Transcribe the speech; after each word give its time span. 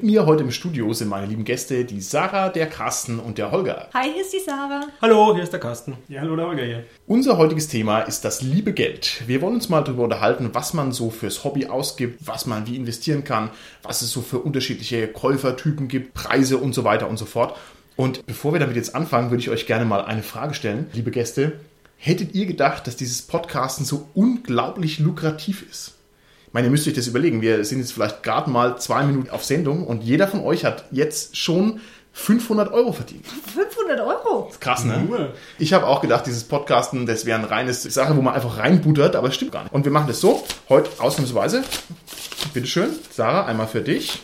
Mit 0.00 0.12
mir 0.12 0.24
heute 0.24 0.44
im 0.44 0.50
Studio 0.50 0.94
sind 0.94 1.08
meine 1.08 1.26
lieben 1.26 1.44
Gäste, 1.44 1.84
die 1.84 2.00
Sarah, 2.00 2.48
der 2.48 2.66
Carsten 2.70 3.18
und 3.18 3.36
der 3.36 3.50
Holger. 3.50 3.90
Hi, 3.92 4.10
hier 4.10 4.22
ist 4.22 4.32
die 4.32 4.38
Sarah. 4.38 4.86
Hallo, 5.02 5.34
hier 5.34 5.42
ist 5.42 5.52
der 5.52 5.60
Carsten. 5.60 5.94
Ja, 6.08 6.22
hallo, 6.22 6.36
der 6.36 6.46
Holger 6.46 6.64
hier. 6.64 6.84
Unser 7.06 7.36
heutiges 7.36 7.68
Thema 7.68 8.00
ist 8.00 8.24
das 8.24 8.40
liebe 8.40 8.72
Geld. 8.72 9.22
Wir 9.26 9.42
wollen 9.42 9.56
uns 9.56 9.68
mal 9.68 9.84
darüber 9.84 10.04
unterhalten, 10.04 10.48
was 10.54 10.72
man 10.72 10.92
so 10.92 11.10
fürs 11.10 11.44
Hobby 11.44 11.66
ausgibt, 11.66 12.26
was 12.26 12.46
man 12.46 12.66
wie 12.66 12.76
investieren 12.76 13.24
kann, 13.24 13.50
was 13.82 14.00
es 14.00 14.10
so 14.10 14.22
für 14.22 14.38
unterschiedliche 14.38 15.06
Käufertypen 15.06 15.86
gibt, 15.86 16.14
Preise 16.14 16.56
und 16.56 16.74
so 16.74 16.82
weiter 16.82 17.06
und 17.06 17.18
so 17.18 17.26
fort. 17.26 17.54
Und 17.94 18.24
bevor 18.24 18.54
wir 18.54 18.60
damit 18.60 18.76
jetzt 18.76 18.94
anfangen, 18.94 19.30
würde 19.30 19.42
ich 19.42 19.50
euch 19.50 19.66
gerne 19.66 19.84
mal 19.84 20.02
eine 20.02 20.22
Frage 20.22 20.54
stellen, 20.54 20.86
liebe 20.94 21.10
Gäste. 21.10 21.60
Hättet 21.98 22.34
ihr 22.34 22.46
gedacht, 22.46 22.86
dass 22.86 22.96
dieses 22.96 23.20
Podcasten 23.20 23.84
so 23.84 24.08
unglaublich 24.14 24.98
lukrativ 24.98 25.62
ist? 25.70 25.99
Ich 26.50 26.54
meine, 26.54 26.66
ihr 26.66 26.72
müsst 26.72 26.88
euch 26.88 26.94
das 26.94 27.06
überlegen. 27.06 27.42
Wir 27.42 27.64
sind 27.64 27.78
jetzt 27.78 27.92
vielleicht 27.92 28.24
gerade 28.24 28.50
mal 28.50 28.76
zwei 28.76 29.04
Minuten 29.04 29.30
auf 29.30 29.44
Sendung 29.44 29.86
und 29.86 30.02
jeder 30.02 30.26
von 30.26 30.40
euch 30.40 30.64
hat 30.64 30.84
jetzt 30.90 31.36
schon 31.36 31.80
500 32.12 32.72
Euro 32.72 32.92
verdient. 32.92 33.24
500 33.24 34.00
Euro? 34.00 34.50
Krass, 34.58 34.82
ne? 34.82 35.32
Ich 35.60 35.72
habe 35.72 35.86
auch 35.86 36.00
gedacht, 36.00 36.26
dieses 36.26 36.42
Podcasten, 36.42 37.06
das 37.06 37.24
wäre 37.24 37.38
ein 37.38 37.44
reines 37.44 37.84
Sache, 37.84 38.16
wo 38.16 38.20
man 38.20 38.34
einfach 38.34 38.58
reinbuttert, 38.58 39.14
aber 39.14 39.28
es 39.28 39.36
stimmt 39.36 39.52
gar 39.52 39.62
nicht. 39.62 39.72
Und 39.72 39.84
wir 39.84 39.92
machen 39.92 40.08
das 40.08 40.20
so, 40.20 40.44
heute 40.68 40.90
ausnahmsweise. 40.98 41.62
Bitteschön, 42.52 42.88
Sarah, 43.12 43.46
einmal 43.46 43.68
für 43.68 43.82
dich. 43.82 44.20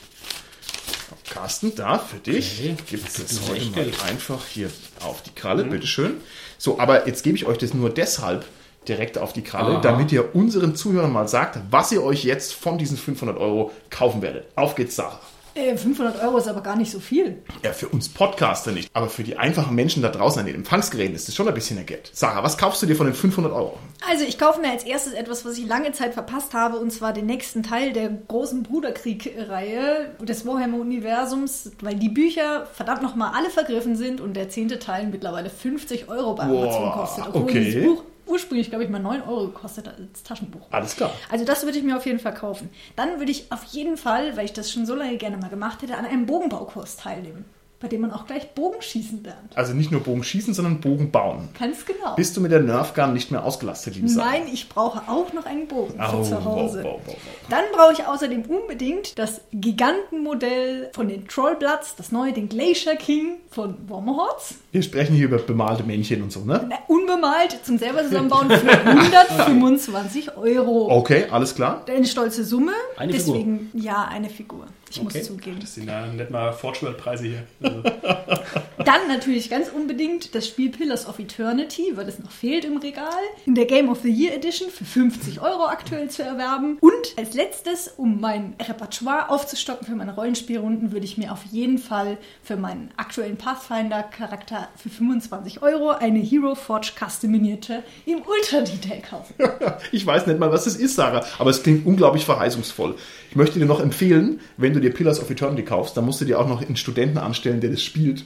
Carsten, 1.31 1.77
da 1.77 2.00
für 2.00 2.19
dich. 2.19 2.59
Okay, 2.59 2.77
Gibt 2.91 3.06
es 3.06 3.15
das 3.25 3.48
heute 3.48 3.67
mal 3.67 3.87
einfach 4.09 4.45
hier 4.47 4.69
auf 5.05 5.22
die 5.22 5.33
Kralle, 5.33 5.62
bitteschön. 5.62 6.15
So, 6.59 6.81
aber 6.81 7.06
jetzt 7.06 7.22
gebe 7.22 7.37
ich 7.37 7.47
euch 7.47 7.59
das 7.59 7.72
nur 7.72 7.91
deshalb 7.91 8.47
direkt 8.89 9.19
auf 9.19 9.33
die 9.33 9.42
Kralle, 9.42 9.75
Aha. 9.75 9.81
damit 9.81 10.12
ihr 10.12 10.34
unseren 10.34 10.75
Zuhörern 10.75 11.12
mal 11.12 11.29
sagt, 11.29 11.59
was 11.70 11.92
ihr 11.92 12.03
euch 12.03 12.25
jetzt 12.25 12.55
von 12.55 12.79
diesen 12.79 12.97
500 12.97 13.37
Euro 13.39 13.70
kaufen 13.91 14.23
werdet. 14.23 14.47
Auf 14.56 14.75
geht's, 14.75 14.97
Sarah. 14.97 15.20
Äh, 15.56 15.75
500 15.75 16.23
Euro 16.23 16.37
ist 16.37 16.48
aber 16.48 16.61
gar 16.61 16.77
nicht 16.77 16.93
so 16.93 17.01
viel. 17.01 17.43
Ja, 17.62 17.73
für 17.73 17.89
uns 17.89 18.11
Podcaster 18.11 18.73
nicht, 18.73 18.91
aber 18.93 19.09
für 19.09 19.23
die 19.25 19.39
einfachen 19.39 19.75
Menschen 19.75 20.03
da 20.03 20.11
draußen 20.11 20.39
an 20.39 20.45
den 20.45 20.55
Empfangsgeräten 20.55 21.15
ist 21.15 21.28
das 21.28 21.34
schon 21.34 21.48
ein 21.48 21.55
bisschen 21.55 21.77
mehr 21.77 21.87
Geld. 21.87 22.11
Sarah, 22.12 22.43
was 22.43 22.59
kaufst 22.59 22.83
du 22.83 22.87
dir 22.87 22.95
von 22.95 23.06
den 23.06 23.15
500 23.15 23.51
Euro? 23.53 23.78
Also 24.06 24.25
ich 24.25 24.39
kaufe 24.39 24.61
mir 24.61 24.70
als 24.70 24.84
erstes 24.84 25.15
etwas, 25.15 25.47
was 25.47 25.56
ich 25.56 25.67
lange 25.67 25.93
Zeit 25.93 26.12
verpasst 26.12 26.53
habe, 26.53 26.78
und 26.78 26.93
zwar 26.93 27.15
den 27.15 27.25
nächsten 27.25 27.62
Teil 27.62 27.95
der 27.95 28.11
großen 28.11 28.65
Bruderkrieg-Reihe 28.65 30.15
des 30.21 30.45
Warhammer-Universums, 30.45 31.73
weil 31.81 31.95
die 31.95 32.11
Bücher 32.11 32.67
verdammt 32.75 33.00
nochmal 33.00 33.33
alle 33.34 33.48
vergriffen 33.48 33.97
sind 33.97 34.21
und 34.21 34.34
der 34.34 34.50
zehnte 34.50 34.78
Teil 34.78 35.06
mittlerweile 35.06 35.48
50 35.48 36.11
Euro 36.11 36.34
bei 36.34 36.43
Amazon 36.43 36.93
kostet. 36.93 37.25
Obwohl 37.28 37.43
okay. 37.43 37.65
dieses 37.65 37.83
Buch 37.83 38.03
ursprünglich, 38.27 38.69
glaube 38.70 38.84
ich, 38.84 38.91
mal 38.91 38.98
9 38.98 39.22
Euro 39.22 39.46
gekostet 39.46 39.88
als 39.88 40.22
Taschenbuch. 40.22 40.66
Alles 40.70 40.96
klar. 40.96 41.12
Also 41.30 41.44
das 41.44 41.64
würde 41.64 41.78
ich 41.78 41.84
mir 41.84 41.96
auf 41.96 42.06
jeden 42.06 42.19
Fall 42.19 42.34
kaufen. 42.34 42.70
Dann 42.96 43.19
würde 43.19 43.30
ich 43.30 43.50
auf 43.52 43.64
jeden 43.64 43.96
Fall, 43.96 44.36
weil 44.36 44.44
ich 44.44 44.52
das 44.52 44.70
schon 44.70 44.86
so 44.86 44.94
lange 44.94 45.16
gerne 45.16 45.36
mal 45.36 45.48
gemacht 45.48 45.82
hätte, 45.82 45.96
an 45.96 46.05
einem 46.05 46.27
Bogenbaukurs 46.27 46.97
teilnehmen, 46.97 47.44
bei 47.78 47.88
dem 47.88 48.00
man 48.00 48.10
auch 48.12 48.27
gleich 48.27 48.55
Bogenschießen 48.55 49.22
lernt. 49.22 49.56
Also 49.56 49.74
nicht 49.74 49.92
nur 49.92 50.00
Bogen 50.00 50.24
schießen, 50.24 50.55
sondern 50.55 50.80
Bogen 50.80 51.10
bauen. 51.10 51.48
Ganz 51.58 51.84
genau. 51.84 52.14
Bist 52.14 52.36
du 52.36 52.41
mit 52.41 52.50
der 52.50 52.60
Nerfgun 52.60 53.12
nicht 53.12 53.30
mehr 53.30 53.44
ausgelastet, 53.44 53.94
liebe 53.96 54.08
Sarah? 54.08 54.30
Nein, 54.30 54.42
ich 54.52 54.69
brauche 54.69 55.02
auch 55.10 55.32
noch 55.34 55.44
einen 55.44 55.69
Bogen 55.69 55.94
für 55.94 56.08
Au, 56.08 56.22
zu 56.22 56.42
Hause. 56.44 56.82
wow, 56.84 56.92
wow, 56.94 57.00
wow, 57.06 57.14
wow. 57.16 57.50
Dann 57.50 57.64
brauche 57.74 57.92
ich 57.92 58.06
außerdem 58.06 58.42
unbedingt 58.44 59.19
das 59.19 59.42
Gigantenmodell 59.52 60.91
von 60.94 61.08
den 61.08 61.28
Trollbloods, 61.28 61.97
das 61.97 62.12
neue, 62.12 62.32
den 62.32 62.48
Glacier 62.48 62.97
King 62.97 63.34
von 63.50 63.77
Wormhorts. 63.88 64.54
Wir 64.72 64.82
sprechen 64.82 65.14
hier 65.14 65.27
über 65.27 65.38
bemalte 65.38 65.82
Männchen 65.84 66.22
und 66.22 66.32
so, 66.32 66.41
ne? 66.41 66.66
Na, 66.69 66.76
Unbemalt 66.88 67.59
zum 67.62 67.78
selber 67.78 68.03
zusammenbauen 68.04 68.50
für 68.50 68.70
125 68.86 70.36
Euro. 70.36 70.91
Okay, 70.91 71.26
alles 71.31 71.54
klar. 71.54 71.84
Eine 71.88 72.06
stolze 72.06 72.44
Summe. 72.44 72.72
Eine 72.97 73.12
Deswegen, 73.12 73.70
ja, 73.75 74.04
eine 74.04 74.28
Figur. 74.28 74.66
Ich 74.91 75.00
Okay. 75.00 75.19
muss 75.19 75.26
zugeben. 75.26 75.58
Das 75.60 75.74
sind 75.74 75.88
ja 75.88 76.06
nicht 76.06 76.30
mal 76.30 76.52
Fortschrittpreise 76.52 77.24
hier. 77.24 77.42
Also, 77.62 77.82
Dann 78.84 79.08
natürlich 79.08 79.50
ganz 79.50 79.69
unbedingt 79.69 80.32
das 80.34 80.47
Spiel 80.47 80.70
Pillars 80.70 81.06
of 81.08 81.19
Eternity, 81.19 81.92
weil 81.97 82.08
es 82.08 82.20
noch 82.20 82.30
fehlt 82.30 82.64
im 82.64 82.76
Regal. 82.76 83.08
In 83.44 83.56
der 83.56 83.64
Game 83.64 83.88
of 83.88 84.00
the 84.02 84.10
Year 84.10 84.32
Edition 84.34 84.70
für 84.70 84.84
50 84.84 85.41
Euro 85.41 85.66
aktuell 85.66 86.08
zu 86.08 86.22
erwerben. 86.22 86.78
Und 86.80 86.92
als 87.16 87.34
letztes, 87.34 87.88
um 87.97 88.20
mein 88.20 88.54
Repertoire 88.62 89.28
aufzustocken 89.30 89.86
für 89.88 89.97
meine 89.97 90.14
Rollenspielrunden, 90.14 90.92
würde 90.92 91.04
ich 91.04 91.18
mir 91.18 91.32
auf 91.32 91.42
jeden 91.50 91.78
Fall 91.78 92.16
für 92.44 92.56
meinen 92.56 92.91
aktuellen 92.97 93.36
Pathfinder-Charakter 93.36 94.68
für 94.76 94.88
25 94.88 95.62
Euro 95.62 95.91
eine 95.91 96.20
Hero 96.20 96.54
Forge 96.54 96.92
Custom 96.98 97.32
Miniature 97.32 97.82
im 98.06 98.18
Ultra 98.22 98.60
Detail 98.60 99.00
kaufen. 99.03 99.34
Ich 99.92 100.04
weiß 100.06 100.26
nicht 100.26 100.38
mal, 100.38 100.50
was 100.50 100.64
das 100.64 100.76
ist, 100.76 100.94
Sarah, 100.97 101.24
aber 101.38 101.50
es 101.50 101.62
klingt 101.62 101.86
unglaublich 101.86 102.24
verheißungsvoll. 102.24 102.97
Ich 103.36 103.38
möchte 103.38 103.58
dir 103.58 103.66
noch 103.66 103.80
empfehlen, 103.80 104.41
wenn 104.56 104.72
du 104.72 104.80
dir 104.80 104.88
Pillars 104.88 105.20
of 105.20 105.28
Eternity 105.28 105.62
kaufst, 105.62 105.94
dann 105.94 106.06
musst 106.06 106.22
du 106.22 106.24
dir 106.24 106.41
auch 106.41 106.48
noch 106.48 106.62
einen 106.62 106.74
Studenten 106.74 107.19
anstellen, 107.19 107.60
der 107.60 107.69
das 107.69 107.82
spielt. 107.82 108.24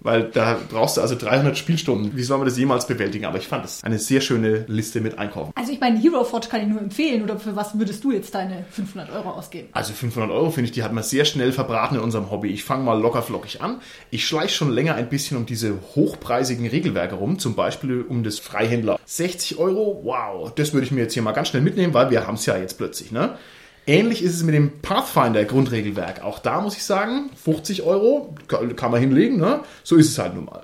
Weil 0.00 0.24
da 0.24 0.58
brauchst 0.68 0.98
du 0.98 1.00
also 1.00 1.14
300 1.14 1.56
Spielstunden. 1.56 2.14
Wie 2.14 2.22
soll 2.22 2.36
man 2.36 2.46
das 2.46 2.58
jemals 2.58 2.86
bewältigen? 2.86 3.24
Aber 3.24 3.38
ich 3.38 3.48
fand 3.48 3.64
es 3.64 3.82
eine 3.82 3.98
sehr 3.98 4.20
schöne 4.20 4.66
Liste 4.68 5.00
mit 5.00 5.18
Einkaufen. 5.18 5.52
Also 5.54 5.72
ich 5.72 5.80
meine, 5.80 5.98
Hero 5.98 6.24
Forge 6.24 6.48
kann 6.50 6.60
ich 6.60 6.68
nur 6.68 6.78
empfehlen. 6.78 7.22
Oder 7.22 7.38
für 7.38 7.56
was 7.56 7.78
würdest 7.78 8.04
du 8.04 8.12
jetzt 8.12 8.34
deine 8.34 8.66
500 8.70 9.10
Euro 9.10 9.30
ausgeben? 9.30 9.68
Also 9.72 9.94
500 9.94 10.30
Euro 10.30 10.50
finde 10.50 10.66
ich, 10.66 10.72
die 10.72 10.82
hat 10.82 10.92
man 10.92 11.04
sehr 11.04 11.24
schnell 11.24 11.52
verbraten 11.52 11.94
in 11.94 12.02
unserem 12.02 12.30
Hobby. 12.30 12.50
Ich 12.50 12.62
fange 12.62 12.84
mal 12.84 13.00
locker 13.00 13.22
flockig 13.22 13.62
an. 13.62 13.80
Ich 14.10 14.26
schleiche 14.26 14.54
schon 14.54 14.70
länger 14.70 14.94
ein 14.94 15.08
bisschen 15.08 15.38
um 15.38 15.46
diese 15.46 15.72
hochpreisigen 15.94 16.66
Regelwerke 16.66 17.14
rum, 17.14 17.38
zum 17.38 17.54
Beispiel 17.54 18.02
um 18.06 18.24
das 18.24 18.38
Freihändler. 18.38 19.00
60 19.06 19.56
Euro, 19.56 20.02
wow, 20.04 20.52
das 20.54 20.74
würde 20.74 20.84
ich 20.84 20.92
mir 20.92 21.00
jetzt 21.00 21.14
hier 21.14 21.22
mal 21.22 21.32
ganz 21.32 21.48
schnell 21.48 21.62
mitnehmen, 21.62 21.94
weil 21.94 22.10
wir 22.10 22.26
haben 22.26 22.34
es 22.34 22.44
ja 22.44 22.58
jetzt 22.58 22.76
plötzlich, 22.76 23.10
ne? 23.10 23.38
Ähnlich 23.86 24.22
ist 24.22 24.34
es 24.34 24.42
mit 24.42 24.54
dem 24.54 24.80
Pathfinder 24.80 25.44
Grundregelwerk. 25.44 26.22
Auch 26.22 26.38
da 26.38 26.60
muss 26.60 26.76
ich 26.76 26.84
sagen, 26.84 27.30
50 27.42 27.82
Euro 27.82 28.34
kann 28.48 28.90
man 28.90 29.00
hinlegen, 29.00 29.38
ne? 29.38 29.60
So 29.82 29.96
ist 29.96 30.08
es 30.08 30.18
halt 30.18 30.34
nun 30.34 30.44
mal. 30.44 30.62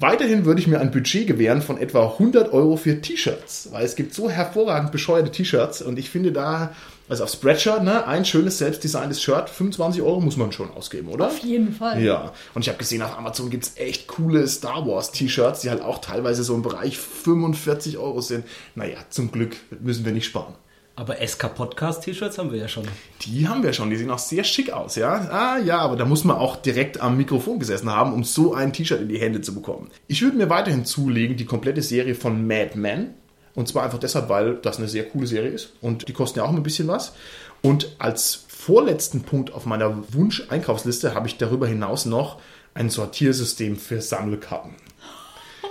Weiterhin 0.00 0.44
würde 0.44 0.60
ich 0.60 0.66
mir 0.66 0.80
ein 0.80 0.90
Budget 0.90 1.26
gewähren 1.26 1.62
von 1.62 1.78
etwa 1.78 2.12
100 2.12 2.52
Euro 2.52 2.76
für 2.76 3.00
T-Shirts, 3.00 3.68
weil 3.70 3.84
es 3.84 3.94
gibt 3.94 4.12
so 4.12 4.28
hervorragend 4.28 4.90
bescheuerte 4.90 5.30
T-Shirts 5.30 5.82
und 5.82 6.00
ich 6.00 6.10
finde 6.10 6.32
da, 6.32 6.74
also 7.08 7.22
auf 7.22 7.30
Spreadshirt, 7.30 7.84
ne, 7.84 8.04
ein 8.04 8.24
schönes 8.24 8.58
selbstdesigntes 8.58 9.22
Shirt, 9.22 9.48
25 9.48 10.02
Euro 10.02 10.20
muss 10.20 10.36
man 10.36 10.50
schon 10.50 10.70
ausgeben, 10.72 11.08
oder? 11.08 11.28
Auf 11.28 11.38
jeden 11.38 11.72
Fall. 11.72 12.02
Ja, 12.02 12.32
und 12.54 12.62
ich 12.62 12.68
habe 12.68 12.78
gesehen, 12.78 13.02
auf 13.02 13.16
Amazon 13.16 13.50
gibt's 13.50 13.74
echt 13.76 14.08
coole 14.08 14.48
Star 14.48 14.84
Wars 14.84 15.12
T-Shirts, 15.12 15.60
die 15.60 15.70
halt 15.70 15.80
auch 15.80 16.00
teilweise 16.00 16.42
so 16.42 16.56
im 16.56 16.62
Bereich 16.62 16.98
45 16.98 17.96
Euro 17.96 18.20
sind. 18.20 18.44
Naja, 18.74 18.98
zum 19.10 19.30
Glück 19.30 19.54
müssen 19.80 20.04
wir 20.04 20.12
nicht 20.12 20.26
sparen. 20.26 20.54
Aber 20.96 21.16
SK 21.26 21.54
Podcast 21.56 22.04
T-Shirts 22.04 22.38
haben 22.38 22.52
wir 22.52 22.60
ja 22.60 22.68
schon. 22.68 22.84
Die 23.22 23.48
haben 23.48 23.64
wir 23.64 23.72
schon, 23.72 23.90
die 23.90 23.96
sehen 23.96 24.12
auch 24.12 24.18
sehr 24.18 24.44
schick 24.44 24.70
aus, 24.70 24.94
ja. 24.94 25.12
Ah 25.28 25.58
ja, 25.58 25.78
aber 25.78 25.96
da 25.96 26.04
muss 26.04 26.22
man 26.22 26.36
auch 26.36 26.54
direkt 26.56 27.00
am 27.00 27.16
Mikrofon 27.16 27.58
gesessen 27.58 27.90
haben, 27.90 28.12
um 28.12 28.22
so 28.22 28.54
ein 28.54 28.72
T-Shirt 28.72 29.00
in 29.00 29.08
die 29.08 29.18
Hände 29.18 29.40
zu 29.40 29.54
bekommen. 29.54 29.90
Ich 30.06 30.22
würde 30.22 30.36
mir 30.36 30.50
weiterhin 30.50 30.84
zulegen 30.84 31.36
die 31.36 31.46
komplette 31.46 31.82
Serie 31.82 32.14
von 32.14 32.46
Mad 32.46 32.78
Men. 32.78 33.14
Und 33.56 33.68
zwar 33.68 33.84
einfach 33.84 33.98
deshalb, 33.98 34.28
weil 34.28 34.56
das 34.56 34.78
eine 34.78 34.88
sehr 34.88 35.04
coole 35.04 35.26
Serie 35.26 35.50
ist. 35.50 35.72
Und 35.80 36.06
die 36.08 36.12
kosten 36.12 36.38
ja 36.38 36.44
auch 36.44 36.50
ein 36.50 36.62
bisschen 36.62 36.86
was. 36.86 37.12
Und 37.60 37.96
als 37.98 38.44
vorletzten 38.48 39.22
Punkt 39.22 39.52
auf 39.52 39.66
meiner 39.66 40.12
Wunsch-Einkaufsliste 40.12 41.14
habe 41.14 41.26
ich 41.26 41.38
darüber 41.38 41.66
hinaus 41.66 42.04
noch 42.04 42.38
ein 42.72 42.88
Sortiersystem 42.88 43.76
für 43.76 44.00
Sammelkarten. 44.00 44.74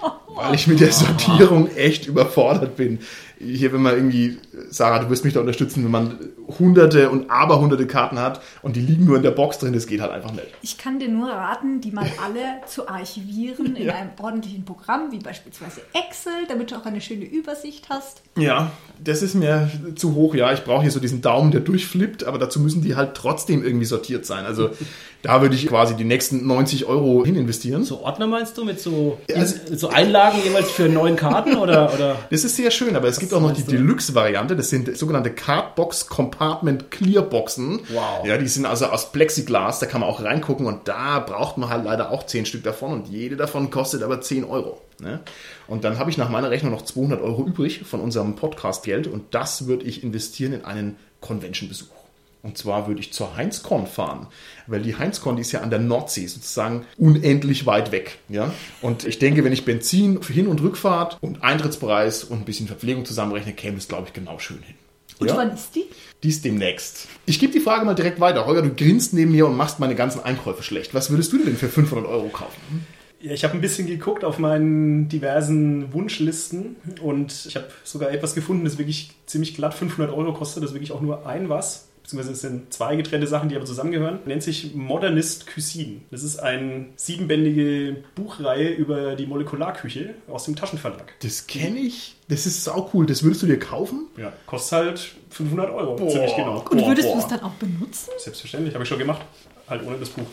Weil 0.35 0.55
ich 0.55 0.67
mit 0.67 0.79
der 0.79 0.91
Sortierung 0.91 1.69
echt 1.75 2.07
überfordert 2.07 2.75
bin. 2.75 2.99
Hier, 3.43 3.73
wenn 3.73 3.81
man 3.81 3.93
irgendwie, 3.95 4.37
Sarah, 4.69 4.99
du 4.99 5.09
wirst 5.09 5.23
mich 5.25 5.33
da 5.33 5.39
unterstützen, 5.41 5.83
wenn 5.83 5.91
man 5.91 6.17
hunderte 6.59 7.09
und 7.09 7.29
aberhunderte 7.29 7.87
Karten 7.87 8.19
hat 8.19 8.41
und 8.61 8.75
die 8.75 8.81
liegen 8.81 9.05
nur 9.05 9.17
in 9.17 9.23
der 9.23 9.31
Box 9.31 9.59
drin, 9.59 9.73
das 9.73 9.87
geht 9.87 10.01
halt 10.01 10.11
einfach 10.11 10.31
nicht. 10.31 10.47
Ich 10.61 10.77
kann 10.77 10.99
dir 10.99 11.09
nur 11.09 11.29
raten, 11.29 11.81
die 11.81 11.91
mal 11.91 12.07
alle 12.23 12.41
zu 12.67 12.87
archivieren 12.87 13.75
in 13.75 13.83
Ja. 13.87 13.95
einem 13.95 14.11
ordentlichen 14.21 14.63
Programm, 14.65 15.11
wie 15.11 15.19
beispielsweise 15.19 15.81
Excel, 15.93 16.31
damit 16.47 16.71
du 16.71 16.75
auch 16.75 16.85
eine 16.85 17.01
schöne 17.01 17.25
Übersicht 17.25 17.87
hast. 17.89 18.21
Ja, 18.37 18.71
das 19.03 19.21
ist 19.21 19.35
mir 19.35 19.69
zu 19.95 20.15
hoch. 20.15 20.35
Ja, 20.35 20.53
ich 20.53 20.63
brauche 20.63 20.83
hier 20.83 20.91
so 20.91 20.99
diesen 21.01 21.21
Daumen, 21.21 21.51
der 21.51 21.61
durchflippt, 21.61 22.23
aber 22.23 22.37
dazu 22.37 22.59
müssen 22.59 22.81
die 22.81 22.95
halt 22.95 23.15
trotzdem 23.15 23.63
irgendwie 23.63 23.85
sortiert 23.85 24.25
sein. 24.25 24.45
Also 24.45 24.69
da 25.21 25.41
würde 25.41 25.55
ich 25.55 25.67
quasi 25.67 25.95
die 25.95 26.03
nächsten 26.05 26.45
90 26.47 26.85
Euro 26.85 27.25
hin 27.25 27.35
investieren. 27.35 27.83
So 27.83 28.01
Ordner 28.01 28.27
meinst 28.27 28.57
du 28.57 28.63
mit 28.63 28.79
so, 28.79 29.17
Also- 29.35 29.55
so 29.75 29.89
Einlagen 29.89 30.37
jeweils 30.43 30.71
für 30.71 30.87
neun 30.87 31.15
Karten 31.15 31.55
oder, 31.55 31.93
oder? 31.93 32.15
Das 32.29 32.43
ist 32.43 32.55
sehr 32.55 32.71
schön, 32.71 32.95
aber 32.95 33.07
es 33.09 33.19
gibt 33.19 33.32
auch 33.33 33.41
noch 33.41 33.51
die? 33.53 33.63
Deluxe-Variante. 33.63 34.55
Das 34.55 34.69
sind 34.69 34.95
sogenannte 34.97 35.31
Cardbox 35.31 36.07
Compartment 36.07 36.91
Clearboxen. 36.91 37.81
Wow. 37.89 38.25
Ja, 38.25 38.37
die 38.37 38.47
sind 38.47 38.65
also 38.65 38.85
aus 38.87 39.11
Plexiglas, 39.11 39.79
da 39.79 39.85
kann 39.85 40.01
man 40.01 40.09
auch 40.09 40.23
reingucken 40.23 40.65
und 40.65 40.87
da 40.87 41.19
braucht 41.19 41.57
man 41.57 41.69
halt 41.69 41.85
leider 41.85 42.11
auch 42.11 42.25
10 42.25 42.45
Stück 42.45 42.63
davon 42.63 42.91
und 42.91 43.07
jede 43.07 43.35
davon 43.35 43.69
kostet 43.69 44.03
aber 44.03 44.21
10 44.21 44.43
Euro. 44.43 44.81
Ne? 44.99 45.19
Und 45.67 45.83
dann 45.83 45.97
habe 45.97 46.09
ich 46.09 46.17
nach 46.17 46.29
meiner 46.29 46.49
Rechnung 46.49 46.71
noch 46.71 46.83
200 46.83 47.21
Euro 47.21 47.45
übrig 47.45 47.83
von 47.85 47.99
unserem 47.99 48.35
Podcast-Geld 48.35 49.07
und 49.07 49.33
das 49.33 49.67
würde 49.67 49.85
ich 49.85 50.03
investieren 50.03 50.53
in 50.53 50.65
einen 50.65 50.97
Convention-Besuch. 51.21 52.02
Und 52.43 52.57
zwar 52.57 52.87
würde 52.87 52.99
ich 52.99 53.13
zur 53.13 53.37
Heinzcon 53.37 53.87
fahren, 53.87 54.27
weil 54.67 54.81
die 54.81 54.97
Heinzcon, 54.97 55.37
die 55.37 55.41
ist 55.41 55.53
ja 55.53 55.61
an 55.61 55.69
der 55.69 55.79
Nordsee 55.79 56.27
sozusagen 56.27 56.85
unendlich 56.97 57.65
weit 57.65 57.93
weg. 57.93 58.17
Ja? 58.27 58.53
Und 58.81 59.05
ich 59.05 59.17
denke, 59.17 59.45
wenn 59.45 59.53
ich 59.53 59.63
Benzin 59.63 60.21
für 60.21 60.33
Hin- 60.33 60.47
und 60.47 60.61
Rückfahrt 60.61 61.17
und 61.21 61.41
Eintrittspreis 61.41 62.25
und 62.25 62.39
ein 62.39 62.45
bisschen 62.45 62.67
Verpflegung 62.67 63.05
zusammenrechne, 63.05 63.53
käme 63.53 63.77
es, 63.77 63.87
glaube 63.87 64.07
ich, 64.07 64.13
genau 64.13 64.39
schön 64.39 64.61
hin. 64.61 64.75
Und 65.19 65.27
Ja? 65.29 65.37
wann 65.37 65.51
ist 65.53 65.73
die? 65.73 65.85
Dies 66.21 66.41
demnächst. 66.41 67.07
Ich 67.25 67.39
gebe 67.39 67.53
die 67.53 67.61
Frage 67.61 67.85
mal 67.85 67.93
direkt 67.95 68.19
weiter. 68.19 68.45
Holger, 68.45 68.61
du 68.61 68.73
grinst 68.73 69.13
neben 69.13 69.31
mir 69.31 69.45
und 69.47 69.55
machst 69.55 69.79
meine 69.79 69.95
ganzen 69.95 70.21
Einkäufe 70.21 70.63
schlecht. 70.63 70.93
Was 70.93 71.09
würdest 71.11 71.31
du 71.31 71.37
denn 71.37 71.55
für 71.55 71.69
500 71.69 72.05
Euro 72.05 72.27
kaufen? 72.27 72.85
Ja, 73.21 73.31
ich 73.31 73.45
habe 73.45 73.53
ein 73.53 73.61
bisschen 73.61 73.87
geguckt 73.87 74.25
auf 74.25 74.37
meinen 74.37 75.07
diversen 75.07 75.93
Wunschlisten 75.93 76.75
und 77.01 77.45
ich 77.47 77.55
habe 77.55 77.67
sogar 77.85 78.11
etwas 78.11 78.35
gefunden, 78.35 78.65
das 78.65 78.77
wirklich 78.77 79.11
ziemlich 79.27 79.55
glatt 79.55 79.73
500 79.73 80.13
Euro 80.13 80.33
kostet. 80.33 80.61
Das 80.61 80.71
ist 80.71 80.75
wirklich 80.75 80.91
auch 80.91 80.99
nur 80.99 81.25
ein 81.25 81.47
was. 81.47 81.87
Beziehungsweise 82.03 82.33
es 82.33 82.41
sind 82.41 82.73
zwei 82.73 82.97
getrennte 82.97 83.27
Sachen, 83.27 83.47
die 83.49 83.55
aber 83.55 83.65
zusammengehören. 83.65 84.19
Nennt 84.25 84.43
sich 84.43 84.75
Modernist 84.75 85.47
Cuisine. 85.47 86.01
Das 86.11 86.21
ist 86.21 86.37
eine 86.37 86.87
siebenbändige 86.97 88.03
Buchreihe 88.15 88.69
über 88.69 89.15
die 89.15 89.25
Molekularküche 89.25 90.13
aus 90.27 90.43
dem 90.43 90.55
Taschenverlag. 90.55 91.13
Das 91.21 91.47
kenne 91.47 91.79
ich. 91.79 92.15
Das 92.27 92.45
ist 92.45 92.63
sau 92.63 92.89
cool. 92.93 93.05
Das 93.05 93.23
würdest 93.23 93.41
du 93.43 93.47
dir 93.47 93.57
kaufen? 93.57 94.07
Ja, 94.17 94.33
kostet 94.45 94.79
halt 94.79 95.15
500 95.29 95.71
Euro. 95.71 95.95
Ziemlich 96.09 96.35
genau. 96.35 96.59
Und 96.59 96.77
Boah, 96.77 96.87
würdest 96.87 97.07
boah. 97.07 97.15
du 97.15 97.19
es 97.21 97.27
dann 97.27 97.41
auch 97.41 97.53
benutzen? 97.53 98.09
Selbstverständlich, 98.17 98.73
habe 98.73 98.83
ich 98.83 98.89
schon 98.89 98.99
gemacht. 98.99 99.21
Halt 99.69 99.85
ohne 99.87 99.97
das 99.97 100.09
Buch. 100.09 100.25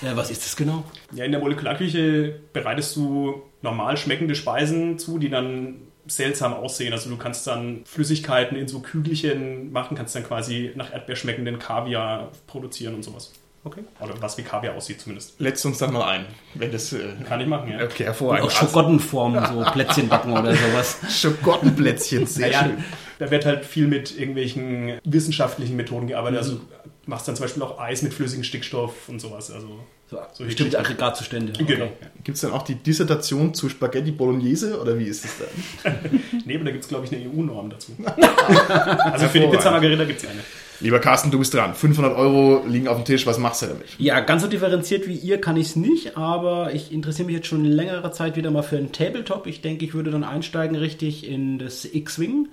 Ja, 0.00 0.16
was 0.16 0.30
ist 0.30 0.44
das 0.44 0.56
genau? 0.56 0.82
Ja, 1.14 1.26
in 1.26 1.32
der 1.32 1.40
Molekularküche 1.40 2.40
bereitest 2.54 2.96
du 2.96 3.42
normal 3.60 3.98
schmeckende 3.98 4.34
Speisen 4.34 4.98
zu, 4.98 5.18
die 5.18 5.28
dann 5.28 5.76
seltsam 6.06 6.52
aussehen. 6.54 6.92
Also 6.92 7.08
du 7.10 7.16
kannst 7.16 7.46
dann 7.46 7.82
Flüssigkeiten 7.84 8.56
in 8.56 8.68
so 8.68 8.80
Kügelchen 8.80 9.72
machen, 9.72 9.96
kannst 9.96 10.14
dann 10.14 10.24
quasi 10.24 10.72
nach 10.74 10.92
Erdbeer 10.92 11.16
schmeckenden 11.16 11.58
Kaviar 11.58 12.30
produzieren 12.46 12.94
und 12.94 13.02
sowas. 13.04 13.32
Okay. 13.64 13.84
Oder 14.00 14.20
was 14.20 14.36
wie 14.38 14.42
Kaviar 14.42 14.74
aussieht 14.74 15.00
zumindest. 15.00 15.38
Letzt 15.38 15.64
uns 15.64 15.78
dann 15.78 15.92
mal 15.92 16.08
ein, 16.08 16.26
wenn 16.54 16.72
das. 16.72 16.92
Äh, 16.92 17.10
Kann 17.28 17.40
ich 17.40 17.46
machen, 17.46 17.70
ja. 17.70 17.84
okay, 17.84 18.04
hervorragend. 18.04 18.46
Auch 18.46 18.50
Schokottenform, 18.50 19.38
so 19.46 19.64
Plätzchen 19.72 20.08
backen 20.08 20.32
oder 20.32 20.52
sowas. 20.56 20.98
Schokottenplätzchen, 21.08 22.26
sehr 22.26 22.48
Naja, 22.48 22.64
schön. 22.64 22.84
da 23.20 23.30
wird 23.30 23.46
halt 23.46 23.64
viel 23.64 23.86
mit 23.86 24.18
irgendwelchen 24.18 24.98
wissenschaftlichen 25.04 25.76
Methoden 25.76 26.08
gearbeitet. 26.08 26.38
Also 26.38 26.54
du 26.54 26.60
machst 27.06 27.28
dann 27.28 27.36
zum 27.36 27.44
Beispiel 27.44 27.62
auch 27.62 27.78
Eis 27.78 28.02
mit 28.02 28.12
flüssigem 28.12 28.42
Stickstoff 28.42 29.08
und 29.08 29.20
sowas. 29.20 29.52
Also 29.52 29.78
So, 30.12 30.18
So 30.34 30.44
bestimmte. 30.44 30.78
Aggregatzustände. 30.78 31.52
Genau. 31.64 31.88
Gibt 32.22 32.36
es 32.36 32.42
dann 32.42 32.52
auch 32.52 32.64
die 32.64 32.74
Dissertation 32.74 33.54
zu 33.54 33.70
Spaghetti 33.70 34.10
Bolognese 34.10 34.78
oder 34.78 34.98
wie 34.98 35.06
ist 35.06 35.24
das 35.24 35.38
dann? 35.82 35.94
Nee, 36.44 36.56
aber 36.56 36.66
da 36.66 36.70
gibt 36.70 36.84
es, 36.84 36.88
glaube 36.90 37.06
ich, 37.06 37.12
eine 37.14 37.24
EU-Norm 37.30 37.70
dazu. 37.70 37.92
also 39.04 39.28
für 39.28 39.40
die 39.40 39.46
Pizza 39.46 39.70
Margarita 39.70 40.04
gibt 40.04 40.22
es 40.22 40.28
eine. 40.28 40.40
Lieber 40.80 40.98
Carsten, 40.98 41.30
du 41.30 41.38
bist 41.38 41.54
dran. 41.54 41.74
500 41.74 42.14
Euro 42.14 42.62
liegen 42.66 42.88
auf 42.88 42.96
dem 42.96 43.06
Tisch. 43.06 43.24
Was 43.26 43.38
machst 43.38 43.62
du 43.62 43.66
damit? 43.66 43.86
Ja, 43.98 44.20
ganz 44.20 44.42
so 44.42 44.48
differenziert 44.48 45.08
wie 45.08 45.14
ihr 45.14 45.40
kann 45.40 45.56
ich 45.56 45.68
es 45.68 45.76
nicht, 45.76 46.18
aber 46.18 46.74
ich 46.74 46.92
interessiere 46.92 47.26
mich 47.26 47.36
jetzt 47.36 47.46
schon 47.46 47.64
längere 47.64 48.10
Zeit 48.12 48.36
wieder 48.36 48.50
mal 48.50 48.62
für 48.62 48.76
einen 48.76 48.92
Tabletop. 48.92 49.46
Ich 49.46 49.62
denke, 49.62 49.86
ich 49.86 49.94
würde 49.94 50.10
dann 50.10 50.24
einsteigen 50.24 50.76
richtig 50.76 51.26
in 51.26 51.58
das 51.58 51.86
X-Wing, 51.86 52.48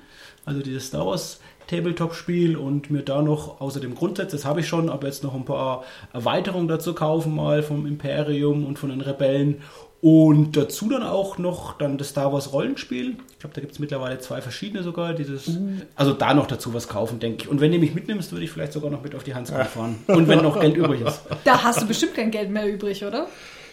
also 0.45 0.61
dieses 0.61 0.87
Star 0.87 1.05
Wars 1.05 1.41
Tabletop-Spiel 1.69 2.57
und 2.57 2.89
mir 2.89 3.03
da 3.03 3.21
noch 3.21 3.61
außer 3.61 3.79
dem 3.79 3.95
Grundsatz, 3.95 4.31
das 4.31 4.45
habe 4.45 4.61
ich 4.61 4.67
schon, 4.67 4.89
aber 4.89 5.07
jetzt 5.07 5.23
noch 5.23 5.35
ein 5.35 5.45
paar 5.45 5.83
Erweiterungen 6.13 6.67
dazu 6.67 6.93
kaufen, 6.93 7.35
mal 7.35 7.61
vom 7.63 7.85
Imperium 7.85 8.65
und 8.65 8.79
von 8.79 8.89
den 8.89 9.01
Rebellen. 9.01 9.61
Und 10.01 10.55
dazu 10.55 10.87
dann 10.87 11.03
auch 11.03 11.37
noch 11.37 11.77
dann 11.77 11.97
das 11.97 12.09
Star 12.09 12.31
Wars 12.31 12.53
Rollenspiel. 12.53 13.17
Ich 13.31 13.39
glaube, 13.39 13.53
da 13.53 13.59
gibt 13.59 13.73
es 13.73 13.79
mittlerweile 13.79 14.17
zwei 14.19 14.41
verschiedene 14.41 14.81
sogar. 14.81 15.13
Dieses, 15.13 15.59
Also 15.95 16.13
da 16.13 16.33
noch 16.33 16.47
dazu 16.47 16.73
was 16.73 16.87
kaufen, 16.87 17.19
denke 17.19 17.43
ich. 17.43 17.49
Und 17.49 17.59
wenn 17.59 17.71
du 17.73 17.79
mich 17.79 17.93
mitnimmst, 17.93 18.31
würde 18.31 18.45
ich 18.45 18.51
vielleicht 18.51 18.71
sogar 18.71 18.91
noch 18.91 19.03
mit 19.03 19.13
auf 19.13 19.23
die 19.23 19.35
Handscon 19.35 19.65
fahren. 19.65 19.97
Und 20.07 20.29
wenn 20.29 20.41
noch 20.41 20.59
Geld 20.59 20.77
übrig 20.77 21.01
ist. 21.01 21.21
Da 21.43 21.63
hast 21.63 21.81
du 21.81 21.85
bestimmt 21.85 22.13
kein 22.15 22.31
Geld 22.31 22.49
mehr 22.49 22.71
übrig, 22.71 23.03
oder? 23.03 23.27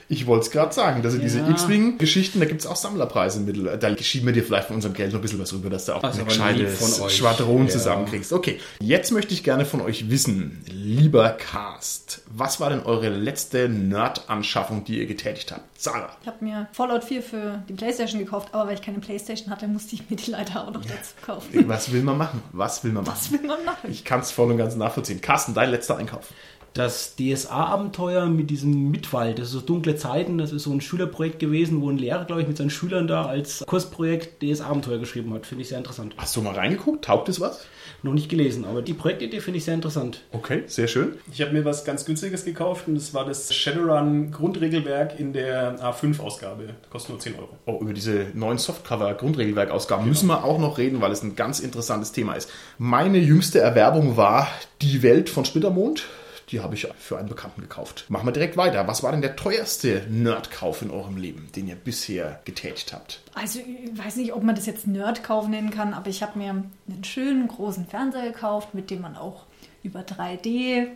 Ich 0.08 0.26
wollte 0.26 0.46
es 0.46 0.50
gerade 0.52 0.72
sagen, 0.72 1.02
dass 1.02 1.18
diese 1.18 1.40
Ja. 1.40 1.48
X-Wing-Geschichten, 1.50 2.38
da 2.38 2.46
gibt 2.46 2.60
es 2.60 2.66
auch 2.66 2.76
Sammlerpreise 2.76 3.40
im 3.40 3.46
Mittel. 3.46 3.76
Da 3.78 3.96
schieben 3.98 4.26
wir 4.26 4.32
dir 4.32 4.44
vielleicht 4.44 4.68
von 4.68 4.76
unserem 4.76 4.94
Geld 4.94 5.10
noch 5.12 5.18
ein 5.18 5.22
bisschen 5.22 5.40
was 5.40 5.52
rüber, 5.52 5.68
dass 5.68 5.86
du 5.86 5.94
auch 5.94 6.02
Das 6.02 6.14
ist 6.16 6.20
ein 6.20 6.26
aber 6.40 6.52
lieb 6.52 6.66
gescheites 6.68 6.96
von 6.96 7.06
euch. 7.06 7.16
Schwadron 7.16 7.64
Ja. 7.64 7.68
zusammenkriegst. 7.70 8.32
Okay, 8.32 8.60
jetzt 8.80 9.10
möchte 9.10 9.34
ich 9.34 9.42
gerne 9.42 9.64
von 9.64 9.80
euch 9.80 10.08
wissen, 10.08 10.62
lieber 10.70 11.30
Cast, 11.30 12.22
was 12.30 12.60
war 12.60 12.70
denn 12.70 12.80
eure 12.84 13.08
letzte 13.08 13.68
Nerd-Anschaffung, 13.68 14.84
die 14.84 14.98
ihr 14.98 15.06
getätigt 15.06 15.50
habt? 15.52 15.62
Sarah. 15.80 16.10
Ich 16.22 16.26
habe 16.28 16.44
mir 16.44 16.68
Fallout 16.72 17.04
4 17.04 17.22
für 17.22 17.62
die 17.68 17.72
Playstation 17.74 18.20
gekauft, 18.20 18.48
aber 18.52 18.68
weil 18.68 18.74
ich 18.74 18.82
keine 18.82 18.98
Playstation 19.00 19.50
hatte, 19.50 19.66
musste 19.68 19.94
ich 19.96 20.08
mir 20.08 20.16
die 20.16 20.30
leider 20.30 20.62
auch 20.66 20.72
noch 20.72 20.82
dazu 20.84 21.14
kaufen. 21.24 21.68
Was 21.68 21.92
will 21.92 22.02
man 22.02 22.16
machen? 22.16 22.42
Was 22.52 22.82
will 22.84 22.92
man 22.92 23.04
machen? 23.04 23.16
Was 23.20 23.32
will 23.32 23.46
man 23.46 23.64
machen? 23.64 23.90
Ich 23.90 24.04
kann 24.04 24.20
es 24.20 24.30
voll 24.30 24.50
und 24.50 24.56
ganz 24.58 24.76
nachvollziehen. 24.76 25.20
Carsten, 25.20 25.52
dein 25.54 25.70
letzter 25.70 25.96
Einkauf. 25.96 26.28
Das 26.76 27.17
DSA-Abenteuer 27.17 28.26
mit 28.26 28.50
diesem 28.50 28.90
Mitwald, 28.90 29.38
das 29.38 29.46
ist 29.46 29.52
so 29.55 29.61
dunkle 29.61 29.96
Zeiten, 29.96 30.37
das 30.37 30.52
ist 30.52 30.64
so 30.64 30.73
ein 30.73 30.82
Schülerprojekt 30.82 31.38
gewesen, 31.38 31.81
wo 31.81 31.88
ein 31.88 31.96
Lehrer, 31.96 32.26
glaube 32.26 32.43
ich, 32.43 32.49
mit 32.49 32.58
seinen 32.58 32.69
Schülern 32.69 33.06
da 33.06 33.25
als 33.25 33.64
Kursprojekt 33.67 34.43
DSA-Abenteuer 34.43 34.99
geschrieben 34.99 35.32
hat. 35.32 35.46
Finde 35.46 35.62
ich 35.62 35.69
sehr 35.69 35.78
interessant. 35.78 36.14
Hast 36.19 36.37
du 36.37 36.43
mal 36.43 36.55
reingeguckt? 36.55 37.06
Taugt 37.06 37.31
es 37.31 37.40
was? 37.40 37.64
Noch 38.02 38.12
nicht 38.12 38.28
gelesen, 38.28 38.67
aber 38.67 38.82
die 38.82 38.93
Projektidee 38.93 39.40
finde 39.40 39.56
ich 39.56 39.64
sehr 39.64 39.73
interessant. 39.73 40.20
Okay, 40.32 40.64
sehr 40.67 40.87
schön. 40.87 41.14
Ich 41.32 41.40
habe 41.40 41.52
mir 41.52 41.64
was 41.64 41.87
ganz 41.87 42.05
Günstiges 42.05 42.44
gekauft 42.44 42.88
und 42.88 42.96
das 42.96 43.14
war 43.14 43.25
das 43.25 43.55
Shadowrun 43.55 44.31
Grundregelwerk 44.31 45.19
in 45.19 45.32
der 45.32 45.81
A5-Ausgabe. 45.81 46.75
Kostet 46.90 47.11
nur 47.11 47.20
10 47.20 47.37
Euro. 47.37 47.56
Oh, 47.64 47.78
über 47.81 47.94
diese 47.94 48.26
neuen 48.34 48.58
Softcover-Grundregelwerkausgaben 48.58 50.06
müssen 50.06 50.26
wir 50.26 50.44
auch 50.44 50.58
noch 50.58 50.76
reden, 50.76 51.00
weil 51.00 51.12
es 51.12 51.23
ein 51.23 51.37
ganz 51.37 51.58
interessantes 51.58 52.12
Thema 52.12 52.34
ist. 52.34 52.50
Meine 52.76 53.17
jüngste 53.17 53.61
Erwerbung 53.61 54.19
war 54.19 54.46
Die 54.82 55.02
Welt 55.02 55.31
von 55.31 55.46
Splittermond. 55.46 56.05
Die 56.50 56.60
habe 56.60 56.75
ich 56.75 56.87
für 56.98 57.19
einen 57.19 57.28
Bekannten 57.28 57.60
gekauft. 57.60 58.06
Machen 58.08 58.26
wir 58.26 58.32
direkt 58.32 58.56
weiter. 58.56 58.87
Was 58.87 59.02
war 59.02 59.10
denn 59.10 59.20
der 59.22 59.34
teuerste 59.34 60.06
Nerdkauf 60.08 60.82
in 60.82 60.90
eurem 60.90 61.16
Leben, 61.16 61.48
den 61.56 61.66
ihr 61.66 61.75
bisher 61.75 62.40
getätigt 62.44 62.93
habt? 62.93 63.20
Also 63.34 63.58
ich 63.58 63.98
weiß 63.98 64.16
nicht, 64.16 64.32
ob 64.32 64.44
man 64.44 64.54
das 64.54 64.66
jetzt 64.66 64.87
Nerdkauf 64.87 65.48
nennen 65.48 65.70
kann, 65.70 65.93
aber 65.93 66.08
ich 66.08 66.22
habe 66.22 66.38
mir 66.38 66.50
einen 66.50 67.04
schönen 67.04 67.48
großen 67.48 67.87
Fernseher 67.87 68.32
gekauft, 68.32 68.75
mit 68.75 68.90
dem 68.90 69.00
man 69.02 69.16
auch 69.16 69.46
über 69.82 70.00
3D 70.00 70.88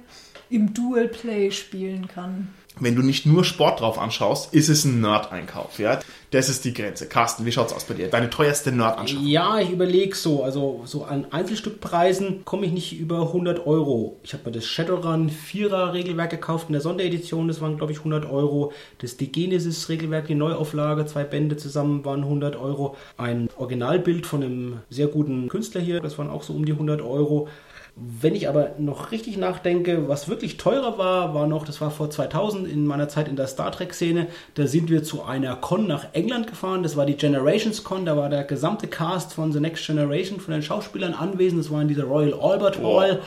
im 0.51 0.75
Dual 0.75 1.09
Play 1.09 1.51
spielen 1.51 2.07
kann. 2.09 2.55
Wenn 2.79 2.95
du 2.95 3.03
nicht 3.03 3.27
nur 3.27 3.45
Sport 3.45 3.81
drauf 3.81 3.99
anschaust, 3.99 4.55
ist 4.55 4.69
es 4.69 4.85
ein 4.85 5.01
Nerd-Einkauf. 5.01 5.79
Ja? 5.79 6.01
Das 6.31 6.49
ist 6.49 6.65
die 6.65 6.73
Grenze. 6.73 7.07
Carsten, 7.07 7.45
wie 7.45 7.51
schaut's 7.51 7.73
aus 7.73 7.85
bei 7.85 7.95
dir? 7.95 8.09
Deine 8.09 8.31
teuerste 8.31 8.71
Nerd-Anschaffung? 8.71 9.27
Ja, 9.27 9.59
ich 9.59 9.71
überlege 9.71 10.15
so, 10.15 10.45
also 10.45 10.83
so 10.85 11.05
an 11.05 11.27
Einzelstückpreisen 11.33 12.45
komme 12.45 12.67
ich 12.67 12.73
nicht 12.73 12.99
über 12.99 13.23
100 13.23 13.67
Euro. 13.67 14.17
Ich 14.23 14.33
habe 14.33 14.45
mir 14.47 14.53
das 14.53 14.67
Shadowrun 14.67 15.31
4er 15.31 15.93
Regelwerk 15.93 16.31
gekauft 16.31 16.67
in 16.69 16.73
der 16.73 16.81
Sonderedition, 16.81 17.49
das 17.49 17.61
waren 17.61 17.77
glaube 17.77 17.93
ich 17.93 17.99
100 17.99 18.31
Euro. 18.31 18.73
Das 18.99 19.17
The 19.19 19.27
Genesis 19.27 19.89
Regelwerk, 19.89 20.29
die 20.29 20.37
Neuauflage, 20.37 21.05
zwei 21.07 21.25
Bände 21.25 21.57
zusammen 21.57 22.05
waren 22.05 22.23
100 22.23 22.55
Euro. 22.55 22.97
Ein 23.17 23.49
Originalbild 23.57 24.27
von 24.27 24.45
einem 24.45 24.81
sehr 24.89 25.09
guten 25.09 25.49
Künstler 25.49 25.81
hier, 25.81 26.01
das 26.01 26.17
waren 26.17 26.31
auch 26.31 26.45
so 26.45 26.53
um 26.53 26.65
die 26.65 26.73
100 26.73 27.03
Euro. 27.03 27.49
Wenn 28.03 28.35
ich 28.35 28.49
aber 28.49 28.71
noch 28.79 29.13
richtig 29.13 29.37
nachdenke, 29.37 30.09
was 30.09 30.27
wirklich 30.27 30.57
teurer 30.57 30.97
war, 30.97 31.35
war 31.35 31.47
noch, 31.47 31.67
das 31.67 31.83
war 31.83 31.91
vor 31.91 32.09
2000 32.09 32.67
in 32.67 32.87
meiner 32.87 33.11
Zeit 33.11 33.29
in 33.29 33.37
der 33.37 33.47
Star 33.47 33.71
Trek-Szene, 33.71 34.29
da 34.55 34.67
sind 34.67 34.89
wir 34.89 35.05
zu 35.05 35.23
einer 35.23 35.55
Con 35.57 35.87
nach 35.87 36.07
England 36.15 36.47
gefahren, 36.47 36.83
das 36.83 36.97
war 36.97 37.05
die 37.05 37.19
Generations 37.19 37.85
Con, 37.85 38.07
da 38.07 38.17
war 38.17 38.31
der 38.31 38.45
gesamte 38.45 38.87
Cast 38.87 39.35
von 39.35 39.53
The 39.53 39.61
Next 39.61 39.87
Generation, 39.87 40.41
von 40.41 40.53
den 40.53 40.63
Schauspielern 40.63 41.13
anwesend, 41.13 41.63
das 41.63 41.71
war 41.71 41.83
in 41.83 41.89
dieser 41.89 42.05
Royal 42.05 42.33
Albert 42.41 42.83
Hall. 42.83 43.21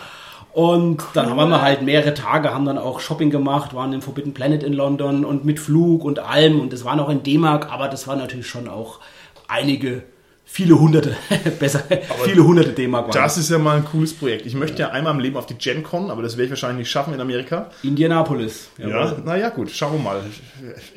Und 0.53 1.03
dann 1.13 1.37
waren 1.37 1.49
wir 1.49 1.61
halt 1.61 1.83
mehrere 1.83 2.15
Tage, 2.15 2.51
haben 2.53 2.65
dann 2.65 2.77
auch 2.79 2.99
Shopping 2.99 3.29
gemacht, 3.29 3.75
waren 3.75 3.93
im 3.93 4.01
Forbidden 4.01 4.33
Planet 4.33 4.63
in 4.63 4.73
London 4.73 5.23
und 5.23 5.45
mit 5.45 5.59
Flug 5.59 6.03
und 6.03 6.17
allem. 6.17 6.59
Und 6.59 6.73
das 6.73 6.83
war 6.83 6.95
noch 6.95 7.09
in 7.09 7.21
D-Mark, 7.21 7.71
aber 7.71 7.87
das 7.87 8.07
war 8.07 8.15
natürlich 8.15 8.47
schon 8.47 8.67
auch 8.67 8.99
einige, 9.47 10.03
viele 10.45 10.79
hunderte, 10.79 11.15
besser, 11.59 11.83
viele 12.23 12.43
hunderte 12.43 12.73
D-Mark 12.73 13.07
waren. 13.07 13.13
Das 13.13 13.37
ist 13.37 13.49
ja 13.49 13.57
mal 13.57 13.77
ein 13.77 13.85
cooles 13.85 14.13
Projekt. 14.13 14.45
Ich 14.45 14.53
möchte 14.53 14.81
ja 14.81 14.89
einmal 14.89 15.13
im 15.13 15.19
Leben 15.19 15.37
auf 15.37 15.45
die 15.45 15.55
GenCon, 15.55 16.11
aber 16.11 16.21
das 16.21 16.33
werde 16.33 16.45
ich 16.45 16.49
wahrscheinlich 16.51 16.79
nicht 16.79 16.91
schaffen 16.91 17.13
in 17.13 17.21
Amerika. 17.21 17.69
Indianapolis. 17.81 18.69
Ja, 18.77 19.17
naja, 19.23 19.49
gut, 19.49 19.71
schauen 19.71 19.93
wir 19.93 19.99
mal. 19.99 20.21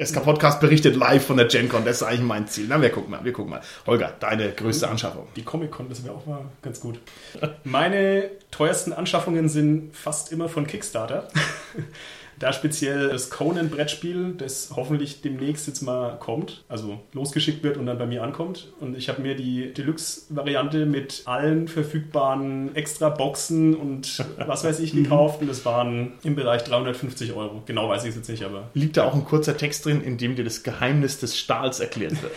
SK 0.03 0.23
Podcast 0.23 0.61
berichtet 0.61 0.97
live 0.97 1.25
von 1.25 1.37
der 1.37 1.47
GenCon, 1.47 1.85
das 1.85 1.97
ist 1.97 2.03
eigentlich 2.03 2.23
mein 2.23 2.47
Ziel. 2.49 2.67
Na, 2.69 2.81
wir 2.81 2.91
gucken 2.91 3.11
mal, 3.11 3.25
wir 3.25 3.33
gucken 3.33 3.51
mal. 3.51 3.61
Holger, 3.87 4.13
deine 4.21 4.51
größte 4.51 4.89
Anschaffung. 4.89 5.27
Die 5.37 5.43
Comic-Con, 5.43 5.89
das 5.89 6.05
wäre 6.05 6.15
auch 6.15 6.27
mal 6.27 6.45
ganz 6.63 6.81
gut. 6.81 6.99
Meine 7.65 8.31
teuersten 8.51 8.93
Anschaffungen 8.93 9.49
sind 9.49 9.95
fast 9.97 10.33
immer 10.33 10.49
von 10.49 10.67
Kickstarter. 10.67 11.29
Da 12.39 12.53
speziell 12.53 13.09
das 13.09 13.31
Conan-Brettspiel, 13.31 14.35
das 14.37 14.73
hoffentlich 14.77 15.23
demnächst 15.23 15.67
jetzt 15.67 15.81
mal 15.81 16.19
kommt, 16.19 16.65
also 16.69 17.01
losgeschickt 17.13 17.63
wird 17.63 17.79
und 17.79 17.87
dann 17.87 17.99
bei 17.99 18.07
mir 18.07 18.23
ankommt. 18.23 18.73
Und 18.81 18.97
ich 18.97 19.09
habe 19.09 19.23
mir 19.23 19.35
die 19.35 19.73
Deluxe-Variante 19.73 20.85
mit 20.85 21.23
allen 21.25 21.67
verfügbaren 21.69 22.75
Extra-Boxen 22.75 23.75
und 23.75 24.25
was 24.47 24.65
weiß 24.65 24.81
ich 24.81 24.93
gekauft. 24.93 25.41
Und 25.41 25.49
das 25.49 25.65
waren 25.65 26.13
im 26.23 26.35
Bereich 26.35 26.65
350 26.65 27.33
Euro. 27.33 27.63
Genau 27.65 27.89
weiß 27.89 28.05
ich 28.05 28.11
es 28.11 28.17
jetzt 28.17 28.29
nicht, 28.29 28.45
aber 28.45 28.71
Liegt 28.75 28.99
da 28.99 29.05
auch 29.05 29.15
ein 29.15 29.25
kurzer 29.25 29.57
Text 29.57 29.87
drin, 29.87 30.03
in 30.03 30.19
dem 30.19 30.37
dir 30.37 30.45
das 30.45 30.63
Geheimnis 30.63 31.19
des 31.19 31.39
Stahls 31.39 31.81
erklärt 31.81 32.21
wird. 32.23 32.33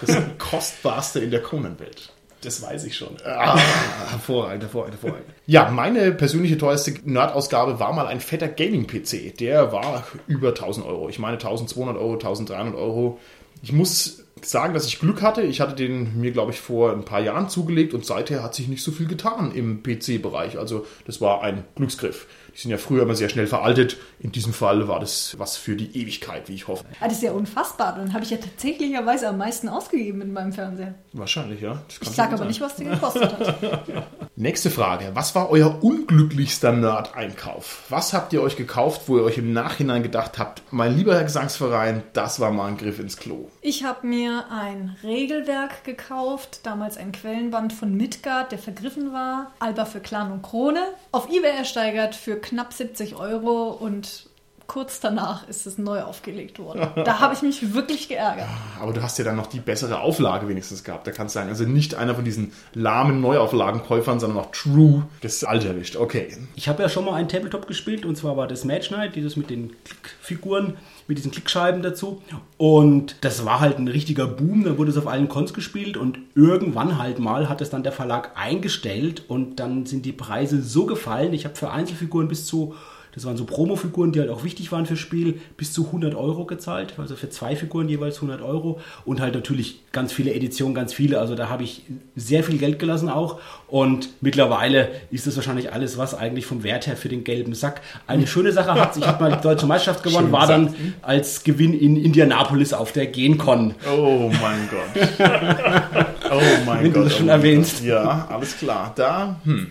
Das 0.00 0.16
kostbarste 0.38 1.20
in 1.20 1.30
der 1.30 1.42
Conan-Welt. 1.42 2.13
Das 2.44 2.62
weiß 2.62 2.84
ich 2.84 2.96
schon. 2.96 3.16
Ah, 3.24 3.58
hervorragend, 4.10 4.62
hervorragend, 4.62 4.94
hervorragend. 4.94 5.28
Ja, 5.46 5.70
meine 5.70 6.12
persönliche 6.12 6.58
teuerste 6.58 6.94
Nerd-Ausgabe 7.04 7.80
war 7.80 7.92
mal 7.92 8.06
ein 8.06 8.20
fetter 8.20 8.48
Gaming-PC. 8.48 9.36
Der 9.38 9.72
war 9.72 10.06
über 10.26 10.48
1000 10.48 10.86
Euro. 10.86 11.08
Ich 11.08 11.18
meine 11.18 11.34
1200 11.34 11.96
Euro, 11.96 12.14
1300 12.14 12.74
Euro. 12.74 13.18
Ich 13.62 13.72
muss 13.72 14.24
sagen, 14.42 14.74
dass 14.74 14.86
ich 14.86 14.98
Glück 14.98 15.22
hatte. 15.22 15.42
Ich 15.42 15.60
hatte 15.60 15.74
den 15.74 16.20
mir, 16.20 16.32
glaube 16.32 16.52
ich, 16.52 16.60
vor 16.60 16.92
ein 16.92 17.04
paar 17.04 17.20
Jahren 17.20 17.48
zugelegt 17.48 17.94
und 17.94 18.04
seither 18.04 18.42
hat 18.42 18.54
sich 18.54 18.68
nicht 18.68 18.82
so 18.82 18.92
viel 18.92 19.06
getan 19.06 19.52
im 19.52 19.82
PC-Bereich. 19.82 20.58
Also 20.58 20.86
das 21.06 21.20
war 21.20 21.42
ein 21.42 21.64
Glücksgriff. 21.76 22.26
Die 22.54 22.60
sind 22.60 22.70
ja 22.70 22.78
früher 22.78 23.02
immer 23.02 23.14
sehr 23.14 23.28
schnell 23.28 23.46
veraltet. 23.46 23.96
In 24.20 24.30
diesem 24.30 24.52
Fall 24.52 24.86
war 24.86 25.00
das 25.00 25.36
was 25.38 25.56
für 25.56 25.74
die 25.74 26.00
Ewigkeit, 26.00 26.48
wie 26.48 26.54
ich 26.54 26.68
hoffe. 26.68 26.84
Ah, 27.00 27.08
das 27.08 27.14
ist 27.14 27.22
ja 27.22 27.32
unfassbar. 27.32 27.96
Dann 27.96 28.12
habe 28.12 28.24
ich 28.24 28.30
ja 28.30 28.36
tatsächlicherweise 28.36 29.28
am 29.28 29.38
meisten 29.38 29.68
ausgegeben 29.68 30.18
mit 30.18 30.32
meinem 30.32 30.52
Fernseher. 30.52 30.94
Wahrscheinlich, 31.12 31.60
ja. 31.60 31.82
Ich 32.00 32.08
sage 32.08 32.30
aber 32.30 32.38
sein. 32.38 32.48
nicht, 32.48 32.60
was 32.60 32.76
der 32.76 32.90
gekostet 32.90 33.38
hat. 33.38 33.86
Nächste 34.36 34.68
Frage. 34.68 35.12
Was 35.14 35.36
war 35.36 35.48
euer 35.50 35.84
unglücklichster 35.84 36.72
Nerd-Einkauf? 36.72 37.84
Was 37.88 38.12
habt 38.12 38.32
ihr 38.32 38.42
euch 38.42 38.56
gekauft, 38.56 39.02
wo 39.06 39.18
ihr 39.18 39.22
euch 39.22 39.38
im 39.38 39.52
Nachhinein 39.52 40.02
gedacht 40.02 40.40
habt, 40.40 40.60
mein 40.72 40.96
lieber 40.96 41.14
Herr 41.14 41.22
Gesangsverein, 41.22 42.02
das 42.14 42.40
war 42.40 42.50
mal 42.50 42.66
ein 42.66 42.76
Griff 42.76 42.98
ins 42.98 43.16
Klo? 43.16 43.48
Ich 43.60 43.84
habe 43.84 44.04
mir 44.08 44.46
ein 44.50 44.96
Regelwerk 45.04 45.84
gekauft, 45.84 46.60
damals 46.64 46.96
ein 46.96 47.12
Quellenband 47.12 47.72
von 47.72 47.96
Midgard, 47.96 48.50
der 48.50 48.58
vergriffen 48.58 49.12
war. 49.12 49.52
Alba 49.60 49.84
für 49.84 50.00
Clan 50.00 50.32
und 50.32 50.42
Krone. 50.42 50.82
Auf 51.12 51.30
Ebay 51.30 51.56
ersteigert 51.56 52.16
für 52.16 52.34
knapp 52.34 52.72
70 52.72 53.14
Euro 53.14 53.68
und 53.68 54.26
kurz 54.66 55.00
danach 55.00 55.46
ist 55.48 55.66
es 55.66 55.78
neu 55.78 56.02
aufgelegt 56.02 56.58
worden. 56.58 56.88
Da 57.04 57.20
habe 57.20 57.34
ich 57.34 57.42
mich 57.42 57.74
wirklich 57.74 58.08
geärgert. 58.08 58.48
Aber 58.80 58.92
du 58.92 59.02
hast 59.02 59.18
ja 59.18 59.24
dann 59.24 59.36
noch 59.36 59.46
die 59.46 59.60
bessere 59.60 60.00
Auflage 60.00 60.48
wenigstens 60.48 60.84
gehabt. 60.84 61.06
Da 61.06 61.10
kannst 61.10 61.34
du 61.34 61.38
sagen, 61.38 61.50
also 61.50 61.64
nicht 61.64 61.94
einer 61.94 62.14
von 62.14 62.24
diesen 62.24 62.52
lahmen 62.72 63.20
Neuauflagenkäufern, 63.20 64.20
sondern 64.20 64.38
noch 64.38 64.52
True 64.52 65.06
das 65.20 65.44
Alte 65.44 65.68
erwischt. 65.68 65.96
Okay. 65.96 66.28
Ich 66.54 66.68
habe 66.68 66.82
ja 66.82 66.88
schon 66.88 67.04
mal 67.04 67.14
ein 67.14 67.28
Tabletop 67.28 67.66
gespielt 67.66 68.06
und 68.06 68.16
zwar 68.16 68.36
war 68.36 68.46
das 68.46 68.64
Match 68.64 68.90
Night, 68.90 69.16
dieses 69.16 69.36
mit 69.36 69.50
den 69.50 69.74
Klickfiguren, 69.84 70.78
mit 71.06 71.18
diesen 71.18 71.30
Klickscheiben 71.30 71.82
dazu. 71.82 72.22
Und 72.56 73.16
das 73.20 73.44
war 73.44 73.60
halt 73.60 73.78
ein 73.78 73.88
richtiger 73.88 74.26
Boom, 74.26 74.64
da 74.64 74.78
wurde 74.78 74.90
es 74.90 74.96
auf 74.96 75.06
allen 75.06 75.28
Cons 75.28 75.52
gespielt 75.52 75.96
und 75.96 76.18
irgendwann 76.34 76.98
halt 76.98 77.18
mal 77.18 77.48
hat 77.48 77.60
es 77.60 77.70
dann 77.70 77.82
der 77.82 77.92
Verlag 77.92 78.32
eingestellt 78.36 79.24
und 79.28 79.60
dann 79.60 79.84
sind 79.84 80.06
die 80.06 80.12
Preise 80.12 80.62
so 80.62 80.86
gefallen. 80.86 81.34
Ich 81.34 81.44
habe 81.44 81.54
für 81.54 81.70
Einzelfiguren 81.70 82.28
bis 82.28 82.46
zu 82.46 82.74
das 83.14 83.24
waren 83.24 83.36
so 83.36 83.44
Promo-Figuren, 83.44 84.12
die 84.12 84.20
halt 84.20 84.30
auch 84.30 84.42
wichtig 84.44 84.72
waren 84.72 84.86
fürs 84.86 84.98
Spiel, 84.98 85.40
bis 85.56 85.72
zu 85.72 85.86
100 85.86 86.14
Euro 86.14 86.44
gezahlt. 86.46 86.94
Also 86.98 87.14
für 87.16 87.30
zwei 87.30 87.54
Figuren 87.54 87.88
jeweils 87.88 88.16
100 88.16 88.42
Euro. 88.42 88.80
Und 89.04 89.20
halt 89.20 89.34
natürlich 89.34 89.80
ganz 89.92 90.12
viele 90.12 90.34
Editionen, 90.34 90.74
ganz 90.74 90.92
viele. 90.92 91.20
Also 91.20 91.34
da 91.34 91.48
habe 91.48 91.62
ich 91.62 91.82
sehr 92.16 92.42
viel 92.42 92.58
Geld 92.58 92.78
gelassen 92.78 93.08
auch. 93.08 93.38
Und 93.68 94.08
mittlerweile 94.20 94.88
ist 95.10 95.26
das 95.26 95.36
wahrscheinlich 95.36 95.72
alles, 95.72 95.96
was 95.96 96.14
eigentlich 96.14 96.46
vom 96.46 96.64
Wert 96.64 96.86
her 96.86 96.96
für 96.96 97.08
den 97.08 97.22
gelben 97.24 97.54
Sack. 97.54 97.82
Eine 98.06 98.26
schöne 98.26 98.52
Sache 98.52 98.74
hat, 98.74 98.96
ich 98.96 99.06
habe 99.06 99.22
mal 99.22 99.36
die 99.36 99.42
deutsche 99.42 99.66
Meisterschaft 99.66 100.02
gewonnen, 100.02 100.26
Schön 100.26 100.32
war 100.32 100.46
dann 100.46 100.66
gesagt. 100.66 100.82
als 101.02 101.44
Gewinn 101.44 101.78
in 101.78 101.96
Indianapolis 101.96 102.72
auf 102.72 102.92
der 102.92 103.06
GenCon. 103.06 103.74
Oh 103.96 104.30
mein 104.42 104.68
Gott. 104.70 105.08
Oh 106.30 106.40
mein 106.66 106.84
Wenn 106.84 106.92
du 106.92 107.00
Gott. 107.00 107.06
das 107.06 107.12
schon 107.16 107.26
oh 107.26 107.28
mein 107.28 107.36
erwähnst. 107.38 107.78
Gott. 107.78 107.86
Ja, 107.86 108.28
alles 108.30 108.56
klar. 108.56 108.92
Da, 108.96 109.36
hm. 109.44 109.68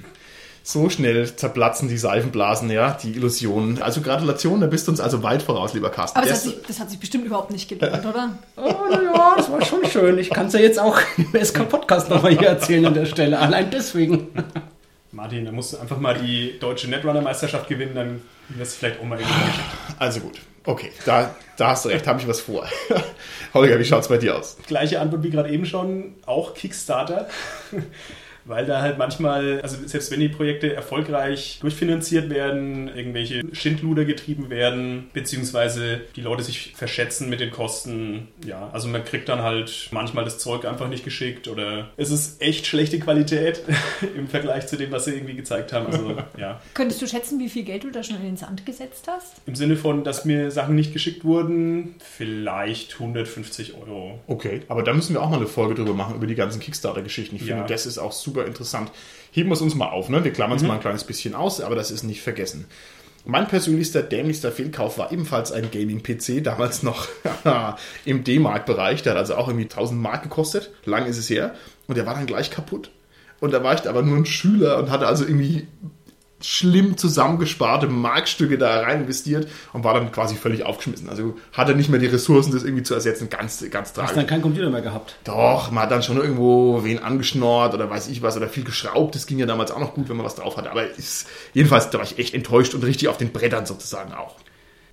So 0.66 0.90
schnell 0.90 1.36
zerplatzen 1.36 1.90
die 1.90 1.98
Seifenblasen, 1.98 2.72
ja, 2.72 2.92
die 2.92 3.12
Illusionen. 3.12 3.82
Also 3.82 4.00
Gratulation, 4.00 4.62
da 4.62 4.68
bist 4.68 4.88
du 4.88 4.92
uns 4.92 5.02
also 5.02 5.22
weit 5.22 5.44
voraus, 5.44 5.74
lieber 5.74 5.90
Carsten. 5.90 6.18
Aber 6.18 6.26
das 6.26 6.44
Der 6.44 6.52
hat, 6.52 6.58
sich, 6.58 6.68
das 6.68 6.80
hat 6.80 6.90
sich 6.90 7.00
bestimmt 7.00 7.26
überhaupt 7.26 7.52
nicht 7.52 7.68
gelohnt, 7.68 8.06
oder? 8.06 8.30
Oh, 8.56 8.88
naja, 8.90 9.34
das 9.36 9.52
war 9.52 9.62
schon 9.66 9.86
schön. 9.86 10.18
Ich 10.18 10.30
kann 10.30 10.48
es 10.48 10.54
ja 10.54 10.62
jetzt 10.62 10.80
auch 10.80 10.98
im 11.18 11.46
SK-Podcast 11.46 12.10
nochmal 12.10 12.32
hier 12.32 12.48
erzählen 12.48 12.86
an 12.86 12.94
der 12.94 13.06
Stelle. 13.06 13.38
Allein 13.40 13.72
deswegen. 13.72 14.30
Martin, 15.12 15.44
da 15.44 15.52
musst 15.52 15.74
du 15.74 15.78
einfach 15.80 15.98
mal 15.98 16.18
die 16.18 16.58
deutsche 16.60 16.90
Netrunner-Meisterschaft 16.90 17.68
gewinnen, 17.68 17.94
dann 17.94 18.22
wirst 18.48 18.76
du 18.76 18.80
vielleicht 18.80 19.02
auch 19.02 19.04
mal 19.04 19.20
irgendwie 19.20 19.40
geschickt. 19.42 19.68
Also 20.00 20.22
gut. 20.22 20.40
Okay, 20.66 20.92
da, 21.06 21.36
da 21.58 21.72
hast 21.72 21.84
du 21.84 21.90
recht, 21.90 22.08
habe 22.08 22.22
ich 22.22 22.28
was 22.28 22.40
vor. 22.40 22.66
Holger, 23.54 23.78
wie 23.80 23.86
schaut's 23.86 24.08
bei 24.08 24.18
dir 24.18 24.38
aus? 24.38 24.56
Gleiche 24.66 25.02
Antwort 25.02 25.24
wie 25.24 25.30
gerade 25.30 25.50
eben 25.50 25.66
schon, 25.66 26.16
auch 26.26 26.54
Kickstarter. 26.54 27.28
Weil 28.46 28.66
da 28.66 28.82
halt 28.82 28.98
manchmal, 28.98 29.62
also 29.62 29.78
selbst 29.86 30.12
wenn 30.12 30.20
die 30.20 30.30
Projekte 30.30 30.74
erfolgreich 30.74 31.60
durchfinanziert 31.62 32.30
werden, 32.30 32.90
irgendwelche 32.94 33.44
Schindluder 33.54 34.06
getrieben 34.06 34.50
werden, 34.50 35.10
beziehungsweise 35.14 36.02
die 36.16 36.22
Leute 36.22 36.44
sich 36.44 36.74
verschätzen 36.76 37.30
mit 37.30 37.40
den 37.40 37.52
Kosten, 37.52 38.28
ja, 38.46 38.70
also 38.74 38.88
man 38.88 39.04
kriegt 39.06 39.30
dann 39.30 39.42
halt 39.42 39.90
manchmal 39.92 40.26
das 40.26 40.40
Zeug 40.40 40.66
einfach 40.66 40.90
nicht 40.90 41.04
geschickt 41.04 41.48
oder 41.48 41.90
es 41.98 42.12
ist 42.12 42.42
echt 42.42 42.66
schlechte 42.68 43.00
Qualität 43.00 43.62
im 44.18 44.28
Vergleich 44.28 44.68
zu 44.68 44.76
dem, 44.78 44.92
was 44.92 45.06
sie 45.06 45.12
irgendwie 45.14 45.36
gezeigt 45.36 45.72
haben. 45.74 45.88
Also 45.88 46.18
ja, 46.38 46.60
Könntest 46.74 47.02
du 47.02 47.08
schätzen, 47.08 47.40
wie 47.40 47.50
viel 47.50 47.64
Geld 47.64 47.84
du 47.84 47.92
da 47.92 48.04
schon 48.04 48.18
in 48.18 48.24
den 48.24 48.38
Sand 48.38 48.66
gesetzt 48.66 49.06
hast? 49.08 49.42
im 49.46 49.56
Sinne 49.56 49.76
von, 49.76 50.04
dass 50.04 50.26
mir 50.26 50.52
Sachen 50.52 50.76
nicht 50.76 50.94
geschickt 50.94 51.24
wurden, 51.24 51.96
vielleicht 52.00 52.94
150 52.94 53.76
Euro. 53.76 54.20
Okay, 54.28 54.62
aber 54.68 54.84
da 54.84 54.94
müssen 54.94 55.14
wir 55.14 55.22
auch 55.22 55.30
mal 55.30 55.38
eine 55.38 55.48
Folge 55.48 55.76
drüber 55.76 55.94
machen, 55.94 56.16
über 56.16 56.28
die 56.28 56.36
ganzen 56.36 56.60
Kickstarter-Geschichten. 56.60 57.36
Ich 57.36 57.44
Ja. 57.46 57.56
finde, 57.56 57.72
das 57.72 57.86
ist 57.86 57.98
auch 57.98 58.12
super 58.12 58.33
interessant. 58.42 58.92
Heben 59.32 59.50
wir 59.50 59.54
es 59.54 59.62
uns 59.62 59.76
mal 59.76 59.90
auf, 59.90 60.10
ne? 60.10 60.24
Wir 60.24 60.32
klammern 60.32 60.58
es 60.58 60.64
mal 60.64 60.76
ein 60.76 60.80
kleines 60.80 61.04
bisschen 61.04 61.36
aus, 61.36 61.62
aber 61.62 61.76
das 61.76 61.92
ist 61.92 62.04
nicht 62.04 62.22
vergessen. 62.22 62.66
Mein 63.26 63.48
persönlichster, 63.48 64.04
dämlichster 64.04 64.52
Fehlkauf 64.52 64.98
war 64.98 65.12
ebenfalls 65.12 65.52
ein 65.54 65.72
Gaming-PC, 65.72 66.44
damals 66.44 66.84
noch 66.84 67.08
im 68.06 68.24
D-Mark-Bereich. 68.26 69.02
Der 69.02 69.14
hat 69.14 69.20
also 69.20 69.36
auch 69.36 69.48
irgendwie 69.48 69.66
1000 69.66 70.00
Mark 70.00 70.24
gekostet. 70.24 70.72
Lang 70.84 71.06
ist 71.06 71.18
es 71.18 71.30
her. 71.30 71.56
Und 71.88 71.98
der 71.98 72.06
war 72.06 72.16
dann 72.16 72.26
gleich 72.26 72.52
kaputt. 72.52 72.92
Und 73.40 73.54
da 73.54 73.64
war 73.64 73.74
ich 73.76 73.88
aber 73.88 74.02
nur 74.02 74.18
ein 74.18 74.26
Schüler 74.26 74.78
und 74.78 74.90
hatte 74.90 75.08
also 75.08 75.24
irgendwie 75.26 75.68
schlimm 76.44 76.98
zusammengesparte 76.98 77.88
Markstücke 77.88 78.58
da 78.58 78.82
rein 78.82 79.02
investiert 79.02 79.48
und 79.72 79.84
war 79.84 79.94
dann 79.94 80.12
quasi 80.12 80.36
völlig 80.36 80.64
aufgeschmissen. 80.66 81.10
Also 81.10 81.38
hatte 81.54 81.76
nicht 81.76 81.90
mehr 81.90 82.00
die 82.00 82.08
Ressourcen, 82.08 82.52
das 82.52 82.64
irgendwie 82.64 82.84
zu 82.84 82.94
ersetzen. 82.94 83.30
Ganz, 83.30 83.64
ganz 83.72 83.90
Hast 83.90 83.96
tragisch. 83.96 84.16
dann 84.16 84.28
keinen 84.28 84.42
Computer 84.42 84.70
mehr 84.70 84.82
gehabt. 84.82 85.16
Doch, 85.24 85.72
man 85.72 85.84
hat 85.84 85.92
dann 85.92 86.04
schon 86.04 86.18
irgendwo 86.18 86.84
wen 86.84 87.00
angeschnort 87.00 87.74
oder 87.74 87.90
weiß 87.90 88.08
ich 88.10 88.22
was 88.22 88.38
oder 88.38 88.48
viel 88.50 88.64
geschraubt. 88.64 89.16
Das 89.16 89.26
ging 89.26 89.40
ja 89.40 89.46
damals 89.46 89.72
auch 89.72 89.80
noch 89.80 89.94
gut, 89.94 90.10
wenn 90.10 90.18
man 90.18 90.26
was 90.26 90.36
drauf 90.36 90.58
hatte. 90.58 90.72
Aber 90.72 90.86
ist, 90.86 91.28
jedenfalls, 91.54 91.90
da 91.90 91.98
war 91.98 92.06
ich 92.06 92.20
echt 92.20 92.34
enttäuscht 92.34 92.74
und 92.74 92.84
richtig 92.84 93.08
auf 93.08 93.18
den 93.18 93.32
Brettern 93.32 93.66
sozusagen 93.66 94.14
auch. 94.14 94.36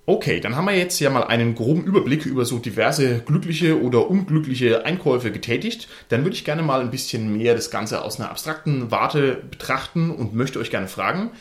Okay, 0.07 0.39
dann 0.39 0.55
haben 0.55 0.65
wir 0.65 0.75
jetzt 0.75 0.99
ja 0.99 1.11
mal 1.11 1.25
einen 1.25 1.53
groben 1.53 1.83
Überblick 1.83 2.25
über 2.25 2.43
so 2.43 2.57
diverse 2.57 3.19
glückliche 3.19 3.79
oder 3.81 4.09
unglückliche 4.09 4.83
Einkäufe 4.83 5.31
getätigt. 5.31 5.87
Dann 6.09 6.23
würde 6.23 6.35
ich 6.35 6.43
gerne 6.43 6.63
mal 6.63 6.81
ein 6.81 6.89
bisschen 6.89 7.37
mehr 7.37 7.53
das 7.53 7.69
Ganze 7.69 8.03
aus 8.03 8.19
einer 8.19 8.31
abstrakten 8.31 8.89
Warte 8.89 9.43
betrachten 9.49 10.09
und 10.09 10.33
möchte 10.33 10.59
euch 10.59 10.71
gerne 10.71 10.87
fragen, 10.87 11.31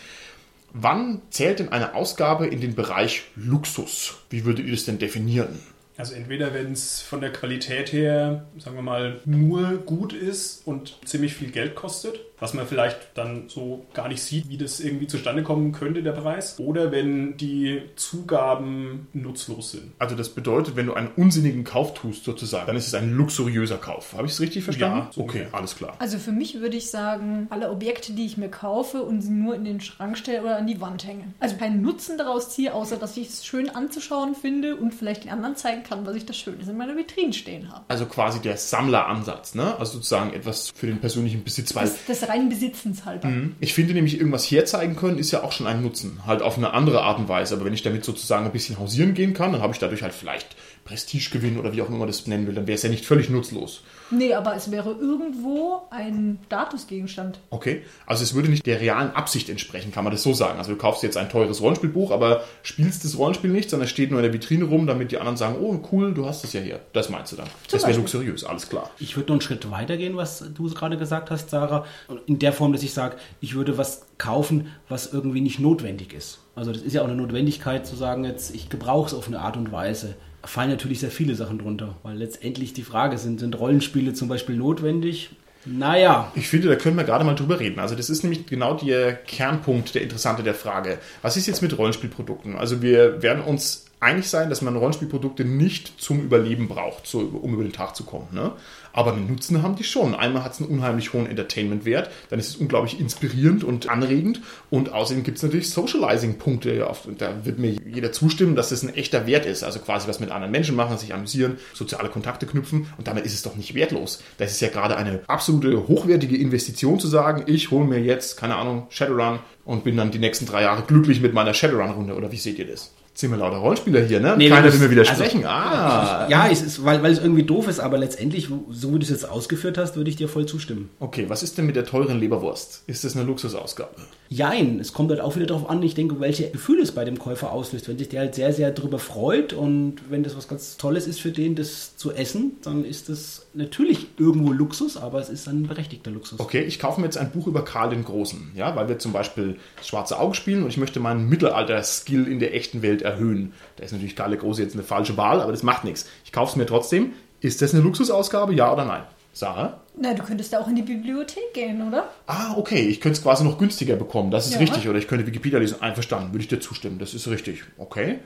wann 0.75 1.23
zählt 1.31 1.59
denn 1.59 1.71
eine 1.71 1.95
Ausgabe 1.95 2.47
in 2.47 2.61
den 2.61 2.75
Bereich 2.75 3.23
Luxus? 3.35 4.19
Wie 4.29 4.45
würdet 4.45 4.67
ihr 4.67 4.73
das 4.73 4.85
denn 4.85 4.99
definieren? 4.99 5.59
Also 5.97 6.14
entweder 6.14 6.55
wenn 6.55 6.73
es 6.73 7.00
von 7.00 7.21
der 7.21 7.33
Qualität 7.33 7.93
her, 7.93 8.47
sagen 8.59 8.76
wir 8.76 8.83
mal, 8.83 9.21
nur 9.25 9.79
gut 9.85 10.12
ist 10.12 10.67
und 10.67 10.99
ziemlich 11.05 11.35
viel 11.35 11.50
Geld 11.50 11.75
kostet, 11.75 12.21
was 12.40 12.54
man 12.54 12.66
vielleicht 12.66 12.99
dann 13.14 13.49
so 13.49 13.87
gar 13.94 14.09
nicht 14.09 14.23
sieht, 14.23 14.49
wie 14.49 14.56
das 14.59 14.80
irgendwie 14.80 15.06
zustande 15.06 15.42
kommen 15.42 15.73
könnte, 15.73 16.02
der 16.02 16.12
Preis. 16.12 16.59
Oder 16.59 16.90
wenn 16.92 17.37
die 17.37 17.82
Zugaben 17.97 19.09
nutzlos 19.12 19.73
sind. 19.73 19.92
Also 19.99 20.16
das 20.16 20.28
bedeutet, 20.30 20.76
wenn 20.76 20.87
du 20.87 20.94
einen 20.94 21.09
unsinnigen 21.16 21.64
Kauf 21.64 21.94
tust 21.94 22.25
sozusagen, 22.25 22.66
dann 22.66 22.76
ist 22.76 22.87
es 22.87 22.94
ein 22.94 23.12
luxuriöser 23.12 23.76
Kauf. 23.78 24.12
Habe 24.14 24.26
ich 24.26 24.32
es 24.32 24.40
richtig 24.40 24.64
verstanden? 24.64 24.99
Ja, 24.99 25.11
so 25.12 25.23
okay, 25.23 25.38
ungefähr. 25.40 25.59
alles 25.59 25.76
klar. 25.76 25.94
Also 25.99 26.18
für 26.18 26.32
mich 26.32 26.61
würde 26.61 26.76
ich 26.76 26.90
sagen, 26.90 27.47
alle 27.50 27.70
Objekte, 27.70 28.12
die 28.12 28.26
ich 28.26 28.37
mir 28.37 28.49
kaufe 28.50 29.02
und 29.02 29.23
sie 29.23 29.30
nur 29.30 29.54
in 29.54 29.64
den 29.64 29.80
Schrank 29.80 30.18
stelle 30.18 30.42
oder 30.42 30.56
an 30.56 30.66
die 30.66 30.80
Wand 30.80 31.06
hänge. 31.06 31.25
Also 31.40 31.56
keinen 31.56 31.82
Nutzen 31.82 32.18
daraus 32.18 32.50
ziehe, 32.50 32.75
außer 32.75 32.97
dass 32.97 33.16
ich 33.16 33.28
es 33.28 33.44
schön 33.47 33.68
anzuschauen 33.70 34.35
finde 34.35 34.76
und 34.76 34.92
vielleicht 34.94 35.25
den 35.25 35.30
anderen 35.30 35.56
zeigen 35.56 35.82
kann, 35.82 36.06
was 36.06 36.16
ich 36.16 36.26
da 36.26 36.32
Schönes 36.32 36.68
in 36.68 36.76
meiner 36.76 36.97
Vitrine 36.97 37.32
stehen 37.32 37.70
habe. 37.73 37.85
Also 37.88 38.06
quasi 38.06 38.40
der 38.40 38.56
Sammleransatz, 38.56 39.54
ne? 39.54 39.76
Also 39.78 39.94
sozusagen 39.94 40.32
etwas 40.32 40.70
für 40.75 40.87
den 40.87 40.99
persönlichen 40.99 41.44
Besitz, 41.44 41.75
weil 41.75 41.85
Das, 41.85 41.97
das 42.06 42.28
rein 42.30 42.49
Besitzens 42.49 43.04
halber. 43.04 43.28
ich 43.60 43.75
finde 43.75 43.92
nämlich 43.92 44.16
irgendwas 44.18 44.50
herzeigen 44.50 44.96
können 44.96 45.18
ist 45.18 45.30
ja 45.30 45.42
auch 45.42 45.52
schon 45.52 45.66
ein 45.66 45.82
Nutzen, 45.82 46.20
halt 46.26 46.42
auf 46.42 46.56
eine 46.56 46.72
andere 46.72 47.02
Art 47.02 47.18
und 47.18 47.28
Weise. 47.28 47.54
Aber 47.54 47.64
wenn 47.64 47.75
ich 47.75 47.82
damit 47.82 48.04
sozusagen 48.04 48.46
ein 48.46 48.52
bisschen 48.52 48.78
hausieren 48.78 49.14
gehen 49.14 49.34
kann, 49.34 49.52
dann 49.52 49.62
habe 49.62 49.72
ich 49.72 49.78
dadurch 49.78 50.02
halt 50.02 50.14
vielleicht 50.14 50.56
Prestigegewinn 50.84 51.58
oder 51.58 51.75
wie 51.75 51.82
auch 51.82 51.88
immer 51.88 51.99
man 51.99 52.06
das 52.06 52.26
nennen 52.26 52.46
will, 52.46 52.54
dann 52.54 52.66
wäre 52.66 52.76
es 52.76 52.82
ja 52.82 52.88
nicht 52.88 53.04
völlig 53.04 53.28
nutzlos. 53.28 53.82
Nee, 54.11 54.35
aber 54.35 54.57
es 54.57 54.71
wäre 54.71 54.90
irgendwo 54.93 55.83
ein 55.90 56.38
Statusgegenstand. 56.47 57.38
Okay, 57.50 57.83
also 58.07 58.23
es 58.23 58.35
würde 58.35 58.49
nicht 58.49 58.67
der 58.67 58.81
realen 58.81 59.11
Absicht 59.12 59.49
entsprechen, 59.49 59.93
kann 59.93 60.05
man 60.05 60.12
das 60.12 60.23
so 60.23 60.35
sagen. 60.35 60.59
Also 60.59 60.73
du 60.73 60.79
kaufst 60.79 61.02
jetzt 61.02 61.17
ein 61.17 61.29
teures 61.29 61.61
Rollenspielbuch, 61.61 62.11
aber 62.11 62.43
spielst 62.62 63.05
das 63.05 63.17
Rollenspiel 63.17 63.50
nicht, 63.50 63.71
sondern 63.71 63.85
es 63.85 63.90
steht 63.90 64.11
nur 64.11 64.21
in 64.21 64.25
der 64.25 64.33
Vitrine 64.33 64.64
rum, 64.64 64.87
damit 64.87 65.12
die 65.12 65.19
anderen 65.19 65.37
sagen, 65.37 65.57
oh 65.61 65.81
cool, 65.93 66.12
du 66.12 66.26
hast 66.26 66.45
es 66.45 66.52
ja 66.52 66.61
hier. 66.61 66.81
Das 66.93 67.09
meinst 67.09 67.33
du 67.33 67.37
dann. 67.37 67.49
das 67.71 67.87
wäre 67.87 67.97
luxuriös, 67.97 68.45
alles 68.45 68.69
klar. 68.69 68.90
Ich 68.99 69.17
würde 69.17 69.29
noch 69.29 69.35
einen 69.35 69.43
Schritt 69.43 69.71
weiter 69.71 69.97
gehen, 69.97 70.17
was 70.17 70.45
du 70.55 70.69
gerade 70.71 70.97
gesagt 70.97 71.31
hast, 71.31 71.50
Sarah. 71.50 71.85
In 72.26 72.38
der 72.38 72.52
Form, 72.52 72.73
dass 72.73 72.83
ich 72.83 72.93
sage, 72.93 73.17
ich 73.40 73.55
würde 73.55 73.79
was 73.79 74.07
kaufen, 74.19 74.69
was 74.88 75.12
irgendwie 75.12 75.40
nicht 75.40 75.61
notwendig 75.61 76.12
ist. 76.12 76.40
Also 76.55 76.73
das 76.73 76.83
ist 76.83 76.93
ja 76.93 77.02
auch 77.02 77.07
eine 77.07 77.17
Notwendigkeit 77.17 77.87
zu 77.87 77.97
sagen, 77.97 78.25
jetzt 78.25 78.55
ich 78.55 78.69
gebrauche 78.69 79.09
es 79.09 79.14
auf 79.14 79.29
eine 79.29 79.40
Art 79.40 79.57
und 79.57 79.73
Weise. 79.73 80.14
Fallen 80.44 80.70
natürlich 80.70 81.00
sehr 81.00 81.11
viele 81.11 81.35
Sachen 81.35 81.59
drunter, 81.59 81.97
weil 82.02 82.16
letztendlich 82.16 82.73
die 82.73 82.82
Frage 82.82 83.18
sind, 83.18 83.40
sind 83.40 83.59
Rollenspiele 83.59 84.14
zum 84.14 84.28
Beispiel 84.28 84.56
notwendig? 84.56 85.30
Naja, 85.66 86.32
Ich 86.35 86.49
finde, 86.49 86.68
da 86.68 86.76
können 86.76 86.97
wir 86.97 87.04
gerade 87.04 87.25
mal 87.25 87.35
drüber 87.35 87.61
reden. 87.61 87.80
Also 87.80 87.94
das 87.94 88.09
ist 88.09 88.23
nämlich 88.23 88.47
genau 88.47 88.75
der 88.75 89.12
Kernpunkt, 89.14 89.94
der 89.94 90.02
interessante 90.02 90.42
der 90.42 90.54
Frage. 90.54 90.99
Was 91.20 91.37
ist 91.37 91.47
jetzt 91.47 91.61
mit 91.61 91.76
Rollenspielprodukten? 91.76 92.56
Also 92.56 92.80
wir 92.80 93.23
werden 93.23 93.42
uns 93.42 93.89
einig 94.00 94.28
sein, 94.28 94.49
dass 94.49 94.62
man 94.62 94.76
Rollenspielprodukte 94.76 95.45
nicht 95.45 96.00
zum 96.00 96.21
Überleben 96.21 96.69
braucht, 96.69 97.07
so, 97.07 97.21
um 97.21 97.52
über 97.52 97.62
den 97.62 97.73
Tag 97.73 97.95
zu 97.95 98.04
kommen. 98.04 98.28
Ne? 98.33 98.52
Aber 98.92 99.12
einen 99.12 99.28
Nutzen 99.28 99.62
haben 99.62 99.76
die 99.76 99.85
schon. 99.85 100.14
Einmal 100.14 100.42
hat 100.42 100.54
es 100.54 100.61
einen 100.61 100.71
unheimlich 100.71 101.12
hohen 101.12 101.26
Entertainment-Wert, 101.26 102.11
dann 102.30 102.38
ist 102.38 102.49
es 102.49 102.57
unglaublich 102.57 102.99
inspirierend 102.99 103.62
und 103.62 103.88
anregend 103.88 104.40
und 104.71 104.92
außerdem 104.92 105.23
gibt 105.23 105.37
es 105.37 105.42
natürlich 105.42 105.71
Socializing-Punkte. 105.71 106.88
Da 107.19 107.45
wird 107.45 107.59
mir 107.59 107.73
jeder 107.73 108.11
zustimmen, 108.11 108.57
dass 108.57 108.71
das 108.71 108.83
ein 108.83 108.95
echter 108.95 109.26
Wert 109.26 109.47
ist. 109.47 109.62
Also 109.62 109.78
quasi 109.80 110.09
was 110.09 110.19
mit 110.19 110.30
anderen 110.30 110.50
Menschen 110.50 110.76
machen, 110.76 110.99
sich 110.99 111.14
amüsieren, 111.14 111.59
soziale 111.75 112.09
Kontakte 112.09 112.47
knüpfen 112.47 112.87
und 112.97 113.07
damit 113.07 113.26
ist 113.26 113.35
es 113.35 113.42
doch 113.42 113.54
nicht 113.54 113.75
wertlos. 113.75 114.23
Das 114.38 114.50
ist 114.50 114.61
ja 114.61 114.69
gerade 114.69 114.97
eine 114.97 115.21
absolute 115.26 115.88
hochwertige 115.88 116.37
Investition 116.37 116.99
zu 116.99 117.07
sagen, 117.07 117.45
ich 117.47 117.71
hole 117.71 117.85
mir 117.85 118.00
jetzt, 118.00 118.38
keine 118.38 118.57
Ahnung, 118.57 118.87
Shadowrun 118.88 119.40
und 119.64 119.85
bin 119.85 119.97
dann 119.97 120.11
die 120.11 120.19
nächsten 120.19 120.47
drei 120.47 120.62
Jahre 120.62 120.83
glücklich 120.83 121.21
mit 121.21 121.35
meiner 121.35 121.54
Shadowrun-Runde. 121.54 122.14
Oder 122.14 122.33
wie 122.33 122.37
seht 122.37 122.59
ihr 122.59 122.66
das? 122.66 122.92
Wir 123.19 123.29
lauter 123.37 123.57
Rollenspieler 123.59 124.02
hier, 124.05 124.19
ne? 124.19 124.35
Nee, 124.38 124.49
Keiner 124.49 124.73
will 124.73 124.79
mir 124.81 124.90
widersprechen. 124.90 125.45
also- 125.45 125.49
ah, 125.49 126.26
ja, 126.31 126.49
es 126.50 126.62
ist, 126.62 126.83
weil, 126.85 127.02
weil 127.02 127.12
es 127.12 127.19
irgendwie 127.19 127.43
doof 127.43 127.69
ist, 127.69 127.79
aber 127.79 127.99
letztendlich, 127.99 128.49
so 128.71 128.95
wie 128.95 128.99
du 128.99 129.02
es 129.02 129.11
jetzt 129.11 129.29
ausgeführt 129.29 129.76
hast, 129.76 129.97
würde 129.97 130.09
ich 130.09 130.17
dir 130.17 130.26
voll 130.29 130.47
zustimmen. 130.47 130.88
okay. 131.00 131.26
Was 131.29 131.43
ist 131.43 131.59
denn 131.59 131.67
mit 131.67 131.76
der 131.76 131.85
teuren 131.85 132.19
Leberwurst? 132.19 132.83
Ist 132.87 133.05
das 133.05 133.17
eine 133.17 133.26
Luxusausgabe? 133.26 133.90
Jein, 134.31 134.79
es 134.81 134.93
kommt 134.95 135.11
halt 135.11 135.21
auch 135.21 135.37
wieder 135.37 135.47
darauf 135.47 135.69
an, 135.69 135.83
ich 135.83 135.95
denke, 135.95 136.19
welche 136.21 136.49
Gefühle 136.50 136.83
es 136.83 136.93
bei 136.93 137.05
dem 137.05 137.19
Käufer 137.19 137.52
auslöst. 137.52 137.88
Wenn 137.88 137.99
sich 137.99 138.09
der 138.09 138.21
halt 138.21 138.35
sehr, 138.37 138.52
sehr 138.55 138.71
drüber 138.71 138.99
freut 139.00 139.52
und 139.52 139.97
wenn 140.09 140.23
das 140.23 140.37
was 140.37 140.49
ganz 140.49 140.76
Tolles 140.79 141.07
ist 141.09 141.21
für 141.21 141.33
den, 141.33 141.57
das 141.57 141.97
zu 141.97 142.12
essen, 142.12 142.52
dann 142.62 142.85
ist 142.85 143.09
das 143.09 143.47
natürlich 143.55 144.07
irgendwo 144.19 144.52
Luxus, 144.52 144.97
aber 144.97 145.19
es 145.21 145.29
ist 145.29 145.49
ein 145.49 145.64
berechtigter 145.67 146.11
Luxus. 146.12 146.38
Okay, 146.40 146.62
ich 146.62 146.79
kaufe 146.79 147.00
mir 147.00 147.07
jetzt 147.09 147.19
ein 147.19 147.33
Buch 147.33 147.49
über 147.49 147.64
Karl 147.64 147.90
den 147.90 148.05
Großen, 148.05 148.52
ja, 148.55 148.75
weil 148.76 148.88
wir 148.88 148.99
zum 149.00 149.12
Beispiel 149.12 149.57
das 149.76 149.88
Schwarze 149.88 150.19
Auge 150.19 150.35
spielen 150.37 150.62
und 150.62 150.69
ich 150.69 150.76
möchte 150.76 151.00
meinen 151.00 151.29
Mittelalter-Skill 151.29 152.29
in 152.29 152.38
der 152.38 152.55
echten 152.55 152.83
Welt 152.83 153.00
erhöhen. 153.02 153.52
Da 153.76 153.85
ist 153.85 153.92
natürlich 153.92 154.16
Karl 154.16 154.30
der 154.30 154.38
Große 154.38 154.62
jetzt 154.62 154.75
eine 154.75 154.83
falsche 154.83 155.16
Wahl, 155.16 155.40
aber 155.40 155.52
das 155.52 155.62
macht 155.62 155.85
nichts. 155.85 156.09
Ich 156.25 156.33
kaufe 156.33 156.50
es 156.52 156.57
mir 156.57 156.66
trotzdem. 156.66 157.12
Ist 157.40 157.62
das 157.62 157.73
eine 157.75 157.83
Luxusausgabe, 157.83 158.54
ja 158.54 158.73
oder 158.73 158.85
nein? 158.85 159.02
Sarah? 159.33 159.80
Na, 159.97 160.12
du 160.12 160.23
könntest 160.23 160.52
da 160.52 160.59
auch 160.61 160.69
in 160.69 160.75
die 160.76 160.83
Bibliothek 160.83 161.54
gehen, 161.54 161.87
oder? 161.87 162.09
Ah, 162.26 162.54
okay, 162.57 162.80
ich 162.80 163.00
könnte 163.00 163.16
es 163.19 163.23
quasi 163.23 163.45
noch 163.45 163.59
günstiger 163.59 163.97
bekommen. 163.97 164.30
Das 164.30 164.47
ist 164.47 164.54
Ja. 164.54 164.59
richtig. 164.59 164.88
Oder 164.88 164.99
ich 164.99 165.07
könnte 165.09 165.26
Wikipedia 165.26 165.59
lesen. 165.59 165.80
Einverstanden, 165.80 166.33
würde 166.33 166.42
ich 166.42 166.49
dir 166.49 166.61
zustimmen. 166.61 166.99
Das 166.99 167.14
ist 167.14 167.28
richtig. 167.28 167.62
Okay. 167.78 168.19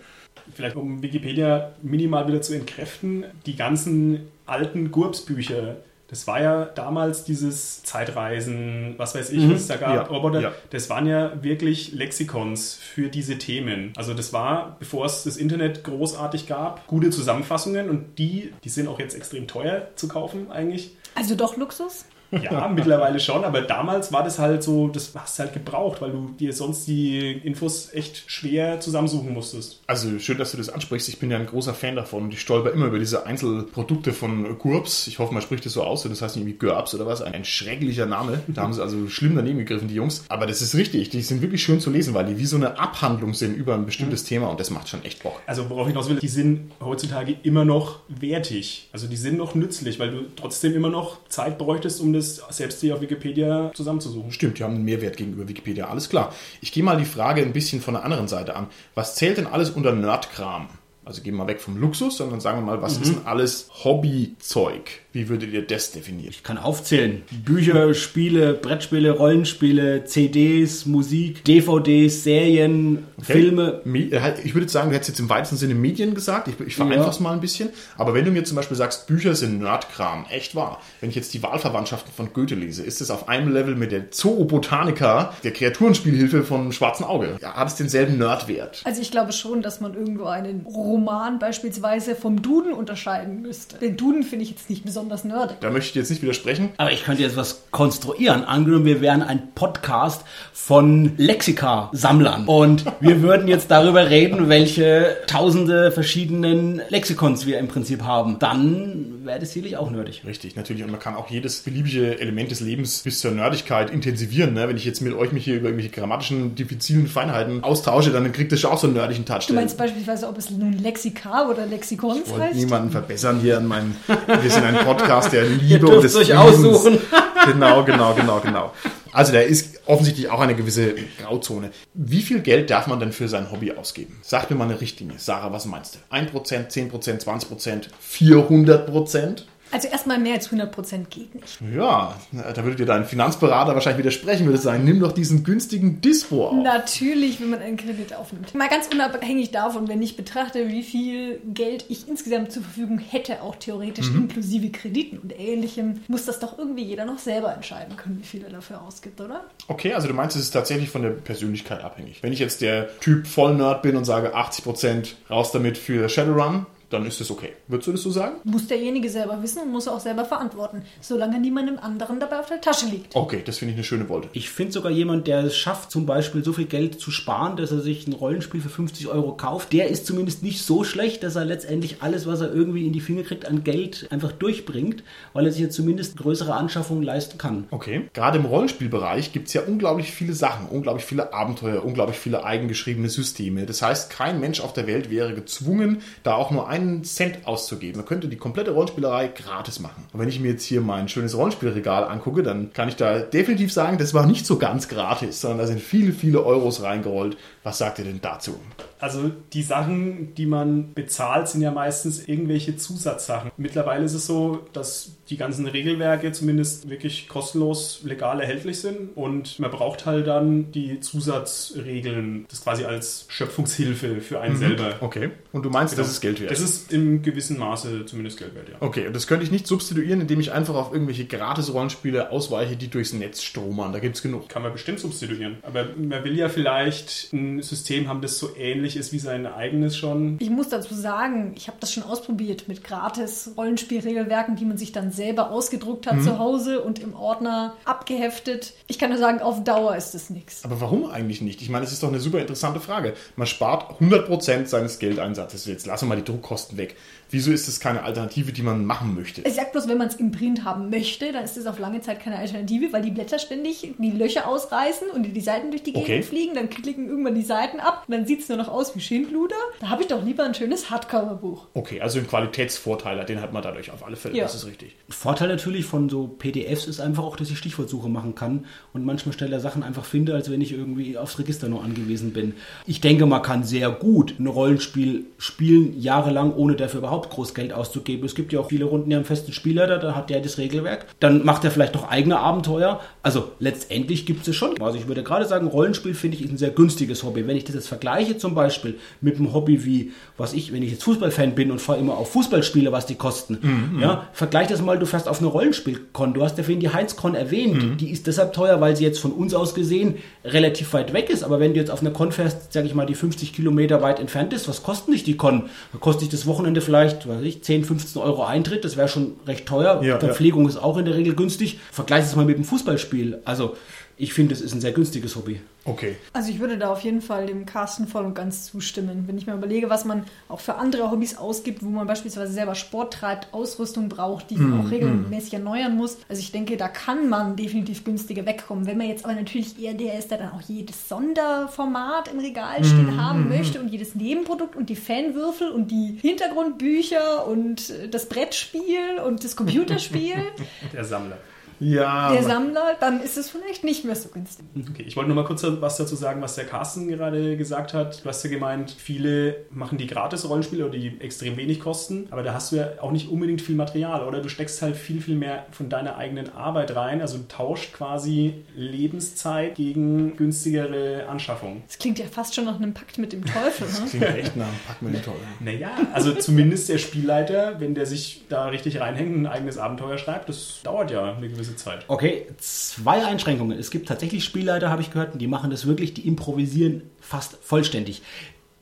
Vielleicht 0.54 0.76
um 0.76 1.02
Wikipedia 1.02 1.72
minimal 1.82 2.26
wieder 2.26 2.42
zu 2.42 2.54
entkräften, 2.54 3.24
die 3.46 3.54
ganzen 3.56 4.28
alten 4.46 4.90
GURPS-Bücher, 4.90 5.76
das 6.08 6.26
war 6.26 6.40
ja 6.40 6.66
damals 6.66 7.24
dieses 7.24 7.82
Zeitreisen, 7.82 8.94
was 8.98 9.14
weiß 9.14 9.30
ich, 9.30 9.48
was 9.50 9.62
es 9.62 9.66
da 9.68 9.76
gab, 9.76 9.94
Ja, 9.94 10.02
Roboter, 10.02 10.40
ja. 10.40 10.52
das 10.70 10.90
waren 10.90 11.06
ja 11.06 11.42
wirklich 11.42 11.92
Lexikons 11.92 12.74
für 12.74 13.08
diese 13.08 13.38
Themen. 13.38 13.92
Also 13.96 14.14
das 14.14 14.32
war, 14.32 14.76
bevor 14.78 15.06
es 15.06 15.24
das 15.24 15.36
Internet 15.36 15.82
großartig 15.84 16.46
gab, 16.46 16.86
gute 16.86 17.10
Zusammenfassungen 17.10 17.88
und 17.88 18.18
die, 18.18 18.52
die 18.64 18.68
sind 18.68 18.86
auch 18.88 18.98
jetzt 18.98 19.14
extrem 19.14 19.46
teuer 19.46 19.88
zu 19.96 20.08
kaufen 20.08 20.50
eigentlich. 20.50 20.96
Also 21.14 21.34
doch 21.34 21.56
Luxus? 21.56 22.04
Ja, 22.42 22.68
mittlerweile 22.68 23.20
schon, 23.20 23.44
aber 23.44 23.62
damals 23.62 24.12
war 24.12 24.22
das 24.22 24.38
halt 24.38 24.62
so, 24.62 24.88
das 24.88 25.12
hast 25.14 25.38
du 25.38 25.44
halt 25.44 25.52
gebraucht, 25.52 26.00
weil 26.00 26.10
du 26.10 26.30
dir 26.38 26.52
sonst 26.52 26.86
die 26.86 27.32
Infos 27.32 27.92
echt 27.92 28.24
schwer 28.30 28.80
zusammensuchen 28.80 29.32
musstest. 29.32 29.82
Also 29.86 30.18
schön, 30.18 30.38
dass 30.38 30.52
du 30.52 30.56
das 30.56 30.68
ansprichst. 30.68 31.08
Ich 31.08 31.18
bin 31.18 31.30
ja 31.30 31.38
ein 31.38 31.46
großer 31.46 31.74
Fan 31.74 31.96
davon 31.96 32.24
und 32.24 32.32
ich 32.32 32.40
stolper 32.40 32.72
immer 32.72 32.86
über 32.86 32.98
diese 32.98 33.26
Einzelprodukte 33.26 34.12
von 34.12 34.58
GURPS. 34.58 35.06
Ich 35.06 35.18
hoffe, 35.18 35.32
man 35.32 35.42
spricht 35.42 35.66
das 35.66 35.72
so 35.74 35.82
aus. 35.82 36.02
Das 36.02 36.22
heißt 36.22 36.36
irgendwie 36.36 36.54
GURPS 36.54 36.94
oder 36.94 37.06
was. 37.06 37.22
Ein, 37.22 37.44
schrecklicher 37.44 38.06
Name. 38.06 38.40
Da 38.48 38.62
haben 38.62 38.72
sie 38.72 38.82
also 38.82 39.08
schlimm 39.08 39.36
daneben 39.36 39.58
gegriffen, 39.58 39.88
die 39.88 39.94
Jungs. 39.94 40.24
Aber 40.28 40.46
das 40.46 40.62
ist 40.62 40.74
richtig. 40.74 41.10
Die 41.10 41.22
sind 41.22 41.42
wirklich 41.42 41.62
schön 41.62 41.80
zu 41.80 41.90
lesen, 41.90 42.14
weil 42.14 42.26
die 42.26 42.38
wie 42.38 42.46
so 42.46 42.56
eine 42.56 42.78
Abhandlung 42.78 43.34
sind 43.34 43.54
über 43.56 43.74
ein 43.74 43.86
bestimmtes 43.86 44.24
Thema 44.24 44.48
und 44.48 44.60
das 44.60 44.70
macht 44.70 44.88
schon 44.88 45.04
echt 45.04 45.22
Bock. 45.22 45.40
Also 45.46 45.68
worauf 45.70 45.86
ich 45.86 45.92
hinaus 45.92 46.08
will, 46.08 46.16
die 46.16 46.28
sind 46.28 46.72
heutzutage 46.80 47.36
immer 47.42 47.64
noch 47.64 48.00
wertig. 48.08 48.88
Also 48.92 49.06
die 49.06 49.16
sind 49.16 49.38
noch 49.38 49.54
nützlich, 49.54 49.98
weil 49.98 50.10
du 50.10 50.22
trotzdem 50.36 50.74
immer 50.74 50.90
noch 50.90 51.18
Zeit 51.28 51.58
bräuchtest, 51.58 52.00
um 52.00 52.12
das 52.12 52.23
selbst 52.50 52.82
dir 52.82 52.94
auf 52.94 53.00
Wikipedia 53.00 53.70
zusammenzusuchen. 53.74 54.32
Stimmt, 54.32 54.58
die 54.58 54.64
haben 54.64 54.74
einen 54.74 54.84
Mehrwert 54.84 55.16
gegenüber 55.16 55.48
Wikipedia. 55.48 55.88
Alles 55.88 56.08
klar. 56.08 56.34
Ich 56.60 56.72
gehe 56.72 56.82
mal 56.82 56.96
die 56.96 57.04
Frage 57.04 57.42
ein 57.42 57.52
bisschen 57.52 57.80
von 57.80 57.94
der 57.94 58.04
anderen 58.04 58.28
Seite 58.28 58.56
an. 58.56 58.68
Was 58.94 59.14
zählt 59.14 59.38
denn 59.38 59.46
alles 59.46 59.70
unter 59.70 59.92
Nerdkram? 59.92 60.68
Also 61.06 61.22
gehen 61.22 61.34
wir 61.34 61.44
mal 61.44 61.48
weg 61.48 61.60
vom 61.60 61.76
Luxus, 61.76 62.16
sondern 62.16 62.40
sagen 62.40 62.58
wir 62.60 62.64
mal, 62.66 62.82
was 62.82 62.96
ist 62.98 63.08
denn 63.14 63.26
alles 63.26 63.68
Hobbyzeug? 63.84 64.90
Wie 65.12 65.28
würdet 65.28 65.52
ihr 65.52 65.62
das 65.62 65.92
definieren? 65.92 66.30
Ich 66.30 66.42
kann 66.42 66.58
aufzählen. 66.58 67.22
Bücher, 67.44 67.94
Spiele, 67.94 68.54
Brettspiele, 68.54 69.12
Rollenspiele, 69.12 70.04
CDs, 70.06 70.86
Musik, 70.86 71.44
DVDs, 71.44 72.24
Serien, 72.24 73.04
Filme. 73.20 73.80
Me- 73.84 74.10
äh, 74.10 74.20
halt, 74.20 74.44
Ich 74.44 74.54
würde 74.54 74.68
sagen, 74.68 74.88
du 74.90 74.96
hättest 74.96 75.10
jetzt 75.10 75.20
im 75.20 75.28
weitesten 75.30 75.56
Sinne 75.56 75.74
Medien 75.74 76.14
gesagt. 76.14 76.48
Ich, 76.48 76.58
ich 76.66 76.74
vereinfache 76.74 77.10
es 77.10 77.20
mal 77.20 77.32
ein 77.32 77.40
bisschen. 77.40 77.68
Aber 77.96 78.12
wenn 78.14 78.24
du 78.24 78.32
mir 78.32 78.42
zum 78.44 78.56
Beispiel 78.56 78.76
sagst, 78.76 79.06
Bücher 79.06 79.34
sind 79.36 79.60
Nerdkram, 79.60 80.26
echt 80.30 80.56
wahr. 80.56 80.80
Wenn 81.00 81.10
ich 81.10 81.16
jetzt 81.16 81.32
die 81.32 81.42
Wahlverwandtschaften 81.44 82.12
von 82.12 82.32
Goethe 82.32 82.56
lese, 82.56 82.82
ist 82.82 83.00
es 83.00 83.10
auf 83.12 83.28
einem 83.28 83.52
Level 83.52 83.76
mit 83.76 83.92
der 83.92 84.10
Zoobotanica, 84.10 85.32
der 85.44 85.52
Kreaturenspielhilfe 85.52 86.42
von 86.42 86.72
Schwarzen 86.72 87.04
Auge. 87.04 87.36
Ja, 87.40 87.54
hat 87.54 87.68
es 87.68 87.76
denselben 87.76 88.18
Nerdwert? 88.18 88.82
Also 88.84 89.00
ich 89.00 89.12
glaube 89.12 89.32
schon, 89.32 89.62
dass 89.62 89.80
man 89.80 89.94
irgendwo 89.94 90.24
einen 90.24 90.64
Roman 90.94 91.40
beispielsweise 91.40 92.14
vom 92.14 92.40
Duden 92.40 92.72
unterscheiden 92.72 93.42
müsste. 93.42 93.78
Den 93.78 93.96
Duden 93.96 94.22
finde 94.22 94.44
ich 94.44 94.50
jetzt 94.50 94.70
nicht 94.70 94.84
besonders 94.84 95.24
nerdig. 95.24 95.56
Da 95.58 95.70
möchte 95.70 95.88
ich 95.88 95.94
jetzt 95.96 96.10
nicht 96.10 96.22
widersprechen. 96.22 96.68
Aber 96.76 96.92
ich 96.92 97.02
könnte 97.02 97.24
jetzt 97.24 97.36
was 97.36 97.64
konstruieren. 97.72 98.44
Angenommen, 98.44 98.84
wir 98.84 99.00
wären 99.00 99.20
ein 99.20 99.48
Podcast 99.56 100.22
von 100.52 101.14
Lexika-Sammlern. 101.16 102.46
Und 102.46 102.84
wir 103.00 103.22
würden 103.22 103.48
jetzt 103.48 103.72
darüber 103.72 104.08
reden, 104.08 104.48
welche 104.48 105.16
tausende 105.26 105.90
verschiedenen 105.90 106.80
Lexikons 106.90 107.44
wir 107.44 107.58
im 107.58 107.66
Prinzip 107.66 108.04
haben. 108.04 108.38
Dann 108.38 109.24
wäre 109.24 109.40
das 109.40 109.52
sicherlich 109.52 109.76
auch 109.76 109.90
nerdig. 109.90 110.22
Richtig, 110.24 110.54
natürlich. 110.54 110.84
Und 110.84 110.92
man 110.92 111.00
kann 111.00 111.16
auch 111.16 111.28
jedes 111.28 111.62
beliebige 111.62 112.20
Element 112.20 112.52
des 112.52 112.60
Lebens 112.60 113.00
bis 113.00 113.18
zur 113.18 113.32
Nerdigkeit 113.32 113.90
intensivieren. 113.90 114.54
Ne? 114.54 114.68
Wenn 114.68 114.76
ich 114.76 114.84
jetzt 114.84 115.00
mit 115.00 115.12
euch 115.12 115.32
mich 115.32 115.42
hier 115.42 115.56
über 115.56 115.70
irgendwelche 115.70 115.90
grammatischen, 115.90 116.54
diffizilen 116.54 117.08
Feinheiten 117.08 117.64
austausche, 117.64 118.12
dann 118.12 118.30
kriegt 118.30 118.52
das 118.52 118.60
schon 118.60 118.70
auch 118.70 118.78
so 118.78 118.86
einen 118.86 118.94
nerdigen 118.94 119.24
Touch. 119.24 119.48
Du 119.48 119.54
meinst 119.54 119.76
beispielsweise, 119.76 120.28
ob 120.28 120.38
es 120.38 120.50
nun 120.50 120.83
Lexika 120.84 121.48
oder 121.48 121.66
Lexikons 121.66 122.20
Ich 122.26 122.32
heißt? 122.38 122.54
niemanden 122.56 122.90
verbessern 122.90 123.40
hier 123.40 123.56
an 123.56 123.66
meinem. 123.66 123.96
Wir 124.06 124.50
sind 124.50 124.62
ein 124.64 124.76
Podcast 124.84 125.32
der 125.32 125.44
Liebe 125.44 125.88
und 125.88 126.02
des 126.04 126.14
euch 126.14 126.28
Friedens. 126.28 126.64
aussuchen. 126.64 126.98
Genau, 127.46 127.84
genau, 127.84 128.14
genau, 128.14 128.40
genau. 128.40 128.72
Also 129.12 129.34
da 129.34 129.40
ist 129.40 129.82
offensichtlich 129.84 130.30
auch 130.30 130.40
eine 130.40 130.54
gewisse 130.54 130.94
Grauzone. 131.22 131.72
Wie 131.92 132.22
viel 132.22 132.40
Geld 132.40 132.70
darf 132.70 132.86
man 132.86 132.98
denn 133.00 133.12
für 133.12 133.28
sein 133.28 133.50
Hobby 133.52 133.70
ausgeben? 133.72 134.18
Sag 134.22 134.48
mir 134.50 134.56
mal 134.56 134.64
eine 134.64 134.80
Richtlinie. 134.80 135.16
Sarah, 135.18 135.52
was 135.52 135.66
meinst 135.66 135.98
du? 136.10 136.14
1%, 136.16 136.70
10%, 136.70 137.22
20%, 137.22 137.88
400%? 138.02 139.42
Also 139.70 139.88
erstmal 139.88 140.18
mehr 140.18 140.34
als 140.34 140.50
100% 140.50 141.06
geht 141.10 141.34
nicht. 141.34 141.58
Ja, 141.74 142.14
da 142.32 142.62
würde 142.62 142.76
dir 142.76 142.86
dein 142.86 143.04
Finanzberater 143.04 143.74
wahrscheinlich 143.74 143.98
widersprechen, 143.98 144.46
würde 144.46 144.58
sagen, 144.58 144.84
nimm 144.84 145.00
doch 145.00 145.10
diesen 145.12 145.42
günstigen 145.42 146.00
Dispo 146.00 146.48
auf. 146.48 146.62
Natürlich, 146.62 147.40
wenn 147.40 147.50
man 147.50 147.60
einen 147.60 147.76
Kredit 147.76 148.14
aufnimmt. 148.14 148.54
Mal 148.54 148.68
ganz 148.68 148.88
unabhängig 148.92 149.50
davon, 149.50 149.88
wenn 149.88 150.00
ich 150.00 150.16
betrachte, 150.16 150.68
wie 150.68 150.82
viel 150.84 151.40
Geld 151.52 151.86
ich 151.88 152.06
insgesamt 152.08 152.52
zur 152.52 152.62
Verfügung 152.62 152.98
hätte, 152.98 153.42
auch 153.42 153.56
theoretisch 153.56 154.10
Mhm. 154.10 154.22
inklusive 154.22 154.70
Krediten 154.70 155.18
und 155.18 155.36
ähnlichem, 155.38 156.00
muss 156.06 156.24
das 156.24 156.38
doch 156.38 156.56
irgendwie 156.58 156.84
jeder 156.84 157.04
noch 157.04 157.18
selber 157.18 157.52
entscheiden 157.52 157.96
können, 157.96 158.18
wie 158.20 158.26
viel 158.26 158.44
er 158.44 158.50
dafür 158.50 158.80
ausgibt, 158.82 159.20
oder? 159.20 159.44
Okay, 159.66 159.92
also 159.94 160.06
du 160.06 160.14
meinst, 160.14 160.36
es 160.36 160.42
ist 160.42 160.50
tatsächlich 160.52 160.90
von 160.90 161.02
der 161.02 161.10
Persönlichkeit 161.10 161.82
abhängig. 161.82 162.22
Wenn 162.22 162.32
ich 162.32 162.38
jetzt 162.38 162.60
der 162.60 162.96
Typ 163.00 163.26
voll 163.26 163.54
Nerd 163.54 163.82
bin 163.82 163.96
und 163.96 164.04
sage 164.04 164.36
80% 164.36 165.14
raus 165.30 165.50
damit 165.52 165.78
für 165.78 166.08
Shadowrun, 166.08 166.66
dann 166.90 167.06
ist 167.06 167.20
das 167.20 167.30
okay. 167.30 167.52
Würdest 167.68 167.88
du 167.88 167.92
das 167.92 168.02
so 168.02 168.10
sagen? 168.10 168.36
Muss 168.44 168.66
derjenige 168.66 169.08
selber 169.08 169.42
wissen 169.42 169.62
und 169.62 169.72
muss 169.72 169.86
er 169.86 169.94
auch 169.94 170.00
selber 170.00 170.24
verantworten, 170.24 170.82
solange 171.00 171.38
niemandem 171.40 171.78
anderen 171.78 172.20
dabei 172.20 172.40
auf 172.40 172.46
der 172.46 172.60
Tasche 172.60 172.86
liegt. 172.86 173.14
Okay, 173.14 173.42
das 173.44 173.58
finde 173.58 173.72
ich 173.72 173.76
eine 173.76 173.84
schöne 173.84 174.08
Wolte. 174.08 174.28
Ich 174.32 174.50
finde 174.50 174.72
sogar 174.72 174.92
jemand, 174.92 175.26
der 175.26 175.44
es 175.44 175.56
schafft, 175.56 175.90
zum 175.90 176.06
Beispiel 176.06 176.44
so 176.44 176.52
viel 176.52 176.66
Geld 176.66 177.00
zu 177.00 177.10
sparen, 177.10 177.56
dass 177.56 177.70
er 177.70 177.80
sich 177.80 178.06
ein 178.06 178.12
Rollenspiel 178.12 178.60
für 178.60 178.68
50 178.68 179.08
Euro 179.08 179.36
kauft, 179.36 179.72
der 179.72 179.88
ist 179.88 180.06
zumindest 180.06 180.42
nicht 180.42 180.62
so 180.62 180.84
schlecht, 180.84 181.22
dass 181.22 181.36
er 181.36 181.44
letztendlich 181.44 182.02
alles, 182.02 182.26
was 182.26 182.40
er 182.40 182.52
irgendwie 182.52 182.86
in 182.86 182.92
die 182.92 183.00
Finger 183.00 183.22
kriegt 183.22 183.46
an 183.46 183.64
Geld, 183.64 184.06
einfach 184.10 184.32
durchbringt, 184.32 185.02
weil 185.32 185.46
er 185.46 185.52
sich 185.52 185.62
jetzt 185.62 185.76
zumindest 185.76 186.16
größere 186.16 186.54
Anschaffungen 186.54 187.02
leisten 187.02 187.38
kann. 187.38 187.66
Okay. 187.70 188.08
Gerade 188.12 188.38
im 188.38 188.44
Rollenspielbereich 188.44 189.32
gibt 189.32 189.48
es 189.48 189.54
ja 189.54 189.62
unglaublich 189.62 190.12
viele 190.12 190.32
Sachen, 190.32 190.68
unglaublich 190.68 191.04
viele 191.04 191.32
Abenteuer, 191.32 191.84
unglaublich 191.84 192.18
viele 192.18 192.44
eigengeschriebene 192.44 193.08
Systeme. 193.08 193.66
Das 193.66 193.82
heißt, 193.82 194.10
kein 194.10 194.40
Mensch 194.40 194.60
auf 194.60 194.72
der 194.72 194.86
Welt 194.86 195.10
wäre 195.10 195.34
gezwungen, 195.34 196.02
da 196.22 196.34
auch 196.34 196.50
nur 196.50 196.68
einen 196.74 197.04
Cent 197.04 197.46
auszugeben. 197.46 197.98
Man 197.98 198.06
könnte 198.06 198.28
die 198.28 198.36
komplette 198.36 198.72
Rollenspielerei 198.72 199.28
gratis 199.28 199.78
machen. 199.78 200.04
Und 200.12 200.18
wenn 200.20 200.28
ich 200.28 200.40
mir 200.40 200.52
jetzt 200.52 200.64
hier 200.64 200.80
mein 200.80 201.08
schönes 201.08 201.36
Rollenspielregal 201.36 202.04
angucke, 202.04 202.42
dann 202.42 202.72
kann 202.72 202.88
ich 202.88 202.96
da 202.96 203.20
definitiv 203.20 203.72
sagen, 203.72 203.96
das 203.98 204.12
war 204.12 204.26
nicht 204.26 204.44
so 204.44 204.58
ganz 204.58 204.88
gratis, 204.88 205.40
sondern 205.40 205.60
da 205.60 205.66
sind 205.66 205.80
viele, 205.80 206.12
viele 206.12 206.44
Euros 206.44 206.82
reingerollt. 206.82 207.36
Was 207.62 207.78
sagt 207.78 208.00
ihr 208.00 208.04
denn 208.04 208.20
dazu? 208.20 208.58
Also 209.04 209.30
die 209.52 209.62
Sachen, 209.62 210.34
die 210.34 210.46
man 210.46 210.94
bezahlt, 210.94 211.46
sind 211.48 211.60
ja 211.60 211.70
meistens 211.70 212.26
irgendwelche 212.26 212.78
Zusatzsachen. 212.78 213.50
Mittlerweile 213.58 214.02
ist 214.06 214.14
es 214.14 214.26
so, 214.26 214.60
dass 214.72 215.10
die 215.28 215.36
ganzen 215.36 215.66
Regelwerke 215.66 216.32
zumindest 216.32 216.88
wirklich 216.88 217.28
kostenlos 217.28 218.00
legal 218.02 218.40
erhältlich 218.40 218.80
sind 218.80 219.14
und 219.14 219.58
man 219.58 219.70
braucht 219.70 220.06
halt 220.06 220.26
dann 220.26 220.72
die 220.72 221.00
Zusatzregeln, 221.00 222.46
das 222.48 222.62
quasi 222.62 222.84
als 222.84 223.26
Schöpfungshilfe 223.28 224.20
für 224.22 224.40
einen 224.40 224.56
selber. 224.56 224.94
Okay. 225.00 225.30
Und 225.52 225.64
du 225.64 225.70
meinst, 225.70 225.94
Genau. 225.94 226.04
das 226.06 226.12
ist 226.12 226.20
Geld 226.22 226.40
wert? 226.40 226.50
Das 226.50 226.60
ist 226.60 226.90
im 226.92 227.20
gewissen 227.22 227.58
Maße 227.58 228.06
zumindest 228.06 228.38
Geld 228.38 228.54
wert, 228.54 228.68
ja. 228.70 228.76
Okay, 228.80 229.06
und 229.06 229.14
das 229.14 229.26
könnte 229.26 229.44
ich 229.44 229.50
nicht 229.50 229.66
substituieren, 229.66 230.20
indem 230.22 230.40
ich 230.40 230.52
einfach 230.52 230.74
auf 230.74 230.92
irgendwelche 230.92 231.26
Gratis-Rollenspiele 231.26 232.30
ausweiche, 232.30 232.76
die 232.76 232.88
durchs 232.88 233.12
Netz 233.12 233.42
stromern. 233.42 233.92
Da 233.92 233.98
gibt 233.98 234.16
es 234.16 234.22
genug. 234.22 234.48
Kann 234.48 234.62
man 234.62 234.72
bestimmt 234.72 235.00
substituieren. 235.00 235.58
Aber 235.62 235.86
man 235.96 236.24
will 236.24 236.36
ja 236.38 236.48
vielleicht 236.48 237.32
ein 237.32 237.60
System 237.62 238.08
haben, 238.08 238.20
das 238.22 238.38
so 238.38 238.56
ähnlich 238.56 238.93
ist 238.96 239.12
wie 239.12 239.18
sein 239.18 239.46
eigenes 239.46 239.96
schon. 239.96 240.36
Ich 240.40 240.50
muss 240.50 240.68
dazu 240.68 240.94
sagen, 240.94 241.52
ich 241.56 241.68
habe 241.68 241.78
das 241.80 241.92
schon 241.92 242.02
ausprobiert 242.02 242.68
mit 242.68 242.84
gratis 242.84 243.50
Rollenspielregelwerken, 243.56 244.56
die 244.56 244.64
man 244.64 244.76
sich 244.76 244.92
dann 244.92 245.12
selber 245.12 245.50
ausgedruckt 245.50 246.06
hat 246.06 246.22
zu 246.22 246.38
Hause 246.38 246.82
und 246.82 246.98
im 246.98 247.14
Ordner 247.14 247.76
abgeheftet. 247.84 248.74
Ich 248.86 248.98
kann 248.98 249.10
nur 249.10 249.18
sagen, 249.18 249.40
auf 249.40 249.64
Dauer 249.64 249.96
ist 249.96 250.14
es 250.14 250.30
nichts. 250.30 250.64
Aber 250.64 250.80
warum 250.80 251.06
eigentlich 251.10 251.40
nicht? 251.40 251.62
Ich 251.62 251.70
meine, 251.70 251.84
es 251.84 251.92
ist 251.92 252.02
doch 252.02 252.08
eine 252.08 252.20
super 252.20 252.40
interessante 252.40 252.80
Frage. 252.80 253.14
Man 253.36 253.46
spart 253.46 254.00
100% 254.00 254.66
seines 254.66 254.98
Geldeinsatzes. 254.98 255.66
Jetzt 255.66 255.86
lassen 255.86 256.06
wir 256.06 256.16
mal 256.16 256.22
die 256.22 256.24
Druckkosten 256.24 256.78
weg. 256.78 256.96
Wieso 257.30 257.50
ist 257.52 257.66
das 257.68 257.80
keine 257.80 258.02
Alternative, 258.02 258.52
die 258.52 258.62
man 258.62 258.84
machen 258.84 259.14
möchte? 259.14 259.40
Ich 259.42 259.54
sag 259.54 259.72
bloß, 259.72 259.88
wenn 259.88 259.98
man 259.98 260.08
es 260.08 260.14
im 260.16 260.30
Print 260.30 260.64
haben 260.64 260.90
möchte, 260.90 261.32
dann 261.32 261.44
ist 261.44 261.56
es 261.56 261.66
auf 261.66 261.78
lange 261.78 262.00
Zeit 262.00 262.20
keine 262.20 262.38
Alternative, 262.38 262.92
weil 262.92 263.02
die 263.02 263.10
Blätter 263.10 263.38
ständig 263.38 263.94
die 263.98 264.10
Löcher 264.10 264.46
ausreißen 264.48 265.08
und 265.10 265.24
die 265.34 265.40
Seiten 265.40 265.70
durch 265.70 265.82
die 265.82 265.92
Gegend 265.92 266.04
Okay. 266.08 266.22
fliegen. 266.22 266.54
Dann 266.54 266.70
klicken 266.70 267.08
irgendwann 267.08 267.34
die 267.34 267.42
Seiten 267.42 267.80
ab 267.80 268.04
und 268.06 268.12
dann 268.14 268.26
sieht 268.26 268.40
es 268.42 268.48
nur 268.48 268.58
noch 268.58 268.68
aus 268.68 268.94
wie 268.94 269.00
Schindluder. 269.00 269.54
Da 269.80 269.88
habe 269.88 270.02
ich 270.02 270.08
doch 270.08 270.24
lieber 270.24 270.44
ein 270.44 270.54
schönes 270.54 270.90
Hardcover-Buch. 270.90 271.66
Okay, 271.74 272.00
also 272.00 272.18
ein 272.18 272.26
Qualitätsvorteil, 272.26 273.24
den 273.24 273.40
hat 273.40 273.52
man 273.52 273.62
dadurch 273.62 273.90
auf 273.90 274.04
alle 274.04 274.16
Fälle. 274.16 274.36
Ja. 274.36 274.44
Das 274.44 274.54
ist 274.54 274.66
richtig. 274.66 274.94
Vorteil 275.08 275.48
natürlich 275.48 275.84
von 275.86 276.08
so 276.08 276.26
PDFs 276.28 276.86
ist 276.86 277.00
einfach 277.00 277.24
auch, 277.24 277.36
dass 277.36 277.50
ich 277.50 277.58
Stichwortsuche 277.58 278.08
machen 278.08 278.34
kann 278.34 278.66
und 278.92 279.04
manchmal 279.04 279.32
schneller 279.32 279.60
Sachen 279.60 279.82
einfach 279.82 280.04
finde, 280.04 280.34
als 280.34 280.50
wenn 280.50 280.60
ich 280.60 280.72
irgendwie 280.72 281.16
aufs 281.18 281.38
Register 281.38 281.68
nur 281.68 281.82
angewiesen 281.82 282.32
bin. 282.32 282.54
Ich 282.86 283.00
denke, 283.00 283.26
man 283.26 283.42
kann 283.42 283.64
sehr 283.64 283.90
gut 283.90 284.34
ein 284.38 284.46
Rollenspiel 284.46 285.24
spielen, 285.38 285.98
jahrelang, 286.00 286.54
ohne 286.54 286.74
dafür 286.76 286.98
überhaupt 286.98 287.13
groß 287.22 287.54
Geld 287.54 287.72
auszugeben. 287.72 288.24
Es 288.24 288.34
gibt 288.34 288.52
ja 288.52 288.60
auch 288.60 288.68
viele 288.68 288.84
Runden, 288.84 289.10
die 289.10 289.16
haben 289.16 289.24
festen 289.24 289.52
Spieler, 289.52 289.86
da, 289.86 289.98
da 289.98 290.14
hat 290.14 290.30
der 290.30 290.40
das 290.40 290.58
Regelwerk. 290.58 291.06
Dann 291.20 291.44
macht 291.44 291.64
er 291.64 291.70
vielleicht 291.70 291.94
noch 291.94 292.08
eigene 292.08 292.38
Abenteuer. 292.38 293.00
Also 293.22 293.52
letztendlich 293.58 294.26
gibt 294.26 294.46
es 294.46 294.56
schon. 294.56 294.80
Also 294.80 294.98
ich 294.98 295.08
würde 295.08 295.22
gerade 295.22 295.46
sagen, 295.46 295.66
Rollenspiel 295.66 296.14
finde 296.14 296.36
ich 296.36 296.44
ist 296.44 296.50
ein 296.50 296.58
sehr 296.58 296.70
günstiges 296.70 297.22
Hobby. 297.22 297.46
Wenn 297.46 297.56
ich 297.56 297.64
das 297.64 297.74
jetzt 297.74 297.88
vergleiche 297.88 298.36
zum 298.36 298.54
Beispiel 298.54 298.98
mit 299.20 299.36
einem 299.36 299.52
Hobby 299.54 299.84
wie, 299.84 300.12
was 300.36 300.52
ich, 300.52 300.72
wenn 300.72 300.82
ich 300.82 300.90
jetzt 300.90 301.04
Fußballfan 301.04 301.54
bin 301.54 301.70
und 301.70 301.80
fahre 301.80 301.98
immer 301.98 302.16
auf 302.16 302.32
Fußballspiele, 302.32 302.92
was 302.92 303.06
die 303.06 303.14
kosten. 303.14 303.58
Ja, 304.00 304.28
vergleich 304.32 304.68
das 304.68 304.82
mal, 304.82 304.98
du 304.98 305.06
fährst 305.06 305.28
auf 305.28 305.38
eine 305.38 305.48
Rollenspielcon. 305.48 306.34
Du 306.34 306.42
hast 306.42 306.58
ja 306.58 306.64
vorhin 306.64 306.80
die 306.80 306.90
Heinz-Con 306.92 307.34
erwähnt. 307.34 308.00
Die 308.00 308.10
ist 308.10 308.26
deshalb 308.26 308.52
teuer, 308.52 308.80
weil 308.80 308.96
sie 308.96 309.04
jetzt 309.04 309.18
von 309.18 309.32
uns 309.32 309.54
aus 309.54 309.74
gesehen 309.74 310.16
relativ 310.44 310.92
weit 310.92 311.12
weg 311.12 311.30
ist. 311.30 311.42
Aber 311.42 311.60
wenn 311.60 311.74
du 311.74 311.80
jetzt 311.80 311.90
auf 311.90 312.00
eine 312.00 312.10
Con 312.10 312.32
fährst, 312.32 312.72
sage 312.72 312.86
ich 312.86 312.94
mal, 312.94 313.06
die 313.06 313.14
50 313.14 313.52
Kilometer 313.52 314.02
weit 314.02 314.20
entfernt 314.20 314.52
ist, 314.52 314.68
was 314.68 314.82
kostet 314.82 315.08
nicht 315.08 315.26
die 315.26 315.36
Con? 315.36 315.68
Da 315.92 315.98
kostet 315.98 316.22
dich 316.22 316.28
das 316.30 316.46
Wochenende 316.46 316.80
vielleicht, 316.80 317.03
weiß 317.04 317.42
ich, 317.42 317.62
10, 317.62 317.84
15 317.84 318.20
Euro 318.22 318.44
Eintritt. 318.44 318.84
Das 318.84 318.96
wäre 318.96 319.08
schon 319.08 319.34
recht 319.46 319.66
teuer. 319.66 320.02
Ja, 320.02 320.18
Verpflegung 320.18 320.68
ist 320.68 320.76
auch 320.76 320.96
in 320.96 321.04
der 321.04 321.14
Regel 321.14 321.34
günstig. 321.34 321.78
Vergleich 321.92 322.24
es 322.24 322.36
mal 322.36 322.44
mit 322.44 322.56
dem 322.56 322.64
Fußballspiel. 322.64 323.40
Also 323.44 323.76
ich 324.16 324.32
finde, 324.32 324.54
es 324.54 324.60
ist 324.60 324.72
ein 324.74 324.80
sehr 324.80 324.92
günstiges 324.92 325.34
Hobby. 325.34 325.60
Okay. 325.84 326.16
Also 326.32 326.50
ich 326.50 326.60
würde 326.60 326.78
da 326.78 326.90
auf 326.90 327.00
jeden 327.00 327.20
Fall 327.20 327.46
dem 327.46 327.66
Carsten 327.66 328.06
voll 328.06 328.24
und 328.24 328.34
ganz 328.34 328.64
zustimmen. 328.64 329.24
Wenn 329.26 329.36
ich 329.36 329.46
mir 329.46 329.54
überlege, 329.54 329.90
was 329.90 330.04
man 330.04 330.24
auch 330.48 330.60
für 330.60 330.76
andere 330.76 331.10
Hobbys 331.10 331.36
ausgibt, 331.36 331.84
wo 331.84 331.88
man 331.88 332.06
beispielsweise 332.06 332.52
selber 332.52 332.74
Sport 332.74 333.12
treibt, 333.12 333.52
Ausrüstung 333.52 334.08
braucht, 334.08 334.50
die 334.50 334.56
man 334.56 334.80
auch 334.80 334.90
regelmäßig 334.90 335.54
erneuern 335.54 335.96
muss. 335.96 336.18
Also 336.28 336.40
ich 336.40 336.52
denke, 336.52 336.76
da 336.76 336.88
kann 336.88 337.28
man 337.28 337.56
definitiv 337.56 338.04
günstiger 338.04 338.46
wegkommen. 338.46 338.86
Wenn 338.86 338.98
man 338.98 339.08
jetzt 339.08 339.24
aber 339.24 339.34
natürlich 339.34 339.78
eher 339.82 339.94
der 339.94 340.18
ist, 340.18 340.30
der 340.30 340.38
dann 340.38 340.52
auch 340.52 340.62
jedes 340.62 341.08
Sonderformat 341.08 342.28
im 342.28 342.38
Regal 342.38 342.84
stehen 342.84 343.20
haben 343.20 343.48
möchte 343.48 343.80
und 343.80 343.88
jedes 343.88 344.14
Nebenprodukt 344.14 344.76
und 344.76 344.88
die 344.88 344.96
Fanwürfel 344.96 345.70
und 345.70 345.90
die 345.90 346.18
Hintergrundbücher 346.20 347.46
und 347.46 347.92
das 348.10 348.28
Brettspiel 348.28 349.18
und 349.26 349.44
das 349.44 349.56
Computerspiel, 349.56 350.36
Der 350.92 351.04
Sammler. 351.04 351.38
Ja, 351.80 352.32
der 352.32 352.42
Sammler, 352.42 352.96
dann 353.00 353.20
ist 353.20 353.36
es 353.36 353.50
vielleicht 353.50 353.84
nicht 353.84 354.04
mehr 354.04 354.16
so 354.16 354.28
günstig. 354.28 354.64
Okay, 354.90 355.04
ich 355.06 355.16
wollte 355.16 355.28
nur 355.28 355.36
mal 355.36 355.44
kurz 355.44 355.64
was 355.64 355.96
dazu 355.96 356.14
sagen, 356.14 356.42
was 356.42 356.54
der 356.54 356.64
Carsten 356.64 357.08
gerade 357.08 357.56
gesagt 357.56 357.94
hat. 357.94 358.24
Du 358.24 358.28
hast 358.28 358.42
ja 358.44 358.50
gemeint, 358.50 358.94
viele 358.96 359.64
machen 359.70 359.98
die 359.98 360.06
gratis 360.06 360.48
Rollenspiele 360.48 360.86
oder 360.86 360.98
die 360.98 361.20
extrem 361.20 361.56
wenig 361.56 361.80
kosten, 361.80 362.28
aber 362.30 362.42
da 362.42 362.54
hast 362.54 362.72
du 362.72 362.76
ja 362.76 362.90
auch 363.00 363.12
nicht 363.12 363.28
unbedingt 363.28 363.62
viel 363.62 363.74
Material, 363.74 364.26
oder? 364.26 364.40
Du 364.40 364.48
steckst 364.48 364.82
halt 364.82 364.96
viel, 364.96 365.20
viel 365.20 365.36
mehr 365.36 365.66
von 365.72 365.88
deiner 365.88 366.16
eigenen 366.16 366.54
Arbeit 366.54 366.94
rein, 366.96 367.20
also 367.20 367.38
du 367.38 367.48
tauscht 367.48 367.92
quasi 367.92 368.54
Lebenszeit 368.76 369.74
gegen 369.74 370.36
günstigere 370.36 371.26
Anschaffung. 371.28 371.82
Das 371.86 371.98
klingt 371.98 372.18
ja 372.18 372.26
fast 372.26 372.54
schon 372.54 372.64
nach 372.64 372.76
einem 372.76 372.94
Pakt 372.94 373.18
mit 373.18 373.32
dem 373.32 373.44
Teufel. 373.44 373.86
Ne? 373.86 374.08
Klingt 374.08 374.24
echt 374.24 374.56
nach 374.56 374.66
einem 374.66 374.80
Packmonitor. 374.86 375.34
Naja, 375.60 375.90
also 376.12 376.34
zumindest 376.34 376.88
der 376.88 376.98
Spielleiter, 376.98 377.80
wenn 377.80 377.94
der 377.94 378.06
sich 378.06 378.44
da 378.48 378.66
richtig 378.66 379.00
reinhängt, 379.00 379.36
ein 379.36 379.46
eigenes 379.46 379.78
Abenteuer 379.78 380.18
schreibt, 380.18 380.48
das 380.48 380.80
dauert 380.82 381.10
ja 381.10 381.34
eine 381.34 381.48
gewisse 381.48 381.63
Zeit. 381.72 382.04
Okay, 382.08 382.46
zwei 382.58 383.24
Einschränkungen. 383.24 383.78
Es 383.78 383.90
gibt 383.90 384.08
tatsächlich 384.08 384.44
Spielleiter, 384.44 384.90
habe 384.90 385.02
ich 385.02 385.10
gehört, 385.10 385.32
und 385.32 385.38
die 385.40 385.46
machen 385.46 385.70
das 385.70 385.86
wirklich, 385.86 386.14
die 386.14 386.26
improvisieren 386.26 387.02
fast 387.20 387.56
vollständig. 387.62 388.22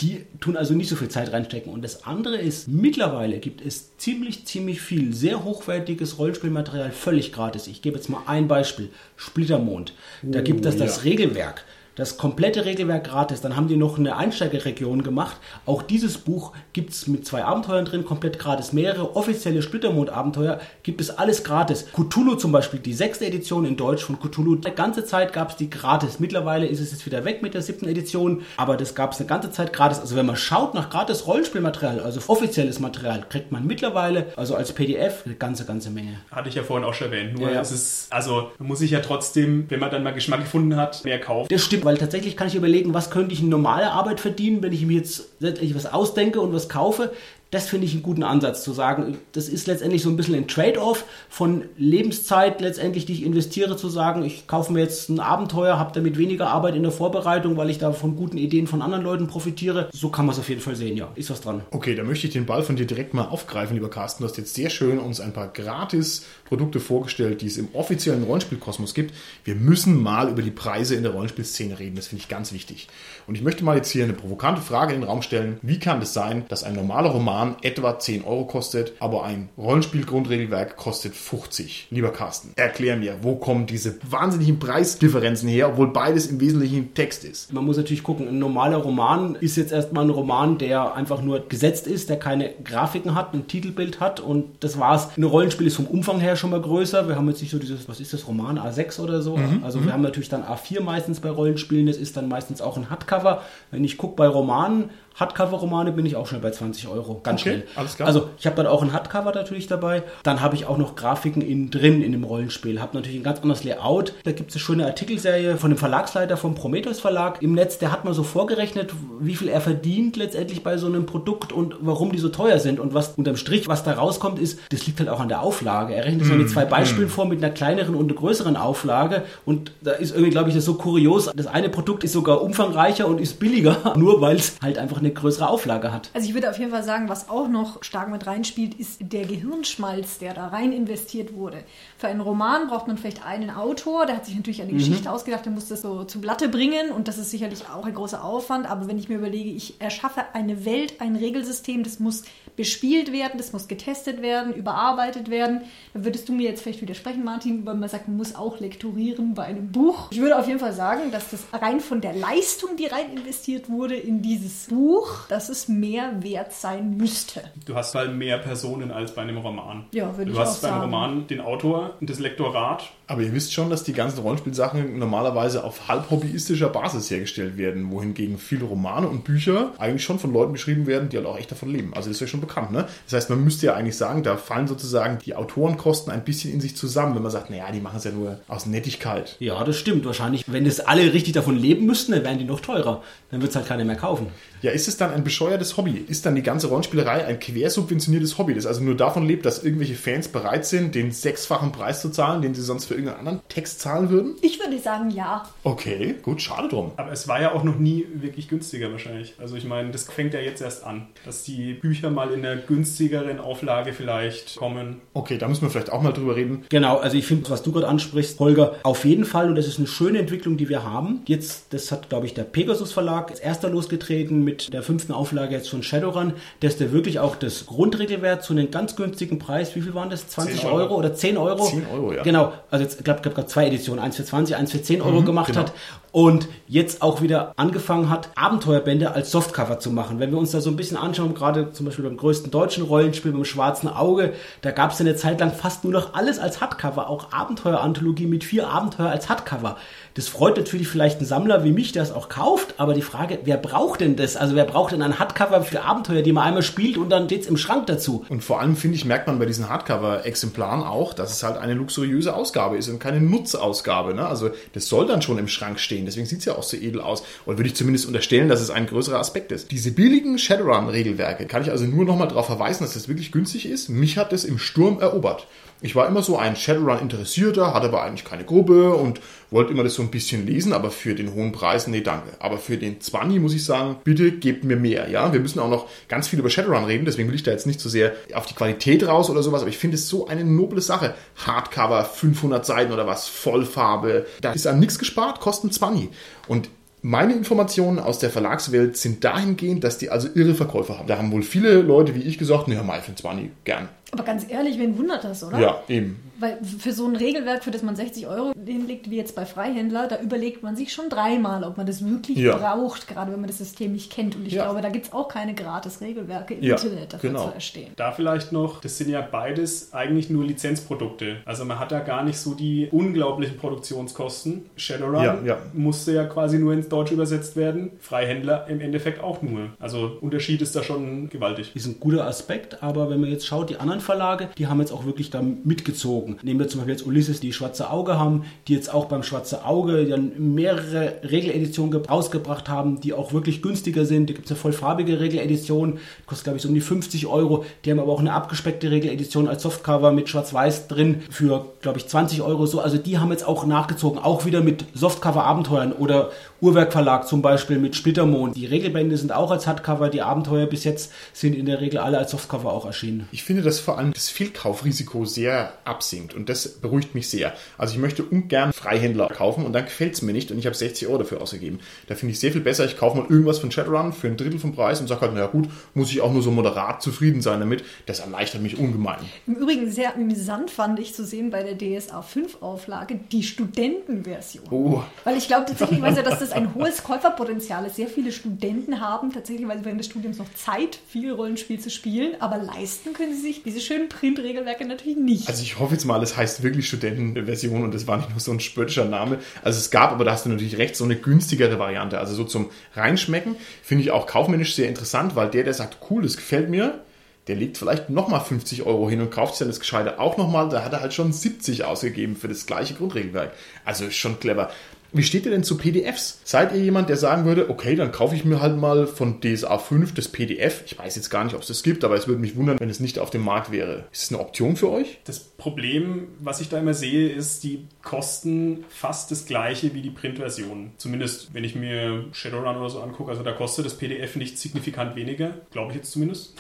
Die 0.01 0.27
tun 0.41 0.57
also 0.57 0.75
nicht 0.75 0.89
so 0.89 0.97
viel 0.97 1.09
Zeit 1.09 1.33
reinstecken. 1.33 1.73
Und 1.73 1.83
das 1.83 2.05
andere 2.05 2.37
ist, 2.37 2.67
mittlerweile 2.67 3.39
gibt 3.39 3.65
es 3.65 3.97
ziemlich, 3.99 4.47
ziemlich 4.47 4.81
viel 4.81 5.15
sehr 5.15 5.45
hochwertiges 5.45 6.19
Rollenspielmaterial 6.19 6.91
völlig 6.91 7.33
gratis. 7.33 7.69
Ich 7.69 7.83
gebe 7.83 7.97
jetzt 7.97 8.09
mal 8.09 8.23
ein 8.27 8.49
Beispiel. 8.49 8.89
Splittermond. 9.17 9.95
Da 10.23 10.41
gibt 10.41 10.67
es 10.67 10.77
das 10.77 10.97
ja. 10.97 11.03
Regelwerk. 11.03 11.65
Das 11.95 12.17
komplette 12.17 12.65
Regelwerk 12.65 13.05
gratis. 13.05 13.43
Dann 13.43 13.55
haben 13.55 13.69
die 13.69 13.77
noch 13.77 13.99
eine 13.99 14.17
Einsteigerregion 14.17 15.03
gemacht. 15.03 15.37
Auch 15.67 15.83
dieses 15.83 16.17
Buch 16.17 16.53
gibt 16.73 16.91
es 16.91 17.07
mit 17.07 17.27
zwei 17.27 17.45
Abenteuern 17.45 17.85
drin, 17.85 18.05
komplett 18.05 18.39
gratis. 18.39 18.73
Mehrere 18.73 19.15
offizielle 19.15 19.61
Splittermond-Abenteuer 19.61 20.59
gibt 20.83 21.03
es 21.03 21.11
alles 21.11 21.45
gratis. 21.45 21.87
Cthulhu 21.93 22.37
zum 22.37 22.51
Beispiel, 22.51 22.81
die 22.81 22.95
sechste 22.95 23.27
Edition 23.27 23.67
in 23.67 23.77
Deutsch 23.77 24.05
von 24.05 24.19
Cthulhu. 24.19 24.57
Die 24.57 24.71
ganze 24.71 25.05
Zeit 25.05 25.35
gab 25.35 25.51
es 25.51 25.57
die 25.57 25.69
gratis. 25.69 26.19
Mittlerweile 26.19 26.67
ist 26.67 26.81
es 26.81 26.93
jetzt 26.93 27.05
wieder 27.05 27.27
weg 27.27 27.43
mit 27.43 27.53
der 27.53 27.61
siebten 27.61 27.87
Edition, 27.87 28.43
aber 28.57 28.79
das 28.79 28.95
gab 28.95 29.13
es 29.13 29.21
eine 29.21 29.29
ganze 29.29 29.51
Zeit 29.51 29.75
gratis. 29.75 30.01
Also 30.01 30.17
wenn 30.17 30.25
man 30.25 30.37
schaut 30.37 30.73
nach 30.73 30.89
gratis 30.89 31.27
Rollenspielmaterial, 31.27 32.01
also 32.01 32.21
offizielles 32.29 32.81
Material, 32.81 33.27
kriegt 33.29 33.53
man 33.53 33.67
mittlerweile, 33.67 34.33
also 34.37 34.55
als 34.55 34.73
PDF, 34.73 35.25
eine 35.27 35.35
ganze, 35.35 35.67
ganze 35.67 35.91
Menge. 35.91 36.21
Hatte 36.31 36.49
ich 36.49 36.55
ja 36.55 36.63
vorhin 36.63 36.89
auch 36.89 36.95
schon 36.95 37.13
erwähnt. 37.13 37.39
Nur 37.39 37.49
Ja, 37.49 37.57
ja. 37.57 37.61
es 37.61 37.71
ist, 37.71 38.11
also 38.11 38.51
man 38.59 38.69
muss 38.69 38.79
sich 38.79 38.93
ja 38.93 39.01
trotzdem, 39.01 39.67
wenn 39.69 39.81
man 39.81 39.91
dann 39.91 40.03
mal 40.03 40.15
Geschmack 40.15 40.41
gefunden 40.41 40.77
hat, 40.77 41.05
mehr 41.05 41.21
kaufen. 41.21 41.49
Das 41.51 41.63
stimmt, 41.63 41.82
weil 41.83 41.99
tatsächlich 41.99 42.37
kann 42.37 42.49
ich 42.49 42.55
überlegen, 42.55 42.95
was 42.95 43.11
könnte 43.11 43.33
ich 43.33 43.41
in 43.41 43.49
normaler 43.49 43.93
Arbeit 43.93 44.21
verdienen, 44.21 44.63
wenn 44.63 44.73
ich 44.73 44.87
mir 44.87 44.99
jetzt 44.99 45.29
letztendlich 45.41 45.75
was 45.75 45.93
ausdenke 45.93 46.41
und 46.41 46.53
was 46.53 46.69
kaufe. 46.69 47.13
Das 47.53 47.69
finde 47.69 47.87
ich 47.87 47.93
einen 47.93 48.03
guten 48.03 48.23
Ansatz 48.23 48.65
zu 48.65 48.73
sagen. 48.73 49.19
Das 49.33 49.47
ist 49.47 49.67
letztendlich 49.67 50.01
so 50.01 50.09
ein 50.09 50.17
bisschen 50.17 50.35
ein 50.35 50.49
Trade-off 50.49 51.05
von 51.29 51.65
Lebenszeit 51.77 52.63
letztendlich, 52.63 53.05
die 53.05 53.13
ich 53.13 53.25
investiere, 53.25 53.77
zu 53.77 53.91
sagen, 53.91 54.25
ich 54.25 54.47
kaufe 54.47 54.73
mir 54.73 54.81
jetzt 54.81 55.11
ein 55.11 55.21
Abenteuer, 55.21 55.79
habe 55.79 55.93
damit 55.93 56.17
weniger 56.17 56.49
Arbeit 56.49 56.77
in 56.77 56.83
der 56.83 56.93
Vorbereitung, 56.93 57.59
weil 57.59 57.69
ich 57.69 57.77
da 57.77 57.93
von 57.93 58.17
guten 58.17 58.39
Ideen 58.39 58.67
von 58.67 58.81
anderen 58.81 59.05
Leuten 59.05 59.27
profitiere. 59.27 59.91
So 59.93 60.09
kann 60.09 60.25
man 60.25 60.33
es 60.33 60.39
auf 60.39 60.49
jeden 60.49 60.63
Fall 60.63 60.77
sehen, 60.77 60.97
ja. 60.97 61.11
Ist 61.15 61.29
was 61.29 61.43
dran. 61.43 61.61
Okay, 61.73 61.95
da 61.95 62.05
möchte 62.05 62.27
ich 62.27 62.33
den 62.33 62.47
Ball 62.47 62.63
von 62.63 62.77
dir 62.77 62.87
direkt 62.87 63.13
mal 63.13 63.25
aufgreifen, 63.25 63.75
lieber 63.75 63.91
Carsten. 63.91 64.23
Du 64.23 64.31
hast 64.31 64.39
jetzt 64.39 64.55
sehr 64.55 64.71
schön 64.71 64.99
uns 64.99 65.21
ein 65.21 65.35
paar 65.35 65.49
gratis 65.49 66.25
Produkte 66.47 66.81
vorgestellt, 66.81 67.43
die 67.43 67.49
es 67.49 67.59
im 67.59 67.69
offiziellen 67.75 68.23
Rollenspielkosmos 68.23 68.95
gibt. 68.95 69.13
Wir 69.45 69.57
müssen 69.57 70.03
mal 70.03 70.31
über 70.31 70.41
die 70.41 70.51
Preise 70.51 70.95
in 70.95 71.03
der 71.03 71.13
Rollenspielszene 71.13 71.79
reden. 71.79 71.97
Das 71.97 72.07
finde 72.07 72.23
ich 72.23 72.29
ganz 72.29 72.55
wichtig. 72.55 72.89
Und 73.27 73.35
ich 73.35 73.43
möchte 73.43 73.63
mal 73.63 73.77
jetzt 73.77 73.91
hier 73.91 74.05
eine 74.05 74.15
provokante 74.15 74.63
Frage 74.63 74.95
in 74.95 75.03
den 75.03 75.09
Raum 75.09 75.21
stellen. 75.21 75.59
Wie 75.61 75.79
kann 75.79 76.01
es 76.01 76.15
sein, 76.15 76.47
dass 76.49 76.65
ein 76.65 76.75
normaler 76.75 77.11
Roman 77.11 77.42
etwa 77.63 77.99
10 77.99 78.25
Euro 78.25 78.45
kostet, 78.45 78.93
aber 79.01 79.25
ein 79.25 79.49
Rollenspielgrundregelwerk 79.59 80.77
kostet 80.77 81.15
50? 81.15 81.89
Lieber 81.91 82.11
Carsten, 82.11 82.53
erklär 82.57 82.97
mir, 82.97 83.19
wo 83.23 83.37
kommen 83.37 83.67
diese 83.67 83.97
wahnsinnigen 84.09 84.59
Preisdifferenzen 84.59 85.49
her, 85.49 85.69
obwohl 85.69 85.89
beides 85.89 86.27
im 86.27 86.41
Wesentlichen 86.41 86.95
Text 86.95 87.25
ist? 87.25 87.53
Man 87.53 87.65
muss 87.65 87.77
natürlich 87.77 88.03
gucken, 88.03 88.29
ein 88.29 88.39
normaler 88.39 88.79
Roman 88.79 89.35
ist 89.37 89.57
jetzt 89.57 89.73
erstmal 89.73 90.05
ein 90.05 90.11
Roman, 90.11 90.59
der 90.59 90.95
einfach 90.95 91.23
nur 91.23 91.49
gesetzt 91.49 91.87
ist, 91.87 92.09
der 92.09 92.19
keine 92.19 92.51
Grafiken 92.65 93.15
hat, 93.15 93.35
ein 93.35 93.47
Titelbild 93.47 94.01
hat 94.01 94.21
und 94.21 94.45
das 94.61 94.79
war's. 94.79 95.09
Ein 95.17 95.25
Rollenspiel 95.25 95.67
ist 95.67 95.77
vom 95.77 95.87
Umfang 95.87 96.21
her 96.21 96.37
schon 96.37 96.51
mal 96.51 96.61
größer. 96.61 97.09
Wir 97.09 97.17
haben 97.17 97.29
jetzt 97.29 97.41
nicht 97.41 97.51
so 97.51 97.59
dieses, 97.59 97.89
was 97.89 98.01
ist 98.01 98.13
das, 98.13 98.27
Roman 98.27 98.59
A6 98.59 99.01
oder 99.01 99.23
so. 99.23 99.39
Also 99.63 99.85
wir 99.85 99.93
haben 99.93 100.03
natürlich 100.03 100.29
dann 100.29 100.43
A4 100.43 100.81
meistens 100.81 101.21
bei 101.21 101.31
Rollenspielen, 101.31 101.87
das 101.87 101.97
ist 101.97 102.17
dann 102.17 102.29
meistens 102.29 102.61
auch 102.61 102.77
ein 102.77 102.91
Hardcover. 102.91 103.43
Wenn 103.71 103.85
ich 103.85 103.99
gucke 103.99 104.17
bei 104.17 104.27
Romanen, 104.27 104.91
Hardcover-Romane 105.15 105.93
bin 105.93 106.07
ich 106.07 106.17
auch 106.17 106.27
schon 106.27 106.41
bei 106.41 106.51
20 106.51 106.89
Euro. 106.89 107.21
Ganz 107.23 107.41
Okay, 107.43 107.51
schnell. 107.51 107.65
alles 107.77 107.97
klar. 107.97 108.07
Also 108.09 108.29
ich 108.39 108.47
habe 108.47 108.57
dann 108.57 108.67
auch 108.67 108.83
ein 108.83 108.93
Hardcover 108.93 109.33
natürlich 109.35 109.67
dabei. 109.67 110.03
Dann 110.23 110.41
habe 110.41 110.55
ich 110.55 110.67
auch 110.67 110.79
noch 110.79 110.97
Grafiken 110.97 111.43
innen 111.43 111.71
drin 111.71 112.03
in 112.03 112.13
dem 112.13 112.25
Rollenspiel. 112.25 112.81
Habe 112.81 112.97
natürlich 112.97 113.19
ein 113.19 113.23
ganz 113.23 113.41
anderes 113.41 113.65
Layout. 113.65 114.15
Da 114.25 114.33
gibt 114.33 114.51
es 114.51 114.57
eine 114.57 114.61
schöne 114.63 114.87
Artikelserie 114.87 115.57
von 115.57 115.71
dem 115.71 115.79
Verlagsleiter 115.79 116.37
vom 116.37 116.55
Prometheus 116.55 117.01
Verlag 117.01 117.43
im 117.43 117.53
Netz. 117.55 117.79
Der 117.79 117.93
hat 117.93 118.05
mal 118.05 118.15
so 118.15 118.23
vorgerechnet, 118.23 118.93
wie 119.21 119.35
viel 119.35 119.49
er 119.49 119.61
verdient 119.61 120.17
letztendlich 120.17 120.63
bei 120.63 120.77
so 120.79 120.87
einem 120.87 121.07
Produkt 121.07 121.53
und 121.53 121.75
warum 121.81 122.13
die 122.13 122.19
so 122.19 122.29
teuer 122.29 122.59
sind. 122.59 122.81
Und 122.81 122.95
was 122.95 123.15
unterm 123.17 123.37
Strich, 123.37 123.69
was 123.69 123.85
da 123.85 123.93
rauskommt, 123.93 124.39
ist, 124.39 124.59
das 124.71 124.87
liegt 124.87 124.99
halt 125.01 125.09
auch 125.09 125.21
an 125.21 125.29
der 125.29 125.43
Auflage. 125.43 125.95
Er 125.95 126.05
rechnet 126.05 126.27
so 126.27 126.35
mit 126.35 126.49
zwei 126.51 126.65
Beispielen 126.65 127.09
vor, 127.09 127.27
mit 127.27 127.43
einer 127.43 127.53
kleineren 127.53 127.95
und 127.95 128.07
einer 128.11 128.19
größeren 128.19 128.57
Auflage. 128.57 129.23
Und 129.45 129.73
da 129.83 129.93
ist 129.93 130.13
irgendwie, 130.13 130.31
glaube 130.31 130.49
ich, 130.49 130.55
das 130.55 130.65
so 130.65 130.75
kurios. 130.75 131.31
Das 131.37 131.47
eine 131.47 131.69
Produkt 131.69 132.05
ist 132.05 132.13
sogar 132.13 132.43
umfangreicher 132.43 133.07
und 133.07 133.21
ist 133.21 133.39
billiger, 133.39 133.95
nur 133.97 134.21
weil 134.21 134.37
es 134.37 134.57
halt 134.63 134.79
einfach 134.79 135.01
eine 135.03 135.13
größere 135.13 135.49
Auflage 135.49 135.93
hat. 135.93 136.11
Also 136.15 136.29
ich 136.29 136.35
würde 136.35 136.51
auf 136.51 136.59
jeden 136.59 136.71
Fall 136.71 136.83
sagen, 136.83 137.09
was 137.09 137.29
auch 137.29 137.49
noch 137.49 137.83
stark 137.83 138.09
mit 138.11 138.27
reinspielt, 138.27 138.75
ist 138.75 138.99
der 139.01 139.25
Gehirnschmalz, 139.25 140.19
der 140.19 140.35
da 140.35 140.49
rein 140.49 140.73
investiert 140.73 141.35
wurde. 141.35 141.65
Für 142.03 142.09
einen 142.09 142.21
Roman 142.21 142.67
braucht 142.67 142.89
man 142.89 142.99
vielleicht 142.99 143.25
einen 143.25 143.49
Autor, 143.49 144.07
der 144.07 144.17
hat 144.17 144.27
sich 144.27 144.35
natürlich 144.35 144.61
eine 144.61 144.73
Geschichte 144.73 145.09
ausgedacht, 145.09 145.45
der 145.45 145.53
muss 145.53 145.69
das 145.69 145.83
so 145.83 146.03
zu 146.03 146.21
Blatte 146.21 146.49
bringen 146.49 146.91
und 146.91 147.07
das 147.07 147.17
ist 147.17 147.31
sicherlich 147.31 147.69
auch 147.73 147.87
ein 147.87 147.95
großer 147.95 148.25
Aufwand. 148.25 148.69
Aber 148.69 148.89
wenn 148.89 148.99
ich 148.99 149.09
mir 149.09 149.19
überlege, 149.19 149.51
ich 149.51 149.81
erschaffe 149.81 150.25
eine 150.33 150.65
Welt, 150.65 151.01
ein 151.01 151.15
Regelsystem, 151.15 151.85
das 151.85 152.01
muss 152.01 152.25
bespielt 152.57 153.13
werden, 153.13 153.35
das 153.37 153.53
muss 153.53 153.69
getestet 153.69 154.21
werden, 154.21 154.53
überarbeitet 154.53 155.31
werden, 155.31 155.63
dann 155.95 156.05
würdest 156.05 156.29
du 156.29 156.33
mir 156.33 156.51
jetzt 156.51 156.63
vielleicht 156.63 156.83
widersprechen, 156.83 157.25
Martin, 157.25 157.65
weil 157.65 157.77
man 157.77 157.89
sagt, 157.89 158.09
man 158.09 158.17
muss 158.17 158.35
auch 158.35 158.61
lektorieren 158.61 159.35
bei 159.35 159.45
einem 159.45 159.71
Buch. 159.73 160.09
Ich 160.11 160.21
würde 160.21 160.37
auf 160.39 160.47
jeden 160.47 160.59
Fall 160.59 160.73
sagen, 160.73 161.13
dass 161.13 161.31
das 161.31 161.45
rein 161.53 161.81
von 161.81 162.01
der 162.01 162.15
Leistung, 162.15 162.77
die 162.77 162.87
rein 162.87 163.17
investiert 163.17 163.71
wurde 163.71 163.95
in 163.97 164.23
dieses 164.23 164.67
Buch, 164.67 165.27
dass 165.29 165.49
es 165.49 165.69
mehr 165.69 166.23
wert 166.23 166.53
sein 166.53 166.97
müsste. 166.97 167.43
Du 167.65 167.75
hast 167.75 167.95
halt 167.95 168.13
mehr 168.15 168.39
Personen 168.39 168.91
als 168.91 169.15
bei 169.15 169.23
einem 169.23 169.39
Roman. 169.39 169.87
Ja, 169.93 170.17
würde 170.17 170.33
du 170.33 170.37
ich 170.37 170.39
hast 170.39 170.59
auch 170.59 170.63
beim 170.63 170.81
sagen. 170.81 170.83
Roman 170.83 171.27
den 171.29 171.41
Autor, 171.41 171.92
das 172.01 172.19
Lektorat. 172.19 172.91
Aber 173.07 173.23
ihr 173.23 173.33
wisst 173.35 173.53
schon, 173.53 173.69
dass 173.69 173.85
die 173.85 173.93
ganzen 173.93 174.21
Rollenspielsachen 174.21 174.99
normalerweise 174.99 175.65
auf 175.65 175.89
halb 175.89 176.11
hobbyistischer 176.11 176.69
Basis 176.69 177.11
hergestellt 177.11 177.59
werden, 177.59 177.91
wohingegen 177.91 178.39
viele 178.39 178.65
Romane 178.65 179.09
und 179.09 179.25
Bücher 179.25 179.73
eigentlich 179.79 180.03
schon 180.03 180.19
von 180.19 180.33
Leuten 180.33 180.55
geschrieben 180.55 180.87
werden, 180.87 181.09
die 181.09 181.17
halt 181.17 181.27
auch 181.27 181.39
echt 181.39 181.51
davon 181.51 181.71
leben. 181.71 181.93
Also 181.95 182.09
das 182.09 182.17
ist 182.17 182.21
ja 182.21 182.27
schon 182.27 182.41
bekannt, 182.41 182.73
ne? 182.73 182.87
Das 183.05 183.15
heißt, 183.15 183.31
man 183.31 183.45
müsste 183.45 183.67
ja 183.67 183.75
eigentlich 183.75 183.97
sagen, 183.97 184.23
da 184.23 184.37
fallen 184.37 184.67
sozusagen 184.67 185.19
die 185.19 185.35
Autorenkosten 185.35 186.13
ein 186.13 186.25
bisschen 186.25 186.53
in 186.53 186.61
sich 186.61 186.77
zusammen, 186.77 187.15
wenn 187.15 187.23
man 187.23 187.33
sagt, 187.33 187.51
naja, 187.51 187.71
die 187.71 187.81
machen 187.81 187.99
es 187.99 188.05
ja 188.05 188.13
nur 188.13 188.41
aus 188.49 188.67
Nettigkeit. 188.67 189.37
Ja, 189.41 189.63
das 189.65 189.77
stimmt. 189.77 190.07
Wahrscheinlich, 190.07 190.45
wenn 190.47 190.65
das 190.65 190.81
alle 190.81 191.13
richtig 191.13 191.35
davon 191.35 191.57
leben 191.57 191.87
müssten, 191.87 192.13
dann 192.13 192.25
wären 192.25 192.39
die 192.39 192.45
noch 192.45 192.61
teurer. 192.61 193.03
Dann 193.31 193.43
wird 193.43 193.51
es 193.51 193.57
halt 193.57 193.67
keiner 193.67 193.85
mehr 193.85 193.97
kaufen. 193.97 194.29
Ja, 194.63 194.71
ist 194.71 194.87
es 194.87 194.97
dann 194.97 195.11
ein 195.11 195.25
bescheuertes 195.25 195.77
Hobby? 195.77 196.05
Ist 196.07 196.25
dann 196.25 196.37
die 196.37 196.43
ganze 196.43 196.69
Rollenspielerei 196.69 197.25
ein 197.25 197.41
quersubventioniertes 197.41 198.39
Hobby, 198.39 198.55
das 198.55 198.65
also 198.65 198.81
nur 198.81 198.97
davon 198.97 199.27
lebt, 199.27 199.45
dass 199.45 199.65
irgendwelche 199.65 199.95
Fans 199.95 200.29
bereit 200.29 200.65
sind, 200.65 200.95
den 200.95 201.11
sechsfachen 201.11 201.73
Preis 201.73 202.01
zu 202.01 202.11
zahlen, 202.11 202.43
den 202.43 202.55
sie 202.55 202.63
sonst 202.63 202.85
für 202.85 202.95
irgendeinen 202.95 203.19
anderen 203.19 203.41
Text 203.49 203.81
zahlen 203.81 204.11
würden? 204.11 204.37
Ich 204.41 204.61
würde 204.61 204.79
sagen, 204.79 205.11
ja. 205.11 205.49
Okay, 205.65 206.15
gut, 206.23 206.41
schade 206.41 206.69
drum. 206.69 206.93
Aber 206.97 207.11
es 207.11 207.27
war 207.27 207.41
ja 207.41 207.53
auch 207.53 207.65
noch 207.65 207.77
nie 207.77 208.07
wirklich 208.15 208.49
günstiger 208.49 208.93
wahrscheinlich. 208.93 209.35
Also 209.41 209.57
ich 209.57 209.65
meine, 209.65 209.91
das 209.91 210.05
fängt 210.05 210.33
ja 210.33 210.41
jetzt 210.41 210.63
erst 210.63 210.85
an, 210.85 211.09
dass 211.25 211.43
die 211.43 211.75
Bücher 211.75 212.11
mal 212.11 212.33
in 212.33 212.47
einer 212.47 212.57
günstigeren 212.57 213.41
Auflage 213.41 213.93
vielleicht 213.93 214.57
kommen. 214.57 215.01
Okay, 215.13 215.39
da 215.39 215.49
müssen 215.49 215.63
wir 215.63 215.71
vielleicht 215.71 215.91
auch 215.91 216.03
mal 216.03 216.13
drüber 216.13 216.37
reden. 216.37 216.65
Genau, 216.69 216.99
also 216.99 217.17
ich 217.17 217.27
finde, 217.27 217.51
was 217.51 217.65
du 217.65 217.73
gerade 217.73 217.89
ansprichst, 217.89 218.39
Holger, 218.39 218.77
auf 218.85 219.05
jeden 219.05 219.25
Fall, 219.25 219.49
und 219.49 219.57
das 219.57 219.67
ist 219.67 219.79
eine 219.79 219.89
schöne 219.89 220.21
Entwicklung, 220.21 220.57
die 220.57 220.69
wir 220.69 220.85
haben. 220.85 221.23
Jetzt, 221.27 221.73
das 221.75 221.91
hat, 221.91 222.09
glaube 222.09 222.27
ich, 222.27 222.35
der 222.35 222.45
Pegasus 222.45 222.93
Verlag 222.93 223.31
als 223.31 223.41
erster 223.41 223.69
losgetreten 223.69 224.45
mit 224.45 224.52
der 224.73 224.83
fünften 224.83 225.13
Auflage 225.13 225.55
jetzt 225.55 225.69
von 225.71 225.83
Shadowrun, 225.83 226.35
dass 226.61 226.77
der 226.77 226.93
wirklich 226.93 227.19
auch 227.19 227.37
das 227.37 227.67
Grundregelwert 227.67 228.43
zu 228.43 228.53
einem 228.53 228.71
ganz 228.71 228.97
günstigen 228.97 229.39
Preis, 229.39 229.75
wie 229.75 229.81
viel 229.83 229.95
waren 229.95 230.11
das? 230.11 230.29
20 230.29 230.61
10 230.61 230.69
Euro. 230.69 230.77
Euro. 230.79 230.95
oder 230.97 231.15
10 231.15 231.37
Euro? 231.37 231.65
10 231.65 231.87
Euro, 231.93 232.13
ja. 232.13 232.23
Genau, 232.23 232.53
also 232.71 232.85
jetzt, 232.85 232.99
ich 232.99 233.05
glaube, 233.05 233.21
ich 233.25 233.35
glaube, 233.35 233.47
zwei 233.47 233.67
Editionen, 233.67 234.03
eins 234.03 234.17
für 234.17 234.25
20, 234.25 234.57
eins 234.57 234.71
für 234.73 234.83
10 234.83 235.03
Euro 235.03 235.21
Mhm, 235.21 235.25
gemacht 235.27 235.47
genau. 235.49 235.61
hat 235.61 235.73
und 236.13 236.49
jetzt 236.69 237.01
auch 237.03 237.23
wieder 237.23 237.53
angefangen 237.57 238.11
hat, 238.11 238.29
Abenteuerbände 238.35 239.13
als 239.13 239.31
Softcover 239.31 239.79
zu 239.79 239.91
machen. 239.91 240.19
Wenn 240.21 240.31
wir 240.31 240.39
uns 240.39 240.51
da 240.51 240.61
so 240.61 240.69
ein 240.71 240.77
bisschen 240.77 240.97
anschauen, 240.97 241.35
gerade 241.35 241.73
zum 241.73 241.87
Beispiel 241.87 242.05
beim 242.05 242.17
größten 242.19 242.51
deutschen 242.51 242.85
Rollenspiel, 242.85 243.33
beim 243.33 243.45
Schwarzen 243.45 243.89
Auge, 243.89 244.35
da 244.61 244.71
gab 244.73 244.93
es 244.93 245.01
eine 245.01 245.17
Zeit 245.17 245.41
lang 245.41 245.53
fast 245.53 245.85
nur 245.85 245.93
noch 245.93 246.15
alles 246.15 246.39
als 246.39 246.61
Hardcover, 246.61 247.09
auch 247.09 247.33
Abenteueranthologie 247.33 248.27
mit 248.27 248.45
vier 248.45 248.69
Abenteuer 248.69 249.09
als 249.09 249.29
Hardcover. 249.29 249.77
Das 250.15 250.29
freut 250.29 250.59
natürlich 250.59 250.89
vielleicht 250.89 251.19
einen 251.19 251.27
Sammler 251.27 251.65
wie 251.65 251.73
mich, 251.73 251.93
der 251.93 252.03
es 252.03 252.13
auch 252.13 252.29
kauft, 252.29 252.75
aber 252.77 252.93
die 252.93 253.03
Frage, 253.03 253.39
wer 253.45 253.57
braucht 253.57 254.03
denn 254.03 254.17
das? 254.17 254.37
Also 254.37 254.55
wer 254.55 254.67
braucht 254.67 254.93
denn 254.93 255.01
ein 255.01 255.19
Hardcover 255.19 255.63
für 255.63 255.83
Abenteuer, 255.83 256.21
die 256.21 256.33
man 256.33 256.45
einmal 256.45 256.63
spielt 256.63 256.99
und 256.99 257.09
dann 257.09 257.27
steht's 257.27 257.47
im 257.47 257.57
Schrank 257.57 257.87
dazu? 257.87 258.25
Und 258.29 258.45
vor 258.45 258.61
allem, 258.61 258.77
finde 258.77 258.97
ich, 258.97 259.07
merkt 259.07 259.27
man 259.27 259.39
bei 259.39 259.47
diesen 259.47 259.71
Hardcover-Exemplaren 259.71 260.83
auch, 260.83 261.15
dass 261.15 261.33
es 261.33 261.43
halt 261.43 261.57
eine 261.57 261.73
luxuriöse 261.73 262.35
Ausgabe 262.35 262.77
ist 262.77 262.91
und 262.91 262.99
keine 262.99 263.21
Nutzausgabe. 263.21 264.13
Ne? 264.15 264.27
Also 264.27 264.51
das 264.75 264.87
soll 264.87 265.07
dann 265.07 265.23
schon 265.23 265.39
im 265.39 265.49
Schrank 265.49 265.81
stehen. 265.81 266.05
Deswegen 266.05 266.27
sieht 266.27 266.41
es 266.41 266.45
ja 266.45 266.57
auch 266.57 266.63
so 266.63 266.77
edel 266.77 267.01
aus. 267.01 267.23
Oder 267.47 267.57
würde 267.57 267.69
ich 267.69 267.77
zumindest 267.77 268.07
unterstellen, 268.07 268.49
dass 268.49 268.61
es 268.61 268.71
ein 268.71 268.87
größerer 268.87 269.19
Aspekt 269.19 269.51
ist. 269.51 269.71
Diese 269.71 269.93
billigen 269.93 270.39
Shadowrun-Regelwerke 270.39 271.47
kann 271.47 271.63
ich 271.63 271.71
also 271.71 271.85
nur 271.85 272.05
nochmal 272.05 272.29
darauf 272.29 272.47
verweisen, 272.47 272.85
dass 272.85 272.95
das 272.95 273.09
wirklich 273.09 273.33
günstig 273.33 273.67
ist. 273.67 273.89
Mich 273.89 274.19
hat 274.19 274.33
das 274.33 274.45
im 274.45 274.59
Sturm 274.59 275.01
erobert. 275.01 275.47
Ich 275.83 275.97
war 275.97 276.07
immer 276.07 276.23
so 276.23 276.39
ein 276.39 276.55
Shadowrun-Interessierter, 276.55 277.75
hatte 277.75 277.89
aber 277.89 278.05
eigentlich 278.05 278.25
keine 278.25 278.45
Gruppe 278.45 278.95
und 278.95 279.21
wollte 279.51 279.73
immer 279.73 279.83
das 279.83 279.95
so 279.95 280.03
ein 280.03 280.13
bisschen 280.13 280.47
lesen, 280.47 280.73
aber 280.73 280.93
für 280.93 281.17
den 281.17 281.35
hohen 281.35 281.51
Preis, 281.51 281.89
nee, 281.89 282.03
danke. 282.03 282.31
Aber 282.39 282.59
für 282.59 282.79
den 282.79 283.01
20 283.01 283.41
muss 283.41 283.53
ich 283.53 283.65
sagen, 283.65 283.97
bitte 284.05 284.31
gebt 284.31 284.63
mir 284.63 284.77
mehr, 284.77 285.11
ja. 285.11 285.33
Wir 285.33 285.41
müssen 285.41 285.59
auch 285.59 285.69
noch 285.69 285.89
ganz 286.09 286.29
viel 286.29 286.39
über 286.39 286.51
Shadowrun 286.51 286.85
reden, 286.85 287.05
deswegen 287.05 287.29
will 287.29 287.35
ich 287.35 287.43
da 287.43 287.51
jetzt 287.51 287.67
nicht 287.67 287.81
so 287.81 287.89
sehr 287.89 288.13
auf 288.35 288.47
die 288.47 288.55
Qualität 288.55 289.07
raus 289.07 289.29
oder 289.29 289.43
sowas, 289.43 289.63
aber 289.63 289.71
ich 289.71 289.79
finde 289.79 289.97
es 289.97 290.09
so 290.09 290.29
eine 290.29 290.45
noble 290.45 290.81
Sache. 290.81 291.15
Hardcover, 291.45 292.05
500 292.05 292.65
Seiten 292.65 292.93
oder 292.93 293.09
was, 293.09 293.27
Vollfarbe, 293.27 294.27
da 294.41 294.53
ist 294.53 294.69
an 294.69 294.79
nichts 294.79 295.01
gespart, 295.01 295.41
kosten 295.41 295.73
20. 295.73 296.11
Und 296.47 296.71
meine 297.05 297.33
Informationen 297.33 297.99
aus 297.99 298.21
der 298.21 298.31
Verlagswelt 298.31 298.97
sind 298.97 299.25
dahingehend, 299.25 299.83
dass 299.83 299.99
die 299.99 300.11
also 300.11 300.29
irre 300.33 300.55
Verkäufer 300.55 300.99
haben. 300.99 301.09
Da 301.09 301.19
haben 301.19 301.33
wohl 301.33 301.43
viele 301.43 301.83
Leute 301.83 302.15
wie 302.15 302.23
ich 302.23 302.39
gesagt, 302.39 302.69
naja, 302.69 302.85
mal 302.85 303.03
für 303.03 303.13
20 303.13 303.51
gern. 303.65 303.89
Aber 304.13 304.25
ganz 304.25 304.45
ehrlich, 304.49 304.79
wen 304.79 304.97
wundert 304.99 305.25
das, 305.25 305.43
oder? 305.43 305.59
Ja, 305.59 305.83
eben. 305.89 306.21
Weil 306.43 306.59
für 306.65 306.93
so 306.93 307.07
ein 307.07 307.15
Regelwerk, 307.17 307.63
für 307.65 307.71
das 307.71 307.83
man 307.83 307.95
60 307.97 308.27
Euro 308.27 308.53
hinlegt, 308.67 309.09
wie 309.11 309.17
jetzt 309.17 309.35
bei 309.37 309.47
Freihändler, 309.47 310.09
da 310.09 310.19
überlegt 310.21 310.63
man 310.63 310.75
sich 310.77 310.93
schon 310.93 311.09
dreimal, 311.09 311.63
ob 311.65 311.77
man 311.77 311.87
das 311.87 312.05
wirklich 312.05 312.39
Ja. 312.39 312.57
braucht, 312.57 313.07
gerade 313.07 313.33
wenn 313.33 313.41
man 313.41 313.49
das 313.49 313.59
System 313.59 313.93
nicht 313.93 314.11
kennt. 314.13 314.35
Und 314.37 314.47
ich 314.47 314.55
Ja. 314.55 314.65
glaube, 314.65 314.81
da 314.83 314.89
gibt 314.89 315.07
es 315.07 315.13
auch 315.13 315.29
keine 315.29 315.55
gratis 315.55 316.01
Regelwerke 316.01 316.55
im 316.55 316.63
Ja, 316.65 316.75
Internet 316.77 317.13
dafür 317.13 317.31
genau. 317.31 317.49
zu 317.49 317.55
erstehen. 317.55 317.93
Da 317.97 318.11
vielleicht 318.13 318.51
noch, 318.53 318.81
das 318.81 318.99
sind 318.99 319.09
ja 319.09 319.21
beides 319.21 319.93
eigentlich 319.95 320.31
nur 320.31 320.45
Lizenzprodukte. 320.45 321.37
Also 321.45 321.65
man 321.65 321.79
hat 321.79 321.93
da 321.93 322.01
gar 322.01 322.25
nicht 322.25 322.39
so 322.39 322.55
die 322.55 322.89
unglaublichen 322.91 323.57
Produktionskosten. 323.57 324.67
Shadowrun 324.77 325.23
Ja, 325.25 325.39
ja. 325.45 325.59
musste 325.73 326.13
ja 326.13 326.25
quasi 326.25 326.59
nur 326.59 326.73
ins 326.73 326.89
Deutsche 326.89 327.15
übersetzt 327.15 327.57
werden. 327.57 327.93
Freihändler 328.01 328.67
im 328.69 328.81
Endeffekt 328.81 329.23
auch 329.23 329.43
nur. 329.43 329.69
Also 329.79 330.19
Unterschied 330.21 330.61
ist 330.63 330.75
da 330.75 330.83
schon 330.83 331.29
gewaltig. 331.29 331.71
ist 331.75 331.87
ein 331.87 332.01
guter 332.01 332.27
Aspekt, 332.27 332.83
aber 332.83 333.11
wenn 333.11 333.21
man 333.21 333.31
jetzt 333.31 333.47
schaut, 333.47 333.71
die 333.71 333.77
anderen 333.77 334.01
Verlage, 334.01 334.49
die 334.59 334.67
haben 334.67 334.81
jetzt 334.81 334.93
auch 334.93 335.05
wirklich 335.05 335.31
da 335.31 335.41
mitgezogen. 335.43 336.32
Nehmen 336.43 336.61
wir 336.61 336.69
zum 336.69 336.81
Beispiel 336.81 336.95
jetzt 336.95 337.07
Ulysses, 337.07 337.41
die 337.41 337.53
Schwarze 337.53 337.91
Auge 337.91 338.19
haben, 338.19 338.45
die 338.69 338.75
jetzt 338.75 338.93
auch 338.93 339.07
beim 339.07 339.23
Schwarze 339.23 339.65
Auge 339.65 340.07
dann 340.07 340.33
mehrere 340.55 341.15
Regeleditionen 341.23 341.91
ge- 341.93 342.07
rausgebracht 342.09 342.69
haben, 342.69 343.01
die 343.01 343.13
auch 343.13 343.33
wirklich 343.33 343.63
günstiger 343.63 344.05
sind. 344.05 344.29
Da 344.31 344.35
gibt 344.35 344.47
es 344.47 344.53
eine 344.53 344.61
vollfarbige 344.61 345.21
Regeledition, 345.21 345.99
kostet 346.27 346.45
glaube 346.45 346.57
ich 346.59 346.63
so 346.63 346.69
um 346.69 346.75
die 346.75 346.81
50 346.81 347.27
Euro. 347.27 347.65
Die 347.85 347.91
haben 347.91 347.99
aber 348.01 348.13
auch 348.13 348.21
eine 348.21 348.33
abgespeckte 348.33 348.91
Regeledition 348.91 349.49
als 349.49 349.63
Softcover 349.63 350.13
mit 350.13 350.29
Schwarz-Weiß 350.29 350.89
drin 350.89 351.23
für 351.31 351.67
glaube 351.81 351.99
ich 351.99 352.07
20 352.09 352.43
Euro 352.43 352.67
so. 352.67 352.81
Also 352.81 352.99
die 352.99 353.19
haben 353.19 353.31
jetzt 353.31 353.47
auch 353.47 353.67
nachgezogen, 353.67 354.19
auch 354.21 354.45
wieder 354.45 354.61
mit 354.61 354.85
Softcover-Abenteuern 354.95 355.93
oder 355.93 356.31
Uhrwerk 356.61 356.93
Verlag 356.93 357.27
zum 357.27 357.43
Beispiel 357.43 357.79
mit 357.79 357.97
Splittermond. 357.97 358.55
Die 358.57 358.67
Regelbände 358.67 359.17
sind 359.17 359.33
auch 359.33 359.51
als 359.51 359.67
Hardcover, 359.67 360.09
die 360.11 360.23
Abenteuer 360.23 360.67
bis 360.67 360.85
jetzt 360.85 361.11
sind 361.33 361.55
in 361.57 361.67
der 361.67 361.81
Regel 361.81 361.99
alle 361.99 362.19
als 362.19 362.31
Softcover 362.31 362.73
auch 362.73 362.87
erschienen. 362.87 363.27
Ich 363.33 363.43
finde, 363.43 363.63
dass 363.63 363.81
vor 363.81 363.99
allem 363.99 364.13
das 364.13 364.29
Fehlkaufrisiko 364.29 365.25
sehr 365.25 365.73
absinkt 365.85 366.22
und 366.35 366.49
das 366.49 366.69
beruhigt 366.69 367.15
mich 367.15 367.29
sehr. 367.29 367.55
Also 367.79 367.95
ich 367.95 368.01
möchte 368.01 368.23
ungern 368.25 368.73
Freihändler 368.73 369.29
kaufen 369.29 369.67
und 369.67 369.73
dann 369.73 369.85
gefällt 369.85 370.15
es 370.15 370.23
mir 370.23 370.33
nicht 370.33 370.51
und 370.51 370.59
ich 370.59 370.67
habe 370.67 370.77
60 370.77 371.09
Euro 371.09 371.19
dafür 371.19 371.41
ausgegeben. 371.41 371.81
Da 372.07 372.15
finde 372.15 372.33
ich 372.33 372.41
sehr 372.41 372.53
viel 372.53 372.61
besser, 372.61 372.85
ich 372.85 372.97
kaufe 372.97 373.19
mal 373.19 373.27
irgendwas 373.29 373.59
von 373.59 373.71
Shadowrun 373.71 374.13
für 374.13 374.29
ein 374.29 374.37
Drittel 374.37 374.59
vom 374.59 374.75
Preis 374.75 375.01
und 375.01 375.09
sage 375.09 375.23
halt, 375.23 375.35
naja 375.35 375.47
gut, 375.47 375.69
muss 375.95 376.11
ich 376.11 376.21
auch 376.21 376.33
nur 376.33 376.43
so 376.43 376.51
moderat 376.51 377.03
zufrieden 377.03 377.43
sein 377.43 377.61
damit. 377.61 377.85
Das 378.07 378.21
erleichtert 378.21 378.63
mich 378.63 378.79
ungemein. 378.79 379.19
Im 379.47 379.57
Übrigen 379.57 379.91
sehr 379.91 380.15
amüsant 380.15 380.71
fand 380.71 380.99
ich 380.99 381.15
zu 381.15 381.25
sehen 381.25 381.51
bei 381.51 381.63
der 381.63 381.77
DSA 381.77 382.23
5 382.23 382.63
Auflage 382.63 383.19
die 383.31 383.43
Studentenversion. 383.43 384.65
Oh. 384.71 385.03
Weil 385.25 385.37
ich 385.37 385.47
glaube 385.47 385.67
tatsächlich, 385.67 386.01
ja, 386.01 386.23
dass 386.23 386.39
das 386.39 386.53
ein 386.53 386.75
hohes 386.75 387.03
Käuferpotenzial 387.03 387.87
ist. 387.87 387.97
Sehr 387.97 388.09
viele 388.09 388.33
Studenten 388.33 389.01
haben 389.01 389.33
tatsächlich, 389.33 389.67
weil 389.69 389.79
sie 389.79 389.85
während 389.85 390.01
des 390.01 390.07
Studiums 390.07 390.39
noch 390.39 390.53
Zeit, 390.55 390.99
viel 391.09 391.33
Rollenspiel 391.33 391.81
zu 391.81 391.91
spielen, 391.91 392.41
aber 392.41 392.59
leisten 392.59 393.13
können 393.13 393.35
sie 393.35 393.41
sich 393.41 393.63
diese 393.63 393.81
schönen 393.81 394.09
Printregelwerke 394.09 394.85
natürlich 394.85 395.17
nicht. 395.17 395.49
Also 395.49 395.63
ich 395.63 395.79
hoffe 395.79 395.95
jetzt 396.03 396.09
mal, 396.09 396.23
es 396.23 396.37
heißt 396.37 396.63
wirklich 396.63 396.89
Studentenversion 396.89 397.85
und 397.85 397.95
das 397.95 398.07
war 398.07 398.17
nicht 398.17 398.31
nur 398.31 398.41
so 398.41 398.53
ein 398.53 398.61
spöttischer 398.61 399.05
Name. 399.05 399.39
Also 399.63 399.79
es 399.79 399.91
gab, 399.91 400.13
aber 400.13 400.25
da 400.25 400.33
hast 400.33 400.45
du 400.45 400.51
natürlich 400.51 400.79
recht, 400.79 400.97
so 400.97 401.05
eine 401.05 401.17
günstigere 401.17 401.79
Variante. 401.79 402.19
Also 402.19 402.35
so 402.35 402.45
zum 402.45 402.71
Reinschmecken 402.95 403.57
finde 403.83 404.05
ich 404.05 404.11
auch 404.11 404.27
kaufmännisch 404.27 404.75
sehr 404.75 404.89
interessant, 404.89 405.37
weil 405.37 405.49
der, 405.51 405.65
der 405.65 405.75
sagt, 405.75 405.99
cool, 406.11 406.23
das 406.23 406.37
gefällt 406.37 406.69
mir, 406.69 407.01
der 407.47 407.57
legt 407.57 407.79
vielleicht 407.79 408.11
nochmal 408.11 408.41
50 408.41 408.83
Euro 408.83 409.09
hin 409.09 409.21
und 409.21 409.31
kauft 409.31 409.55
sich 409.55 409.61
dann 409.61 409.69
das 409.69 409.81
Gescheite 409.81 410.19
auch 410.21 410.37
nochmal. 410.37 410.69
Da 410.69 410.85
hat 410.85 410.93
er 410.93 411.01
halt 411.01 411.15
schon 411.15 411.33
70 411.33 411.85
ausgegeben 411.85 412.37
für 412.37 412.49
das 412.49 412.67
gleiche 412.67 412.95
Grundregelwerk. 412.95 413.53
Also 413.85 414.05
ist 414.05 414.17
schon 414.17 414.39
clever. 414.39 414.71
Wie 415.15 415.23
steht 415.23 415.45
ihr 415.45 415.51
denn 415.51 415.63
zu 415.63 415.77
PDFs? 415.77 416.41
Seid 416.45 416.73
ihr 416.73 416.81
jemand, 416.81 417.11
der 417.11 417.19
sagen 417.19 417.45
würde, 417.45 417.69
okay, 417.69 417.97
dann 417.97 418.13
kaufe 418.13 418.35
ich 418.35 418.47
mir 418.47 418.63
halt 418.63 418.79
mal 418.79 419.07
von 419.07 419.41
DSA 419.43 419.77
5 419.77 420.15
das 420.15 420.29
PDF. 420.29 420.83
Ich 420.87 420.99
weiß 420.99 421.17
jetzt 421.17 421.29
gar 421.29 421.45
nicht, 421.45 421.55
ob 421.55 421.61
es 421.61 421.69
das 421.69 421.83
gibt, 421.83 422.03
aber 422.03 422.17
es 422.17 422.27
würde 422.29 422.41
mich 422.41 422.57
wundern, 422.57 422.81
wenn 422.81 422.89
es 422.89 422.99
nicht 422.99 423.19
auf 423.19 423.29
dem 423.29 423.45
Markt 423.45 423.71
wäre. 423.71 424.07
Ist 424.11 424.23
es 424.25 424.33
eine 424.33 424.41
Option 424.41 424.77
für 424.77 424.91
euch? 424.91 425.19
Das 425.25 425.39
Problem, 425.39 426.29
was 426.41 426.63
ich 426.63 426.71
da 426.71 426.79
immer 426.79 426.95
sehe, 426.95 427.29
ist, 427.29 427.63
die 427.63 427.87
kosten 428.03 428.85
fast 428.89 429.31
das 429.31 429.45
gleiche 429.45 429.93
wie 429.93 430.01
die 430.01 430.11
Printversion. 430.11 430.93
Zumindest, 430.97 431.53
wenn 431.53 431.65
ich 431.65 431.75
mir 431.75 432.25
Shadowrun 432.33 432.77
oder 432.79 432.89
so 432.89 433.01
angucke, 433.01 433.31
also 433.31 433.43
da 433.43 433.53
kostet 433.53 433.85
das 433.85 433.95
PDF 433.95 434.37
nicht 434.37 434.59
signifikant 434.59 435.15
weniger, 435.15 435.51
glaube 435.71 435.93
ich 435.93 435.99
jetzt 435.99 436.13
zumindest. 436.13 436.55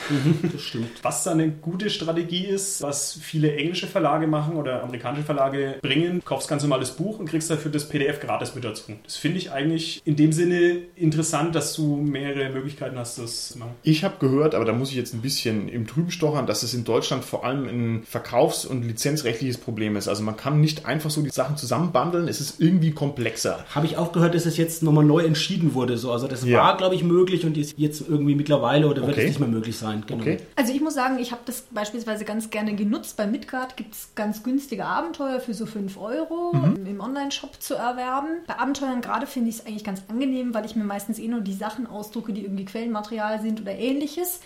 Das 0.52 0.60
stimmt. 0.60 0.90
Was 1.02 1.24
da 1.24 1.30
eine 1.30 1.50
gute 1.50 1.88
Strategie 1.88 2.44
ist, 2.44 2.82
was 2.82 3.18
viele 3.20 3.56
englische 3.56 3.86
Verlage 3.86 4.26
machen 4.26 4.56
oder 4.56 4.82
amerikanische 4.82 5.24
Verlage 5.24 5.78
bringen, 5.80 6.22
kaufst 6.24 6.48
ganz 6.48 6.62
normal 6.62 6.80
das 6.80 6.96
Buch 6.96 7.18
und 7.18 7.26
kriegst 7.26 7.50
dafür 7.50 7.70
das 7.70 7.88
PDF 7.88 8.20
gratis 8.20 8.41
mit 8.54 8.64
dazu. 8.64 8.92
Das 9.04 9.16
finde 9.16 9.38
ich 9.38 9.52
eigentlich 9.52 10.02
in 10.04 10.16
dem 10.16 10.32
Sinne 10.32 10.78
interessant, 10.96 11.54
dass 11.54 11.74
du 11.74 11.96
mehrere 11.96 12.50
Möglichkeiten 12.50 12.98
hast, 12.98 13.18
das 13.18 13.48
zu 13.48 13.58
machen. 13.58 13.72
Ich 13.82 14.04
habe 14.04 14.16
gehört, 14.18 14.54
aber 14.54 14.64
da 14.64 14.72
muss 14.72 14.90
ich 14.90 14.96
jetzt 14.96 15.14
ein 15.14 15.22
bisschen 15.22 15.68
im 15.68 15.86
Trüben 15.86 16.10
stochern, 16.10 16.46
dass 16.46 16.62
es 16.62 16.74
in 16.74 16.84
Deutschland 16.84 17.24
vor 17.24 17.44
allem 17.44 17.66
ein 17.68 18.02
verkaufs- 18.04 18.64
und 18.64 18.82
lizenzrechtliches 18.82 19.58
Problem 19.58 19.96
ist. 19.96 20.08
Also 20.08 20.22
man 20.22 20.36
kann 20.36 20.60
nicht 20.60 20.86
einfach 20.86 21.10
so 21.10 21.22
die 21.22 21.30
Sachen 21.30 21.56
zusammenbandeln, 21.56 22.28
es 22.28 22.40
ist 22.40 22.60
irgendwie 22.60 22.90
komplexer. 22.92 23.64
Habe 23.74 23.86
ich 23.86 23.96
auch 23.96 24.12
gehört, 24.12 24.34
dass 24.34 24.46
es 24.46 24.56
jetzt 24.56 24.82
nochmal 24.82 25.04
neu 25.04 25.24
entschieden 25.24 25.74
wurde. 25.74 25.96
So, 25.98 26.12
also 26.12 26.26
das 26.28 26.44
Ja. 26.44 26.58
war, 26.62 26.76
glaube 26.76 26.94
ich, 26.94 27.04
möglich 27.04 27.44
und 27.46 27.56
ist 27.56 27.74
jetzt 27.76 28.02
irgendwie 28.08 28.34
mittlerweile 28.34 28.86
oder 28.88 29.02
wird 29.02 29.12
Okay. 29.12 29.22
es 29.22 29.28
nicht 29.28 29.40
mehr 29.40 29.48
möglich 29.48 29.76
sein. 29.76 30.04
Genau. 30.06 30.20
Okay? 30.22 30.38
Also 30.56 30.72
ich 30.72 30.80
muss 30.80 30.94
sagen, 30.94 31.18
ich 31.18 31.30
habe 31.32 31.42
das 31.46 31.62
beispielsweise 31.70 32.24
ganz 32.24 32.50
gerne 32.50 32.74
genutzt. 32.74 33.16
Bei 33.16 33.26
Midgard 33.26 33.76
gibt 33.76 33.94
es 33.94 34.08
ganz 34.14 34.42
günstige 34.42 34.84
Abenteuer 34.84 35.40
für 35.40 35.54
so 35.54 35.66
5 35.66 35.96
Euro 35.98 36.52
im- 36.52 36.86
im 36.86 37.00
Online-Shop 37.00 37.60
zu 37.60 37.74
erwerben. 37.74 38.31
Bei 38.46 38.58
Abenteuern 38.58 39.00
gerade 39.00 39.26
finde 39.26 39.50
ich 39.50 39.58
es 39.58 39.66
eigentlich 39.66 39.84
ganz 39.84 40.02
angenehm, 40.08 40.54
weil 40.54 40.64
ich 40.64 40.76
mir 40.76 40.84
meistens 40.84 41.18
eh 41.18 41.28
nur 41.28 41.40
die 41.40 41.52
Sachen 41.52 41.86
ausdrucke, 41.86 42.32
die 42.32 42.42
irgendwie 42.42 42.64
Quellenmaterial 42.64 43.40
sind 43.40 43.60
oder 43.60 43.72
ähnliches. 43.72 44.40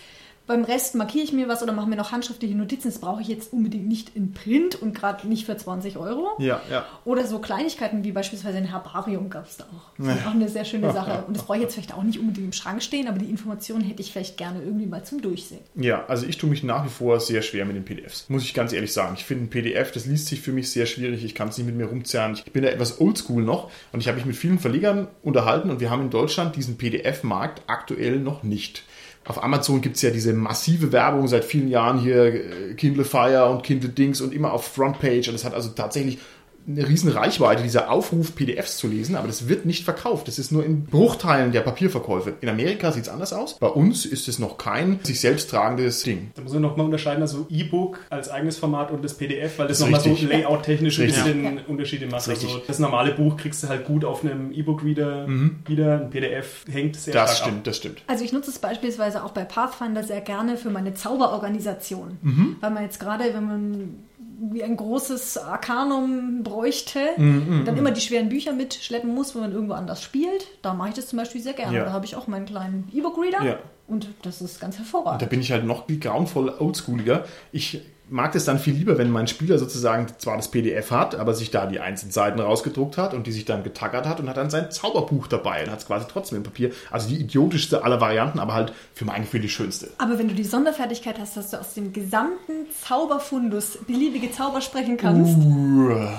Beim 0.47 0.63
Rest 0.63 0.95
markiere 0.95 1.25
ich 1.25 1.33
mir 1.33 1.49
was 1.49 1.61
oder 1.61 1.73
mache 1.73 1.89
mir 1.89 1.97
noch 1.97 2.13
handschriftliche 2.13 2.55
Notizen. 2.55 2.87
Das 2.87 2.99
brauche 2.99 3.21
ich 3.21 3.27
jetzt 3.27 3.51
unbedingt 3.51 3.87
nicht 3.87 4.15
in 4.15 4.31
Print 4.31 4.81
und 4.81 4.95
gerade 4.95 5.27
nicht 5.27 5.45
für 5.45 5.57
20 5.57 5.97
Euro. 5.97 6.29
Ja, 6.39 6.61
ja. 6.71 6.85
Oder 7.03 7.27
so 7.27 7.39
Kleinigkeiten 7.39 8.05
wie 8.05 8.13
beispielsweise 8.13 8.57
ein 8.57 8.65
Herbarium 8.65 9.29
gab 9.29 9.45
es 9.45 9.57
da 9.57 9.65
auch. 9.65 9.91
Das 9.97 10.15
ist 10.15 10.25
auch 10.25 10.31
eine 10.31 10.47
sehr 10.47 10.63
schöne 10.63 10.93
Sache. 10.93 11.23
Und 11.27 11.35
das 11.35 11.43
brauche 11.43 11.57
ich 11.57 11.63
jetzt 11.63 11.73
vielleicht 11.73 11.93
auch 11.93 12.03
nicht 12.03 12.17
unbedingt 12.17 12.45
im 12.45 12.53
Schrank 12.53 12.81
stehen, 12.81 13.07
aber 13.09 13.19
die 13.19 13.29
Informationen 13.29 13.83
hätte 13.83 14.01
ich 14.01 14.13
vielleicht 14.13 14.37
gerne 14.37 14.61
irgendwie 14.63 14.85
mal 14.85 15.03
zum 15.03 15.21
Durchsehen. 15.21 15.59
Ja, 15.75 16.05
also 16.05 16.25
ich 16.25 16.37
tue 16.37 16.49
mich 16.49 16.63
nach 16.63 16.85
wie 16.85 16.89
vor 16.89 17.19
sehr 17.19 17.41
schwer 17.41 17.65
mit 17.65 17.75
den 17.75 17.83
PDFs. 17.83 18.29
Muss 18.29 18.43
ich 18.43 18.53
ganz 18.53 18.71
ehrlich 18.71 18.93
sagen. 18.93 19.15
Ich 19.17 19.25
finde 19.25 19.45
ein 19.45 19.49
PDF, 19.49 19.91
das 19.91 20.05
liest 20.05 20.27
sich 20.27 20.39
für 20.39 20.53
mich 20.53 20.71
sehr 20.71 20.85
schwierig. 20.85 21.25
Ich 21.25 21.35
kann 21.35 21.49
es 21.49 21.57
nicht 21.57 21.67
mit 21.67 21.75
mir 21.75 21.87
rumzerren. 21.87 22.33
Ich 22.33 22.53
bin 22.53 22.63
da 22.63 22.69
etwas 22.69 23.01
oldschool 23.01 23.43
noch 23.43 23.69
und 23.91 23.99
ich 23.99 24.07
habe 24.07 24.15
mich 24.15 24.25
mit 24.25 24.37
vielen 24.37 24.59
Verlegern 24.59 25.07
unterhalten 25.23 25.69
und 25.69 25.81
wir 25.81 25.89
haben 25.89 26.03
in 26.03 26.09
Deutschland 26.09 26.55
diesen 26.55 26.77
PDF-Markt 26.77 27.63
aktuell 27.67 28.19
noch 28.19 28.43
nicht. 28.43 28.83
Auf 29.27 29.43
Amazon 29.43 29.81
gibt 29.81 29.97
es 29.97 30.01
ja 30.01 30.09
diese 30.09 30.31
massive 30.31 30.93
Werbung 30.93 31.27
seit 31.27 31.43
vielen 31.43 31.67
Jahren 31.67 31.99
hier, 31.99 32.25
äh, 32.25 32.73
Kindle 32.75 33.03
Fire 33.03 33.49
und 33.49 33.61
Kindle 33.61 33.89
Dings 33.89 34.21
und 34.21 34.33
immer 34.33 34.53
auf 34.53 34.65
Frontpage. 34.65 35.27
Und 35.27 35.35
es 35.35 35.43
hat 35.43 35.53
also 35.53 35.69
tatsächlich 35.69 36.19
eine 36.67 36.87
riesen 36.87 37.09
Reichweite, 37.09 37.63
dieser 37.63 37.89
Aufruf, 37.89 38.35
PDFs 38.35 38.77
zu 38.77 38.87
lesen, 38.87 39.15
aber 39.15 39.27
das 39.27 39.47
wird 39.47 39.65
nicht 39.65 39.85
verkauft. 39.85 40.27
Das 40.27 40.37
ist 40.37 40.51
nur 40.51 40.65
in 40.65 40.83
Bruchteilen 40.85 41.51
der 41.51 41.61
Papierverkäufe. 41.61 42.33
In 42.41 42.49
Amerika 42.49 42.91
sieht 42.91 43.03
es 43.03 43.09
anders 43.09 43.31
aus. 43.33 43.57
Bei 43.59 43.67
uns 43.67 44.05
ist 44.05 44.27
es 44.27 44.37
noch 44.39 44.57
kein 44.57 44.99
sich 45.03 45.19
selbst 45.21 45.49
tragendes 45.49 46.03
Ding. 46.03 46.31
Da 46.35 46.41
muss 46.41 46.53
man 46.53 46.61
nochmal 46.61 46.85
unterscheiden, 46.85 47.21
also 47.21 47.45
E-Book 47.49 47.99
als 48.09 48.29
eigenes 48.29 48.57
Format 48.57 48.91
und 48.91 49.03
das 49.03 49.13
PDF, 49.13 49.57
weil 49.59 49.67
das 49.67 49.79
Das 49.79 49.89
nochmal 49.89 50.01
so 50.01 50.09
layout-technisch 50.27 50.99
ein 50.99 51.05
Richtig. 51.05 51.23
bisschen 51.23 51.59
Unterschiede 51.67 52.05
macht. 52.07 52.27
Das 52.27 52.29
Also 52.29 52.61
das 52.67 52.79
normale 52.79 53.13
Buch 53.13 53.37
kriegst 53.37 53.63
du 53.63 53.69
halt 53.69 53.85
gut 53.85 54.03
auf 54.03 54.23
einem 54.23 54.51
E-Book-Reader 54.51 55.27
wieder, 55.65 56.01
ein 56.01 56.09
PDF 56.09 56.65
hängt 56.71 56.95
sehr 56.97 57.13
Das 57.13 57.37
stark 57.37 57.43
stimmt, 57.47 57.57
ab. 57.59 57.63
das 57.63 57.77
stimmt. 57.77 58.01
Also 58.07 58.23
ich 58.23 58.33
nutze 58.33 58.51
es 58.51 58.59
beispielsweise 58.59 59.23
auch 59.23 59.31
bei 59.31 59.45
Pathfinder 59.45 60.03
sehr 60.03 60.21
gerne 60.21 60.57
für 60.57 60.69
meine 60.69 60.93
Zauberorganisation. 60.93 62.17
Weil 62.61 62.71
man 62.71 62.83
jetzt 62.83 62.99
gerade, 62.99 63.23
wenn 63.33 63.45
man 63.45 63.93
wie 64.39 64.63
ein 64.63 64.77
großes 64.77 65.37
Arkanum 65.37 66.43
bräuchte, 66.43 66.99
dann 67.17 67.77
immer 67.77 67.91
die 67.91 68.01
schweren 68.01 68.29
Bücher 68.29 68.53
mitschleppen 68.53 69.13
muss, 69.13 69.33
wenn 69.33 69.41
man 69.41 69.51
irgendwo 69.51 69.73
anders 69.73 70.01
spielt. 70.01 70.47
Da 70.61 70.73
mache 70.73 70.89
ich 70.89 70.95
das 70.95 71.07
zum 71.07 71.17
Beispiel 71.17 71.41
sehr 71.41 71.53
gerne. 71.53 71.75
Ja. 71.75 71.85
Da 71.85 71.91
habe 71.91 72.05
ich 72.05 72.15
auch 72.15 72.27
meinen 72.27 72.45
kleinen 72.45 72.87
E-Book-Reader 72.93 73.43
Ja. 73.43 73.59
Und 73.87 74.09
das 74.21 74.41
ist 74.41 74.59
ganz 74.59 74.75
Da 74.75 74.83
hervorragend. 74.83 75.29
bin 75.29 75.39
ich 75.41 75.51
halt 75.51 75.65
noch 75.65 75.85
grauenvoll 75.87 76.49
oldschooliger. 76.49 77.25
Ich 77.51 77.81
mag 78.09 78.33
es 78.35 78.45
dann 78.45 78.57
viel 78.57 78.73
lieber, 78.73 78.97
wenn 78.97 79.11
mein 79.11 79.27
Spieler 79.27 79.57
sozusagen 79.59 80.07
zwar 80.17 80.37
das 80.37 80.49
PDF 80.49 80.91
hat, 80.91 81.15
aber 81.15 81.33
sich 81.33 81.51
da 81.51 81.65
die 81.65 81.81
einzelnen 81.81 82.13
Seiten 82.13 82.39
rausgedruckt 82.39 82.97
hat 82.97 83.13
und 83.13 83.27
die 83.27 83.33
sich 83.33 83.43
dann 83.43 83.63
getackert 83.63 84.05
hat 84.07 84.21
und 84.21 84.29
hat 84.29 84.37
dann 84.37 84.49
sein 84.49 84.71
Zauberbuch 84.71 85.27
dabei 85.27 85.65
und 85.65 85.71
hat 85.71 85.79
es 85.79 85.87
quasi 85.87 86.05
trotzdem 86.09 86.37
im 86.37 86.43
Papier. 86.43 86.71
Also 86.89 87.09
die 87.09 87.17
idiotischste 87.19 87.83
aller 87.83 87.99
Varianten, 87.99 88.39
aber 88.39 88.53
halt 88.53 88.71
für 88.93 89.03
mein 89.03 89.23
Gefühl 89.23 89.41
die 89.41 89.49
schönste. 89.49 89.89
Aber 89.97 90.17
wenn 90.17 90.29
du 90.29 90.35
die 90.35 90.45
Sonderfertigkeit 90.45 91.19
hast, 91.19 91.35
dass 91.35 91.49
du 91.51 91.59
aus 91.59 91.73
dem 91.73 91.91
gesamten 91.91 92.67
Zauberfundus 92.81 93.77
beliebige 93.85 94.31
Zauber 94.31 94.61
sprechen 94.61 94.95
kannst, 94.95 95.37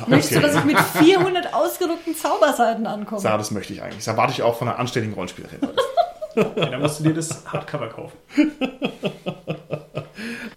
möchtest 0.09 0.37
du, 0.37 0.41
dass 0.41 0.57
ich 0.57 0.65
mit 0.65 0.79
400 0.79 1.55
ausgedruckten 1.55 2.15
Zauberseiten 2.15 2.87
ankomme? 2.87 3.23
Ja, 3.23 3.39
das 3.39 3.51
möchte 3.51 3.73
ich 3.73 3.81
eigentlich. 3.83 3.97
Das 4.05 4.09
erwarte 4.09 4.33
ich 4.33 4.43
auch 4.43 4.57
von 4.59 4.69
einer 4.69 4.79
anständigen 4.79 5.15
Rollenspielerin. 5.15 5.61
Ja, 6.35 6.45
dann 6.67 6.81
musst 6.81 7.01
du 7.01 7.05
dir 7.05 7.15
das 7.15 7.45
Hardcover 7.47 7.89
kaufen. 7.89 8.17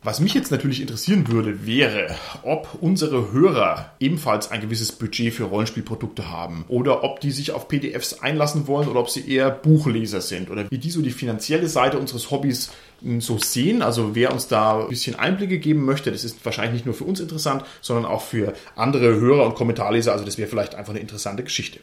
Was 0.04 0.20
mich 0.20 0.34
jetzt 0.34 0.52
natürlich 0.52 0.82
interessieren 0.82 1.28
würde, 1.28 1.68
wäre, 1.68 2.16
ob 2.42 2.68
unsere 2.82 3.32
Hörer 3.32 3.94
ebenfalls 4.00 4.50
ein 4.50 4.62
gewisses 4.62 4.92
Budget 4.92 5.32
für 5.32 5.44
Rollenspielprodukte 5.44 6.32
haben 6.32 6.66
oder 6.70 7.04
ob 7.04 7.20
die 7.20 7.30
sich 7.30 7.52
auf 7.52 7.68
PDFs 7.68 8.20
einlassen 8.20 8.66
wollen 8.66 8.88
oder 8.88 9.00
ob 9.00 9.12
sie 9.12 9.30
eher 9.30 9.52
Buchleser 9.52 10.22
sind 10.22 10.50
oder 10.50 10.70
wie 10.72 10.80
die 10.80 10.90
so 10.90 11.04
die 11.04 11.12
finanzielle 11.12 11.68
Seite 11.68 12.00
unseres 12.00 12.32
Hobbys 12.32 12.72
mh, 13.02 13.22
so 13.22 13.38
sehen. 13.38 13.84
Also 13.84 14.16
wer 14.16 14.34
uns 14.34 14.48
da 14.48 14.82
ein 14.82 14.90
bisschen 14.90 15.16
Einblicke 15.16 15.60
geben 15.60 15.86
möchte, 15.86 16.12
das 16.12 16.24
ist 16.24 16.44
wahrscheinlich 16.44 16.74
nicht 16.74 16.86
nur 16.88 16.96
für 16.96 17.04
uns 17.04 17.20
interessant, 17.20 17.64
sondern 17.82 18.06
auch 18.06 18.24
für 18.24 18.54
andere 18.76 19.20
Hörer 19.20 19.46
und 19.46 19.54
Kommentarleser. 19.54 20.12
Also 20.14 20.26
das 20.26 20.40
wäre 20.40 20.50
vielleicht 20.50 20.74
einfach 20.74 20.94
eine 20.94 21.00
interessante 21.00 21.44
Geschichte. 21.44 21.80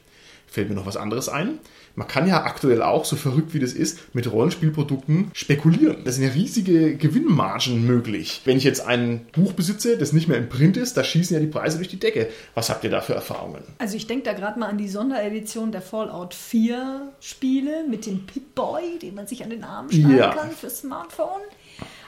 Fällt 0.48 0.68
mir 0.68 0.74
noch 0.74 0.86
was 0.86 0.96
anderes 0.96 1.28
ein? 1.28 1.58
Man 1.94 2.06
kann 2.06 2.26
ja 2.28 2.44
aktuell 2.44 2.82
auch, 2.82 3.04
so 3.04 3.16
verrückt 3.16 3.54
wie 3.54 3.58
das 3.58 3.72
ist, 3.72 4.14
mit 4.14 4.30
Rollenspielprodukten 4.30 5.30
spekulieren. 5.34 6.04
Da 6.04 6.12
sind 6.12 6.24
ja 6.24 6.30
riesige 6.30 6.96
Gewinnmargen 6.96 7.86
möglich. 7.86 8.42
Wenn 8.44 8.56
ich 8.56 8.64
jetzt 8.64 8.86
ein 8.86 9.26
Buch 9.32 9.52
besitze, 9.52 9.98
das 9.98 10.12
nicht 10.12 10.28
mehr 10.28 10.38
im 10.38 10.48
Print 10.48 10.76
ist, 10.76 10.96
da 10.96 11.02
schießen 11.04 11.34
ja 11.34 11.40
die 11.40 11.46
Preise 11.48 11.78
durch 11.78 11.88
die 11.88 11.98
Decke. 11.98 12.28
Was 12.54 12.70
habt 12.70 12.84
ihr 12.84 12.90
da 12.90 13.00
für 13.00 13.14
Erfahrungen? 13.14 13.62
Also 13.78 13.96
ich 13.96 14.06
denke 14.06 14.24
da 14.24 14.32
gerade 14.32 14.58
mal 14.60 14.66
an 14.68 14.78
die 14.78 14.88
Sonderedition 14.88 15.72
der 15.72 15.82
Fallout 15.82 16.34
4 16.34 17.12
Spiele 17.20 17.84
mit 17.88 18.06
dem 18.06 18.26
Pip-Boy, 18.26 18.98
den 19.02 19.14
man 19.14 19.26
sich 19.26 19.42
an 19.42 19.50
den 19.50 19.64
Arm 19.64 19.90
schnallen 19.90 20.16
Ja. 20.16 20.34
kann 20.34 20.50
fürs 20.52 20.78
Smartphone. 20.80 21.40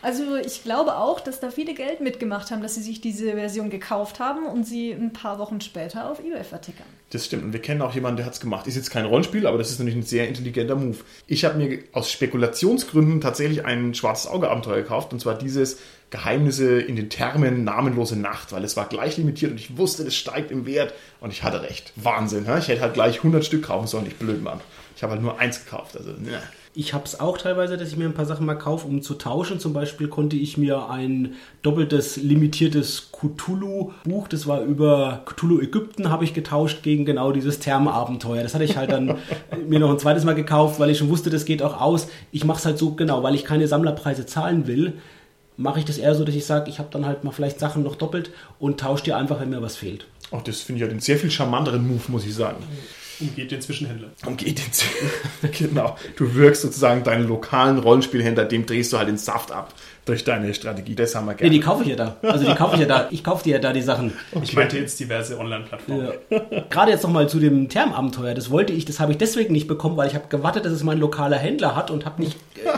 Also 0.02 0.36
ich 0.36 0.62
glaube 0.62 0.96
auch, 0.96 1.20
dass 1.20 1.40
da 1.40 1.50
viele 1.50 1.74
Geld 1.74 2.00
mitgemacht 2.00 2.50
haben, 2.50 2.62
dass 2.62 2.74
sie 2.74 2.82
sich 2.82 3.00
diese 3.00 3.32
Version 3.32 3.68
gekauft 3.68 4.18
haben 4.18 4.46
und 4.46 4.64
sie 4.64 4.92
ein 4.92 5.12
paar 5.12 5.38
Wochen 5.38 5.60
später 5.60 6.10
auf 6.10 6.20
eBay 6.20 6.44
vertickern. 6.44 6.86
Das 7.10 7.26
stimmt. 7.26 7.44
Und 7.44 7.52
wir 7.52 7.60
kennen 7.60 7.82
auch 7.82 7.94
jemanden, 7.94 8.18
der 8.18 8.26
hat 8.26 8.34
es 8.34 8.40
gemacht. 8.40 8.66
Ist 8.66 8.76
jetzt 8.76 8.90
kein 8.90 9.04
Rollenspiel, 9.04 9.46
aber 9.46 9.58
das 9.58 9.70
ist 9.70 9.78
natürlich 9.78 9.98
ein 9.98 10.02
sehr 10.02 10.28
intelligenter 10.28 10.76
Move. 10.76 10.98
Ich 11.26 11.44
habe 11.44 11.58
mir 11.58 11.80
aus 11.92 12.10
Spekulationsgründen 12.10 13.20
tatsächlich 13.20 13.64
ein 13.64 13.94
schwarzes 13.94 14.30
Auge-Abenteuer 14.30 14.82
gekauft. 14.82 15.12
Und 15.12 15.20
zwar 15.20 15.36
dieses 15.36 15.78
Geheimnisse 16.10 16.80
in 16.80 16.96
den 16.96 17.10
Thermen 17.10 17.64
namenlose 17.64 18.16
Nacht, 18.16 18.52
weil 18.52 18.64
es 18.64 18.76
war 18.76 18.88
gleich 18.88 19.16
limitiert 19.16 19.52
und 19.52 19.58
ich 19.58 19.76
wusste, 19.76 20.04
das 20.04 20.14
steigt 20.14 20.50
im 20.50 20.66
Wert. 20.66 20.94
Und 21.20 21.32
ich 21.32 21.42
hatte 21.42 21.62
recht. 21.62 21.92
Wahnsinn. 21.96 22.46
hä? 22.46 22.58
Ich 22.58 22.68
hätte 22.68 22.80
halt 22.80 22.94
gleich 22.94 23.18
100 23.18 23.44
Stück 23.44 23.64
kaufen 23.64 23.86
sollen. 23.86 24.06
Ich 24.06 24.16
blöd, 24.16 24.42
Mann. 24.42 24.60
Ich 24.96 25.02
habe 25.02 25.12
halt 25.12 25.22
nur 25.22 25.38
eins 25.38 25.64
gekauft. 25.64 25.96
Also, 25.96 26.10
ne. 26.12 26.40
Ich 26.72 26.94
habe 26.94 27.04
es 27.04 27.18
auch 27.18 27.36
teilweise, 27.36 27.76
dass 27.76 27.88
ich 27.88 27.96
mir 27.96 28.04
ein 28.04 28.14
paar 28.14 28.26
Sachen 28.26 28.46
mal 28.46 28.54
kaufe, 28.54 28.86
um 28.86 29.02
zu 29.02 29.14
tauschen. 29.14 29.58
Zum 29.58 29.72
Beispiel 29.72 30.06
konnte 30.06 30.36
ich 30.36 30.56
mir 30.56 30.88
ein 30.88 31.34
doppeltes 31.62 32.16
limitiertes 32.16 33.10
Cthulhu-Buch, 33.10 34.28
das 34.28 34.46
war 34.46 34.62
über 34.62 35.22
Cthulhu 35.26 35.60
Ägypten, 35.60 36.10
habe 36.10 36.22
ich 36.22 36.32
getauscht 36.32 36.84
gegen 36.84 37.04
genau 37.04 37.32
dieses 37.32 37.58
Thermenabenteuer. 37.58 38.44
Das 38.44 38.54
hatte 38.54 38.64
ich 38.64 38.76
halt 38.76 38.92
dann 38.92 39.18
mir 39.68 39.80
noch 39.80 39.90
ein 39.90 39.98
zweites 39.98 40.24
Mal 40.24 40.36
gekauft, 40.36 40.78
weil 40.78 40.90
ich 40.90 40.98
schon 40.98 41.08
wusste, 41.08 41.28
das 41.28 41.44
geht 41.44 41.60
auch 41.60 41.80
aus. 41.80 42.06
Ich 42.30 42.44
mache 42.44 42.60
es 42.60 42.66
halt 42.66 42.78
so 42.78 42.94
genau, 42.94 43.24
weil 43.24 43.34
ich 43.34 43.44
keine 43.44 43.66
Sammlerpreise 43.66 44.24
zahlen 44.24 44.68
will, 44.68 44.92
mache 45.56 45.80
ich 45.80 45.84
das 45.84 45.98
eher 45.98 46.14
so, 46.14 46.24
dass 46.24 46.34
ich 46.36 46.46
sage, 46.46 46.70
ich 46.70 46.78
habe 46.78 46.88
dann 46.92 47.04
halt 47.04 47.24
mal 47.24 47.32
vielleicht 47.32 47.58
Sachen 47.58 47.82
noch 47.82 47.96
doppelt 47.96 48.30
und 48.60 48.78
tausche 48.78 49.04
die 49.04 49.12
einfach, 49.12 49.40
wenn 49.40 49.50
mir 49.50 49.60
was 49.60 49.76
fehlt. 49.76 50.06
Auch 50.30 50.42
das 50.42 50.60
finde 50.60 50.78
ich 50.78 50.82
halt 50.82 50.92
einen 50.92 51.00
sehr 51.00 51.18
viel 51.18 51.30
charmanteren 51.30 51.86
Move, 51.86 52.04
muss 52.08 52.24
ich 52.24 52.34
sagen. 52.34 52.62
Umgeht 53.20 53.50
den 53.50 53.60
Zwischenhändler. 53.60 54.08
Und 54.26 54.38
geht 54.38 54.60
jetzt. 54.60 54.84
genau. 55.58 55.96
Du 56.16 56.34
wirkst 56.34 56.62
sozusagen 56.62 57.04
deinen 57.04 57.28
lokalen 57.28 57.78
Rollenspielhändler, 57.78 58.44
dem 58.44 58.66
drehst 58.66 58.92
du 58.92 58.98
halt 58.98 59.08
den 59.08 59.18
Saft 59.18 59.52
ab 59.52 59.74
durch 60.06 60.24
deine 60.24 60.52
Strategie. 60.54 60.94
Das 60.94 61.14
haben 61.14 61.26
wir 61.26 61.32
Nee, 61.32 61.38
gerne. 61.38 61.50
die 61.52 61.60
kaufe 61.60 61.82
ich 61.82 61.90
ja 61.90 61.96
da. 61.96 62.16
Also 62.22 62.44
die 62.46 62.54
kaufe 62.54 62.74
ich 62.74 62.80
ja 62.80 62.86
da. 62.86 63.08
Ich 63.10 63.22
kaufe 63.22 63.44
dir 63.44 63.54
ja 63.54 63.58
da 63.58 63.72
die 63.72 63.82
Sachen. 63.82 64.12
Ich 64.42 64.54
meinte 64.54 64.78
jetzt 64.78 64.98
diverse 64.98 65.38
Online-Plattformen. 65.38 66.08
Ja. 66.30 66.40
Gerade 66.70 66.90
jetzt 66.92 67.02
nochmal 67.04 67.28
zu 67.28 67.38
dem 67.38 67.68
Thermabenteuer. 67.68 68.34
Das 68.34 68.50
wollte 68.50 68.72
ich, 68.72 68.84
das 68.86 68.98
habe 68.98 69.12
ich 69.12 69.18
deswegen 69.18 69.52
nicht 69.52 69.68
bekommen, 69.68 69.96
weil 69.96 70.08
ich 70.08 70.14
habe 70.14 70.24
gewartet, 70.28 70.64
dass 70.64 70.72
es 70.72 70.82
mein 70.82 70.98
lokaler 70.98 71.36
Händler 71.36 71.76
hat 71.76 71.90
und 71.90 72.06
habe 72.06 72.22
nicht 72.22 72.36
äh, 72.64 72.69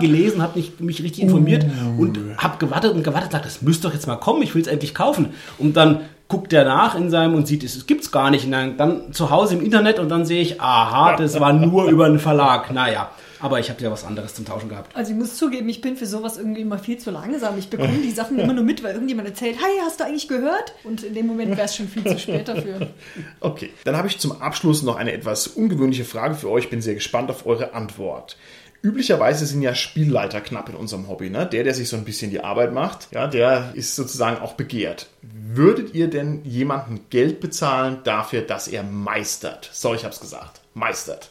gelesen, 0.00 0.42
habe 0.42 0.58
mich, 0.58 0.78
mich 0.80 1.02
richtig 1.02 1.22
informiert 1.22 1.66
und 1.98 2.18
habe 2.36 2.58
gewartet 2.58 2.92
und 2.94 3.02
gewartet, 3.02 3.32
sagt, 3.32 3.46
das 3.46 3.62
müsste 3.62 3.88
doch 3.88 3.94
jetzt 3.94 4.06
mal 4.06 4.16
kommen, 4.16 4.42
ich 4.42 4.54
will 4.54 4.62
es 4.62 4.68
endlich 4.68 4.94
kaufen. 4.94 5.34
Und 5.58 5.76
dann 5.76 6.00
guckt 6.28 6.52
er 6.52 6.64
nach 6.64 6.94
in 6.94 7.10
seinem 7.10 7.34
und 7.34 7.46
sieht, 7.46 7.64
es 7.64 7.86
gibt's 7.86 8.10
gar 8.10 8.30
nicht. 8.30 8.44
Und 8.46 8.52
dann, 8.52 8.76
dann 8.76 9.12
zu 9.12 9.30
Hause 9.30 9.56
im 9.56 9.64
Internet 9.64 9.98
und 9.98 10.08
dann 10.08 10.24
sehe 10.24 10.40
ich, 10.40 10.60
aha, 10.60 11.16
das 11.16 11.38
war 11.40 11.52
nur 11.52 11.90
über 11.90 12.06
einen 12.06 12.20
Verlag. 12.20 12.72
Naja. 12.72 13.10
Aber 13.40 13.58
ich 13.58 13.70
habe 13.70 13.82
ja 13.82 13.90
was 13.90 14.04
anderes 14.04 14.34
zum 14.34 14.44
Tauschen 14.44 14.68
gehabt. 14.68 14.94
Also 14.94 15.12
ich 15.12 15.18
muss 15.18 15.36
zugeben, 15.36 15.68
ich 15.70 15.80
bin 15.80 15.96
für 15.96 16.04
sowas 16.04 16.36
irgendwie 16.36 16.60
immer 16.60 16.78
viel 16.78 16.98
zu 16.98 17.10
langsam. 17.10 17.58
Ich 17.58 17.70
bekomme 17.70 17.98
die 18.02 18.10
Sachen 18.10 18.38
immer 18.38 18.52
nur 18.52 18.64
mit, 18.64 18.84
weil 18.84 18.92
irgendjemand 18.92 19.28
erzählt, 19.28 19.56
hey, 19.58 19.80
hast 19.82 19.98
du 19.98 20.04
eigentlich 20.04 20.28
gehört? 20.28 20.74
Und 20.84 21.02
in 21.02 21.14
dem 21.14 21.26
Moment 21.26 21.56
wäre 21.56 21.62
es 21.62 21.74
schon 21.74 21.88
viel 21.88 22.04
zu 22.04 22.18
spät 22.18 22.48
dafür. 22.48 22.88
Okay, 23.40 23.70
dann 23.84 23.96
habe 23.96 24.08
ich 24.08 24.18
zum 24.18 24.42
Abschluss 24.42 24.82
noch 24.82 24.96
eine 24.96 25.12
etwas 25.12 25.46
ungewöhnliche 25.46 26.04
Frage 26.04 26.34
für 26.34 26.50
euch. 26.50 26.68
Bin 26.68 26.82
sehr 26.82 26.94
gespannt 26.94 27.30
auf 27.30 27.46
eure 27.46 27.72
Antwort. 27.74 28.36
Üblicherweise 28.82 29.44
sind 29.44 29.60
ja 29.60 29.74
Spielleiter 29.74 30.40
knapp 30.40 30.70
in 30.70 30.74
unserem 30.74 31.08
Hobby. 31.08 31.28
Ne? 31.28 31.46
Der, 31.46 31.64
der 31.64 31.74
sich 31.74 31.88
so 31.88 31.96
ein 31.96 32.04
bisschen 32.04 32.30
die 32.30 32.40
Arbeit 32.40 32.72
macht, 32.72 33.08
ja, 33.12 33.26
der 33.26 33.72
ist 33.74 33.94
sozusagen 33.94 34.40
auch 34.40 34.54
begehrt. 34.54 35.08
Würdet 35.22 35.94
ihr 35.94 36.08
denn 36.08 36.44
jemandem 36.44 37.00
Geld 37.10 37.40
bezahlen 37.40 37.98
dafür, 38.04 38.40
dass 38.42 38.68
er 38.68 38.82
meistert? 38.82 39.68
So, 39.72 39.94
ich 39.94 40.04
habe 40.04 40.14
es 40.14 40.20
gesagt. 40.20 40.60
Meistert. 40.72 41.30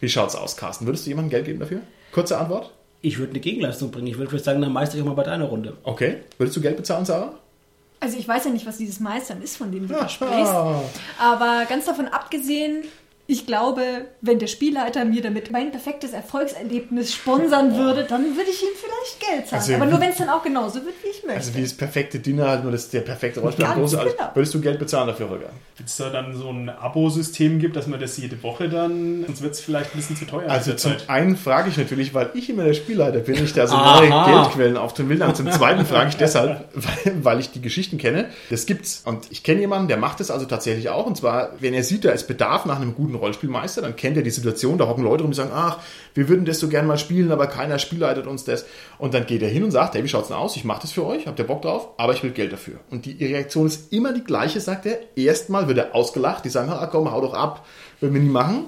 Wie 0.00 0.08
schaut's 0.08 0.34
aus, 0.34 0.56
Carsten? 0.56 0.84
Würdest 0.84 1.06
du 1.06 1.10
jemandem 1.10 1.30
Geld 1.30 1.46
geben 1.46 1.60
dafür? 1.60 1.80
Kurze 2.12 2.36
Antwort. 2.36 2.70
Ich 3.00 3.18
würde 3.18 3.30
eine 3.30 3.40
Gegenleistung 3.40 3.90
bringen. 3.90 4.06
Ich 4.08 4.18
würde 4.18 4.30
vielleicht 4.30 4.44
sagen, 4.44 4.60
dann 4.60 4.72
meister 4.72 4.96
ich 4.96 5.02
auch 5.02 5.06
mal 5.06 5.14
bei 5.14 5.24
deiner 5.24 5.44
Runde. 5.46 5.76
Okay. 5.84 6.18
Würdest 6.36 6.56
du 6.56 6.60
Geld 6.60 6.76
bezahlen, 6.76 7.04
Sarah? 7.06 7.34
Also 8.00 8.18
ich 8.18 8.28
weiß 8.28 8.44
ja 8.44 8.50
nicht, 8.50 8.66
was 8.66 8.76
dieses 8.76 9.00
Meistern 9.00 9.40
ist, 9.40 9.56
von 9.56 9.72
dem 9.72 9.88
du 9.88 9.94
da 9.94 10.08
sprichst. 10.08 10.52
Aber 11.18 11.64
ganz 11.68 11.86
davon 11.86 12.06
abgesehen, 12.08 12.84
ich 13.26 13.46
glaube, 13.46 13.82
wenn 14.20 14.38
der 14.38 14.48
Spielleiter 14.48 15.06
mir 15.06 15.22
damit 15.22 15.50
mein 15.50 15.70
perfektes 15.70 16.12
Erfolgserlebnis 16.12 17.14
sponsern 17.14 17.74
würde, 17.74 18.04
dann 18.04 18.36
würde 18.36 18.50
ich 18.50 18.62
ihm 18.62 18.68
vielleicht 18.76 19.20
Geld 19.20 19.48
zahlen. 19.48 19.62
Also 19.62 19.74
Aber 19.76 19.86
nur 19.86 20.00
wenn 20.00 20.10
es 20.10 20.18
dann 20.18 20.28
auch 20.28 20.42
genauso 20.42 20.84
wird, 20.84 20.94
wie 21.02 21.08
ich 21.08 21.22
möchte. 21.22 21.38
Also 21.38 21.54
wie 21.54 21.62
das 21.62 21.72
perfekte 21.72 22.18
Dinner, 22.18 22.48
halt 22.48 22.64
nur 22.64 22.72
das 22.72 22.90
der 22.90 23.00
perfekte 23.00 23.40
Rollenspiel. 23.40 23.64
Ganz 23.64 23.78
Großartig. 23.78 24.16
genau. 24.18 24.30
Würdest 24.34 24.54
du 24.54 24.60
Geld 24.60 24.78
bezahlen 24.78 25.06
dafür, 25.06 25.30
Holger? 25.30 25.50
Wenn 25.76 25.86
es 25.86 25.96
da 25.96 26.10
dann 26.10 26.36
so 26.36 26.50
ein 26.50 26.68
Abo-System 26.68 27.60
gibt, 27.60 27.76
dass 27.76 27.86
man 27.86 27.98
das 27.98 28.18
jede 28.18 28.42
Woche 28.42 28.68
dann, 28.68 29.24
sonst 29.24 29.40
wird 29.40 29.54
es 29.54 29.60
vielleicht 29.60 29.94
ein 29.94 29.96
bisschen 29.96 30.16
zu 30.16 30.26
teuer. 30.26 30.50
Also 30.50 30.74
zum 30.74 30.92
Zeit. 30.92 31.08
einen 31.08 31.38
frage 31.38 31.70
ich 31.70 31.78
natürlich, 31.78 32.12
weil 32.12 32.30
ich 32.34 32.50
immer 32.50 32.64
der 32.64 32.74
Spielleiter 32.74 33.20
bin, 33.20 33.42
ich 33.42 33.54
da 33.54 33.66
so 33.66 33.74
Aha. 33.74 34.00
neue 34.00 34.34
Geldquellen 34.34 34.76
auftun 34.76 35.08
will. 35.08 35.18
Dann 35.18 35.34
zum 35.34 35.50
zweiten 35.50 35.86
frage 35.86 36.10
ich 36.10 36.16
deshalb, 36.16 36.68
weil, 36.74 37.24
weil 37.24 37.40
ich 37.40 37.52
die 37.52 37.62
Geschichten 37.62 37.96
kenne. 37.96 38.26
Das 38.50 38.66
gibt's. 38.66 39.00
Und 39.06 39.28
ich 39.30 39.42
kenne 39.42 39.60
jemanden, 39.60 39.88
der 39.88 39.96
macht 39.96 40.20
das 40.20 40.30
also 40.30 40.44
tatsächlich 40.44 40.90
auch. 40.90 41.06
Und 41.06 41.16
zwar, 41.16 41.52
wenn 41.60 41.72
er 41.72 41.84
sieht, 41.84 42.04
da 42.04 42.10
ist 42.10 42.28
Bedarf 42.28 42.66
nach 42.66 42.76
einem 42.76 42.94
guten 42.94 43.13
Rollenspielmeister, 43.16 43.82
dann 43.82 43.96
kennt 43.96 44.16
er 44.16 44.22
die 44.22 44.30
Situation, 44.30 44.78
da 44.78 44.86
hocken 44.86 45.04
Leute 45.04 45.22
rum, 45.22 45.30
die 45.30 45.36
sagen, 45.36 45.52
ach, 45.54 45.78
wir 46.14 46.28
würden 46.28 46.44
das 46.44 46.60
so 46.60 46.68
gerne 46.68 46.88
mal 46.88 46.98
spielen, 46.98 47.32
aber 47.32 47.46
keiner 47.46 47.78
spielleitet 47.78 48.26
uns 48.26 48.44
das. 48.44 48.66
Und 48.98 49.14
dann 49.14 49.26
geht 49.26 49.42
er 49.42 49.48
hin 49.48 49.64
und 49.64 49.70
sagt, 49.70 49.94
hey, 49.94 50.04
wie 50.04 50.08
schaut's 50.08 50.28
denn 50.28 50.36
aus? 50.36 50.56
Ich 50.56 50.64
mache 50.64 50.82
das 50.82 50.92
für 50.92 51.04
euch, 51.06 51.26
habt 51.26 51.38
ihr 51.38 51.46
Bock 51.46 51.62
drauf? 51.62 51.88
Aber 51.96 52.12
ich 52.12 52.22
will 52.22 52.30
Geld 52.30 52.52
dafür. 52.52 52.80
Und 52.90 53.06
die 53.06 53.24
Reaktion 53.24 53.66
ist 53.66 53.92
immer 53.92 54.12
die 54.12 54.24
gleiche, 54.24 54.60
sagt 54.60 54.86
er. 54.86 54.98
Erstmal 55.16 55.68
wird 55.68 55.78
er 55.78 55.94
ausgelacht, 55.94 56.44
die 56.44 56.50
sagen, 56.50 56.70
ah, 56.70 56.86
komm, 56.86 57.10
hau 57.10 57.20
doch 57.20 57.34
ab, 57.34 57.66
würden 58.00 58.14
wir 58.14 58.20
nie 58.20 58.28
machen. 58.28 58.66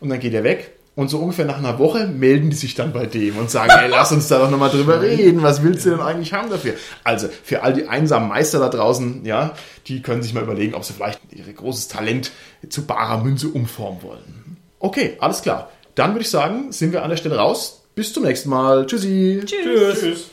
Und 0.00 0.10
dann 0.10 0.20
geht 0.20 0.34
er 0.34 0.44
weg. 0.44 0.77
Und 0.98 1.10
so 1.10 1.18
ungefähr 1.18 1.44
nach 1.44 1.58
einer 1.58 1.78
Woche 1.78 2.08
melden 2.08 2.50
die 2.50 2.56
sich 2.56 2.74
dann 2.74 2.92
bei 2.92 3.06
dem 3.06 3.36
und 3.36 3.48
sagen, 3.48 3.70
ey, 3.70 3.88
lass 3.88 4.10
uns 4.10 4.26
da 4.26 4.40
doch 4.40 4.50
nochmal 4.50 4.70
drüber 4.70 5.00
reden. 5.00 5.44
Was 5.44 5.62
willst 5.62 5.86
du 5.86 5.90
denn 5.90 6.00
eigentlich 6.00 6.32
haben 6.32 6.50
dafür? 6.50 6.74
Also, 7.04 7.28
für 7.44 7.62
all 7.62 7.72
die 7.72 7.86
einsamen 7.86 8.28
Meister 8.28 8.58
da 8.58 8.68
draußen, 8.68 9.24
ja, 9.24 9.54
die 9.86 10.02
können 10.02 10.24
sich 10.24 10.34
mal 10.34 10.42
überlegen, 10.42 10.74
ob 10.74 10.84
sie 10.84 10.94
vielleicht 10.94 11.20
ihr 11.30 11.52
großes 11.52 11.86
Talent 11.86 12.32
zu 12.68 12.84
barer 12.84 13.22
Münze 13.22 13.46
umformen 13.46 14.02
wollen. 14.02 14.56
Okay, 14.80 15.16
alles 15.20 15.42
klar. 15.42 15.70
Dann 15.94 16.14
würde 16.14 16.22
ich 16.22 16.30
sagen, 16.30 16.72
sind 16.72 16.90
wir 16.92 17.04
an 17.04 17.10
der 17.10 17.16
Stelle 17.16 17.36
raus. 17.36 17.84
Bis 17.94 18.12
zum 18.12 18.24
nächsten 18.24 18.48
Mal. 18.48 18.84
Tschüssi. 18.86 19.42
Tschüss. 19.46 20.00
Tschüss. 20.00 20.30